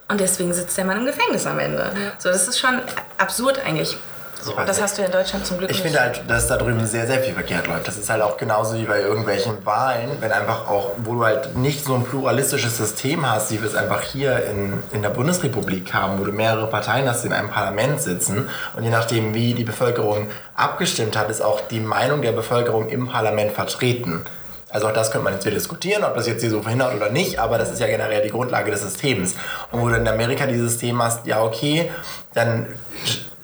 Und 0.08 0.20
deswegen 0.20 0.54
sitzt 0.54 0.78
der 0.78 0.84
Mann 0.84 0.98
im 0.98 1.06
Gefängnis 1.06 1.46
am 1.48 1.58
Ende. 1.58 1.90
So, 2.18 2.30
das 2.30 2.46
ist 2.48 2.60
schon 2.60 2.82
absurd 3.18 3.62
eigentlich. 3.66 3.98
So, 4.44 4.54
das 4.66 4.82
hast 4.82 4.98
du 4.98 5.02
ja 5.04 5.08
in 5.08 5.12
Deutschland 5.12 5.46
zum 5.46 5.58
Glück 5.60 5.70
Ich 5.70 5.78
nicht. 5.78 5.84
finde 5.84 6.00
halt, 6.00 6.24
dass 6.28 6.48
da 6.48 6.58
drüben 6.58 6.86
sehr, 6.88 7.06
sehr 7.06 7.20
viel 7.20 7.34
verkehrt 7.34 7.68
läuft. 7.68 7.88
Das 7.88 7.98
ist 7.98 8.10
halt 8.10 8.22
auch 8.22 8.38
genauso 8.38 8.76
wie 8.76 8.86
bei 8.86 9.00
irgendwelchen 9.00 9.64
Wahlen, 9.66 10.10
wenn 10.20 10.32
einfach 10.32 10.68
auch, 10.68 10.92
wo 10.98 11.14
du 11.14 11.24
halt 11.24 11.56
nicht 11.56 11.86
so 11.86 11.94
ein 11.94 12.04
pluralistisches 12.04 12.78
System 12.78 13.30
hast, 13.30 13.52
wie 13.52 13.62
wir 13.62 13.68
es 13.68 13.76
einfach 13.76 14.02
hier 14.02 14.44
in, 14.46 14.82
in 14.94 15.02
der 15.04 15.10
Bundesrepublik 15.10 15.94
haben, 15.94 16.20
wo 16.20 16.24
du 16.24 16.32
mehrere 16.32 16.68
Parteien 16.68 17.08
hast, 17.08 17.22
die 17.22 17.28
in 17.28 17.34
einem 17.34 17.50
Parlament 17.50 18.02
sitzen 18.02 18.50
und 18.76 18.84
je 18.84 18.90
nachdem, 18.90 19.34
wie 19.34 19.54
die 19.54 19.64
Bevölkerung 19.64 20.28
abgestimmt 20.56 21.16
hat, 21.16 21.30
ist 21.30 21.42
auch 21.42 21.62
die 21.62 21.80
Meinung 21.80 22.22
der 22.22 22.32
Bevölkerung 22.32 22.90
im 22.90 23.08
Parlament 23.08 23.52
vertreten. 23.52 24.26
Also 24.70 24.88
auch 24.88 24.94
das 24.94 25.12
könnte 25.12 25.26
man 25.26 25.34
jetzt 25.34 25.46
wieder 25.46 25.56
diskutieren, 25.56 26.04
ob 26.06 26.16
das 26.16 26.28
jetzt 26.28 26.42
hier 26.42 26.50
so 26.50 26.62
verhindert 26.62 26.96
oder 26.96 27.10
nicht, 27.10 27.40
aber 27.40 27.58
das 27.58 27.72
ist 27.72 27.80
ja 27.80 27.88
generell 27.88 28.24
die 28.24 28.30
Grundlage 28.30 28.72
des 28.72 28.82
Systems. 28.82 29.36
Und 29.72 29.82
wo 29.82 29.90
du 29.90 29.96
in 29.96 30.08
Amerika 30.08 30.46
dieses 30.46 30.72
System 30.72 31.02
hast, 31.04 31.28
ja 31.28 31.42
okay, 31.44 31.92
dann 32.34 32.68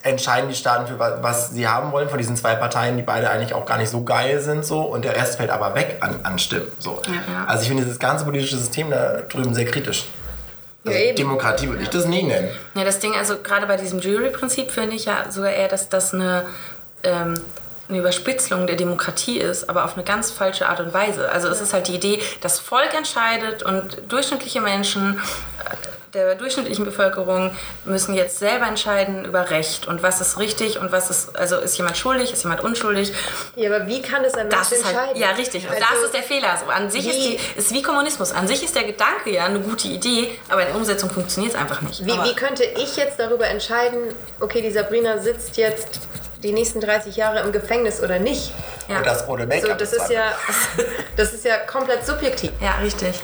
entscheiden 0.09 0.49
die 0.49 0.55
Staaten 0.55 0.87
für 0.87 0.97
wa- 0.99 1.17
was 1.21 1.51
sie 1.51 1.67
haben 1.67 1.91
wollen 1.91 2.09
von 2.09 2.17
diesen 2.17 2.35
zwei 2.35 2.55
Parteien, 2.55 2.97
die 2.97 3.03
beide 3.03 3.29
eigentlich 3.29 3.53
auch 3.53 3.65
gar 3.65 3.77
nicht 3.77 3.89
so 3.89 4.03
geil 4.03 4.39
sind 4.41 4.65
so 4.65 4.81
und 4.81 5.03
der 5.05 5.15
Rest 5.15 5.37
fällt 5.37 5.49
aber 5.49 5.75
weg 5.75 5.97
an, 6.01 6.19
an 6.23 6.39
Stimmen. 6.39 6.67
So. 6.79 7.01
ja. 7.07 7.45
Also 7.45 7.61
ich 7.63 7.67
finde 7.67 7.83
dieses 7.83 7.99
ganze 7.99 8.25
politische 8.25 8.57
System 8.57 8.89
da 8.91 9.21
drüben 9.29 9.53
sehr 9.53 9.65
kritisch. 9.65 10.05
Also 10.85 10.97
Ja. 10.97 11.13
Demokratie 11.13 11.67
würde 11.69 11.83
ich 11.83 11.89
das 11.89 12.05
nie 12.05 12.23
nennen. 12.23 12.49
Ja, 12.75 12.83
das 12.85 12.99
Ding, 12.99 13.13
also 13.15 13.37
gerade 13.37 13.65
bei 13.67 13.75
diesem 13.77 13.99
Jury-Prinzip 13.99 14.71
finde 14.71 14.95
ich 14.95 15.05
ja 15.05 15.29
sogar 15.29 15.51
eher, 15.51 15.67
dass 15.67 15.89
das 15.89 16.13
eine, 16.13 16.45
ähm, 17.03 17.33
eine 17.89 17.97
Überspitzung 17.99 18.67
der 18.67 18.75
Demokratie 18.75 19.37
ist, 19.39 19.69
aber 19.69 19.85
auf 19.85 19.95
eine 19.95 20.03
ganz 20.03 20.31
falsche 20.31 20.67
Art 20.69 20.79
und 20.79 20.93
Weise. 20.93 21.29
Also 21.31 21.47
es 21.49 21.61
ist 21.61 21.73
halt 21.73 21.87
die 21.87 21.95
Idee, 21.95 22.21
das 22.41 22.59
Volk 22.59 22.93
entscheidet 22.93 23.63
und 23.63 24.01
durchschnittliche 24.09 24.61
Menschen 24.61 25.19
der 26.13 26.35
durchschnittlichen 26.35 26.85
Bevölkerung 26.85 27.51
müssen 27.85 28.13
jetzt 28.15 28.39
selber 28.39 28.65
entscheiden 28.67 29.25
über 29.25 29.49
Recht 29.49 29.87
und 29.87 30.01
was 30.03 30.21
ist 30.21 30.39
richtig 30.39 30.79
und 30.79 30.91
was 30.91 31.09
ist, 31.09 31.35
also 31.37 31.57
ist 31.57 31.77
jemand 31.77 31.97
schuldig, 31.97 32.31
ist 32.33 32.43
jemand 32.43 32.61
unschuldig. 32.63 33.11
Ja, 33.55 33.73
aber 33.75 33.87
wie 33.87 34.01
kann 34.01 34.23
das 34.23 34.33
ein 34.35 34.47
Mensch 34.47 34.57
Das 34.59 34.71
ist 34.71 34.85
halt, 34.85 34.95
entscheiden? 34.95 35.21
ja 35.21 35.29
richtig, 35.31 35.65
und 35.65 35.73
Also, 35.75 35.85
das 35.91 36.03
ist 36.05 36.13
der 36.13 36.23
Fehler. 36.23 36.57
So, 36.63 36.69
an 36.71 36.89
sich 36.89 37.07
ist, 37.07 37.15
wie- 37.15 37.37
die, 37.37 37.59
ist 37.59 37.71
wie 37.73 37.81
Kommunismus. 37.81 38.31
An 38.31 38.47
sich 38.47 38.63
ist 38.63 38.75
der 38.75 38.83
Gedanke 38.85 39.31
ja 39.31 39.45
eine 39.45 39.59
gute 39.59 39.87
Idee, 39.87 40.31
aber 40.49 40.61
in 40.61 40.67
der 40.67 40.75
Umsetzung 40.77 41.09
funktioniert 41.09 41.53
es 41.53 41.59
einfach 41.59 41.81
nicht. 41.81 42.05
Wie, 42.05 42.11
wie 42.23 42.35
könnte 42.35 42.63
ich 42.63 42.95
jetzt 42.97 43.19
darüber 43.19 43.47
entscheiden, 43.47 43.99
okay, 44.39 44.61
die 44.61 44.71
Sabrina 44.71 45.17
sitzt 45.17 45.57
jetzt 45.57 45.99
die 46.43 46.53
nächsten 46.53 46.79
30 46.81 47.15
Jahre 47.15 47.39
im 47.41 47.51
Gefängnis 47.51 48.01
oder 48.01 48.19
nicht? 48.19 48.53
Ja. 48.87 48.99
Und 48.99 49.05
das 49.07 49.27
ohne 49.27 49.45
Make-up. 49.45 49.71
So, 49.71 49.75
das 49.77 49.91
ist 49.93 50.09
ja, 50.09 50.31
das 51.17 51.33
ist 51.33 51.43
ja 51.45 51.57
komplett 51.57 52.05
subjektiv. 52.05 52.51
Ja, 52.61 52.75
richtig. 52.81 53.15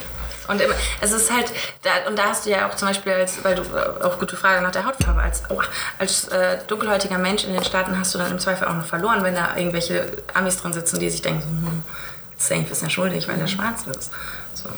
Und 0.48 0.60
immer, 0.60 0.74
es 1.00 1.12
ist 1.12 1.32
halt, 1.32 1.46
da, 1.82 2.08
und 2.08 2.18
da 2.18 2.24
hast 2.24 2.46
du 2.46 2.50
ja 2.50 2.68
auch 2.68 2.74
zum 2.74 2.88
Beispiel, 2.88 3.12
als, 3.12 3.42
weil 3.44 3.54
du 3.54 3.62
äh, 3.62 4.04
auch 4.04 4.18
gute 4.18 4.36
Frage 4.36 4.62
nach 4.62 4.72
der 4.72 4.84
Hautfarbe, 4.84 5.22
als, 5.22 5.42
oh, 5.48 5.60
als 5.98 6.28
äh, 6.28 6.58
dunkelhäutiger 6.66 7.18
Mensch 7.18 7.44
in 7.44 7.52
den 7.52 7.64
Staaten 7.64 7.98
hast 7.98 8.14
du 8.14 8.18
dann 8.18 8.30
im 8.30 8.38
Zweifel 8.38 8.68
auch 8.68 8.74
noch 8.74 8.86
verloren, 8.86 9.24
wenn 9.24 9.34
da 9.34 9.56
irgendwelche 9.56 10.06
Amis 10.34 10.58
drin 10.58 10.72
sitzen, 10.72 10.98
die 10.98 11.08
sich 11.10 11.22
denken, 11.22 11.42
hm, 11.42 11.82
safe 12.36 12.70
ist 12.70 12.82
er 12.82 12.90
schuldig, 12.90 13.26
weil 13.28 13.40
er 13.40 13.48
schwarz 13.48 13.84
ist. 13.86 14.10
So. 14.54 14.68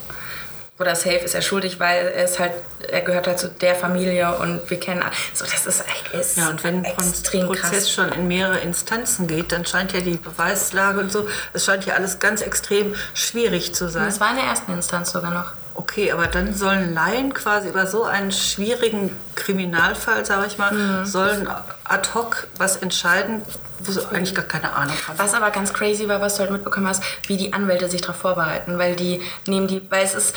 Oder 0.78 0.94
safe 0.94 1.16
ist 1.16 1.34
er 1.34 1.40
schuldig, 1.40 1.80
weil 1.80 2.08
er 2.08 2.24
ist 2.24 2.38
halt, 2.38 2.52
er 2.90 3.00
gehört 3.00 3.26
halt 3.26 3.38
zu 3.38 3.48
der 3.48 3.74
Familie 3.74 4.36
und 4.36 4.68
wir 4.68 4.78
kennen, 4.78 5.02
so 5.32 5.46
das 5.46 5.66
ist, 5.66 5.84
ist 6.12 6.36
Ja, 6.36 6.50
und 6.50 6.62
wenn 6.64 6.84
ein 6.84 7.46
Prozess 7.46 7.90
schon 7.90 8.12
in 8.12 8.28
mehrere 8.28 8.58
Instanzen 8.58 9.26
geht, 9.26 9.52
dann 9.52 9.64
scheint 9.64 9.92
ja 9.94 10.00
die 10.00 10.18
Beweislage 10.18 11.00
und 11.00 11.10
so, 11.10 11.26
es 11.54 11.64
scheint 11.64 11.86
ja 11.86 11.94
alles 11.94 12.18
ganz 12.18 12.42
extrem 12.42 12.94
schwierig 13.14 13.74
zu 13.74 13.88
sein. 13.88 14.04
Das 14.04 14.20
war 14.20 14.30
in 14.30 14.36
der 14.36 14.44
ersten 14.44 14.72
Instanz 14.72 15.12
sogar 15.12 15.30
noch. 15.32 15.52
Okay, 15.78 16.10
aber 16.10 16.26
dann 16.26 16.54
sollen 16.54 16.94
Laien 16.94 17.34
quasi 17.34 17.68
über 17.68 17.86
so 17.86 18.04
einen 18.04 18.32
schwierigen 18.32 19.14
Kriminalfall, 19.34 20.24
sage 20.24 20.46
ich 20.46 20.56
mal, 20.58 20.72
Mhm. 20.72 21.04
sollen 21.04 21.48
ad 21.84 22.08
hoc 22.14 22.46
was 22.56 22.76
entscheiden, 22.76 23.42
wo 23.80 23.92
sie 23.92 24.00
eigentlich 24.10 24.34
gar 24.34 24.46
keine 24.46 24.72
Ahnung 24.72 24.96
haben. 25.06 25.18
Was 25.18 25.34
aber 25.34 25.50
ganz 25.50 25.72
crazy 25.74 26.08
war, 26.08 26.20
was 26.22 26.34
du 26.36 26.40
halt 26.40 26.50
mitbekommen 26.50 26.88
hast, 26.88 27.02
wie 27.26 27.36
die 27.36 27.52
Anwälte 27.52 27.88
sich 27.90 28.00
darauf 28.00 28.16
vorbereiten, 28.16 28.78
weil 28.78 28.96
die 28.96 29.20
nehmen 29.46 29.68
die, 29.68 29.82
weil 29.90 30.02
es 30.04 30.14
ist, 30.14 30.34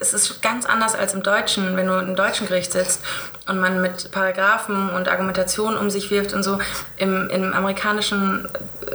es 0.00 0.14
ist 0.14 0.40
ganz 0.42 0.64
anders 0.64 0.94
als 0.94 1.12
im 1.12 1.22
Deutschen, 1.22 1.76
wenn 1.76 1.86
du 1.86 1.98
im 1.98 2.16
deutschen 2.16 2.46
Gericht 2.48 2.72
sitzt 2.72 3.00
und 3.46 3.60
man 3.60 3.82
mit 3.82 4.10
Paragraphen 4.10 4.88
und 4.90 5.08
Argumentationen 5.08 5.78
um 5.78 5.90
sich 5.90 6.10
wirft 6.10 6.32
und 6.32 6.42
so. 6.42 6.58
Im, 6.96 7.28
im 7.28 7.52
amerikanischen 7.52 8.48
äh, 8.86 8.90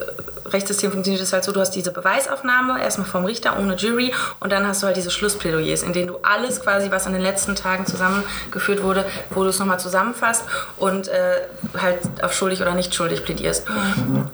Rechtssystem 0.52 0.92
funktioniert 0.92 1.22
es 1.24 1.34
halt 1.34 1.44
so, 1.44 1.52
du 1.52 1.60
hast 1.60 1.72
diese 1.72 1.92
Beweisaufnahme 1.92 2.82
erstmal 2.82 3.08
vom 3.08 3.26
Richter 3.26 3.58
ohne 3.60 3.76
Jury 3.76 4.14
und 4.40 4.52
dann 4.52 4.68
hast 4.68 4.82
du 4.82 4.88
halt 4.88 4.98
diese 4.98 5.12
Schlussplädoyers, 5.12 5.84
in 5.84 5.94
denen 5.94 6.08
du 6.08 6.18
alles 6.24 6.62
quasi, 6.62 6.90
was 6.92 7.06
in 7.06 7.14
den 7.14 7.22
letzten 7.22 7.56
Tagen 7.56 7.86
zusammengeführt 7.86 8.84
wurde, 8.84 9.06
wo 9.32 9.44
du 9.44 9.50
es 9.50 9.60
nochmal 9.60 9.80
zusammenfasst 9.80 10.44
und 10.78 11.08
äh, 11.08 11.42
halt 11.82 12.00
auf 12.24 12.34
schuldig 12.34 12.62
oder 12.62 12.74
nicht 12.74 12.94
schuldig 12.96 13.24
plädierst. 13.24 13.66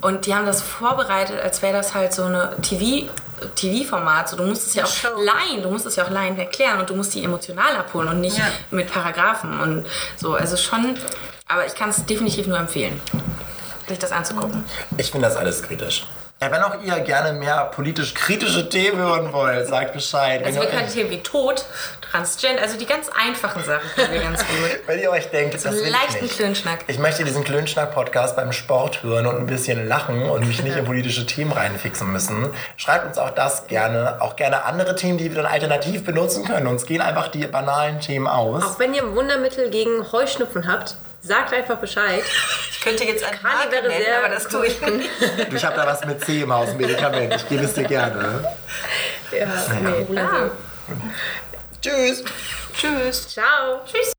Und 0.02 0.26
die 0.26 0.36
haben 0.36 0.46
das 0.46 0.62
vorbereitet, 0.62 1.40
als 1.42 1.62
wäre 1.62 1.74
das 1.74 1.94
halt 1.94 2.14
so 2.14 2.24
eine 2.24 2.56
TV- 2.62 3.10
TV-Format. 3.56 4.30
So, 4.30 4.38
du 4.38 4.44
musst 4.44 4.68
es 4.68 4.74
ja 4.74 4.86
auch 4.86 4.88
Show. 4.88 5.10
Laien, 5.18 5.62
du 5.64 5.70
musst 5.70 5.86
es 5.86 5.96
ja 5.98 6.06
auch 6.06 6.10
Laien 6.10 6.38
erklären 6.38 6.80
und 6.80 6.90
du 6.90 6.96
musst 6.96 7.14
die 7.14 7.24
emotional 7.24 7.76
abholen 7.76 8.08
und 8.08 8.22
nicht 8.22 8.38
Ja. 8.38 8.46
mit 8.72 8.90
Paragraphen 8.92 9.60
und 9.60 9.86
so. 10.16 10.34
Also 10.36 10.56
schon, 10.56 10.96
aber 11.50 11.66
ich 11.66 11.76
kann 11.76 11.90
es 11.90 12.06
definitiv 12.06 12.48
nur 12.48 12.58
empfehlen, 12.58 13.02
sich 13.88 14.00
das 14.00 14.12
anzugucken. 14.12 14.64
Ich 14.98 15.12
finde 15.12 15.28
das 15.28 15.38
alles 15.38 15.62
kritisch. 15.62 16.06
Ja, 16.44 16.52
wenn 16.52 16.62
auch 16.62 16.82
ihr 16.84 17.00
gerne 17.00 17.32
mehr 17.32 17.72
politisch 17.74 18.14
kritische 18.14 18.68
Themen 18.68 18.98
hören 18.98 19.32
wollt, 19.32 19.66
sagt 19.66 19.94
Bescheid. 19.94 20.44
Also 20.44 20.60
wir 20.60 20.68
können 20.68 20.90
Themen 20.90 21.10
wie 21.10 21.24
Tod, 21.24 21.64
Transgender, 22.02 22.62
also 22.62 22.78
die 22.78 22.86
ganz 22.86 23.08
einfachen 23.08 23.64
Sachen 23.64 23.90
können 23.96 24.12
wir 24.12 24.20
ganz 24.20 24.40
gut. 24.40 24.48
wenn 24.88 25.00
ihr 25.00 25.10
euch 25.10 25.30
denkt, 25.30 25.54
das 25.54 25.64
will 25.64 25.86
ich 25.86 25.90
Leichten 25.90 26.26
nicht. 26.26 26.36
Klönschnack. 26.36 26.80
Ich 26.88 27.00
möchte 27.00 27.24
diesen 27.24 27.46
Klönschnack-Podcast 27.46 28.36
beim 28.36 28.52
Sport 28.52 29.04
hören 29.04 29.26
und 29.26 29.38
ein 29.38 29.46
bisschen 29.46 29.88
lachen 29.88 30.30
und 30.30 30.46
mich 30.46 30.62
nicht 30.62 30.76
in 30.76 30.84
politische 30.84 31.26
Themen 31.26 31.54
reinfixen 31.54 32.12
müssen. 32.12 32.50
Schreibt 32.76 33.06
uns 33.06 33.18
auch 33.18 33.30
das 33.30 33.68
gerne. 33.68 34.18
Auch 34.20 34.36
gerne 34.36 34.66
andere 34.66 34.96
Themen, 34.96 35.18
die 35.18 35.34
wir 35.34 35.42
dann 35.44 35.52
alternativ 35.52 36.04
benutzen 36.04 36.44
können. 36.44 36.68
Uns 36.68 36.86
gehen 36.86 37.00
einfach 37.00 37.30
die 37.30 37.48
banalen 37.48 38.02
Themen 38.02 38.28
aus. 38.28 38.64
Auch 38.64 38.80
wenn 38.80 38.94
ihr 38.94 39.04
ein 39.04 39.16
Wundermittel 39.16 39.70
gegen 39.70 40.12
Heuschnupfen 40.12 40.68
habt, 40.68 40.98
sagt 41.24 41.54
einfach 41.54 41.78
Bescheid. 41.78 42.22
Ich 42.72 42.82
könnte 42.82 43.06
jetzt 43.06 43.24
Kali 43.24 43.38
Marke 43.42 43.72
wäre 43.72 43.88
nennen, 43.88 44.04
sehr 44.04 44.20
aber 44.20 44.30
das 44.30 44.48
tue 44.48 44.68
ich 44.68 44.82
nicht. 44.82 45.10
Du, 45.50 45.56
ich 45.56 45.66
habe 45.66 45.76
da 45.76 45.88
was 45.88 46.06
mit 46.06 46.24
C 46.24 46.42
im 46.42 46.54
Haus, 46.54 46.70
ein 46.70 46.78
Medikament. 46.78 47.34
Ich 47.36 47.48
gebe 47.48 47.64
es 47.64 47.74
dir 47.74 47.86
gerne. 47.86 48.54
Ja, 49.32 49.48
nee, 49.82 50.20
also, 50.20 50.52
Tschüss. 51.82 52.24
Tschüss. 52.74 53.28
ciao. 53.28 53.82
Tschüss. 53.86 54.14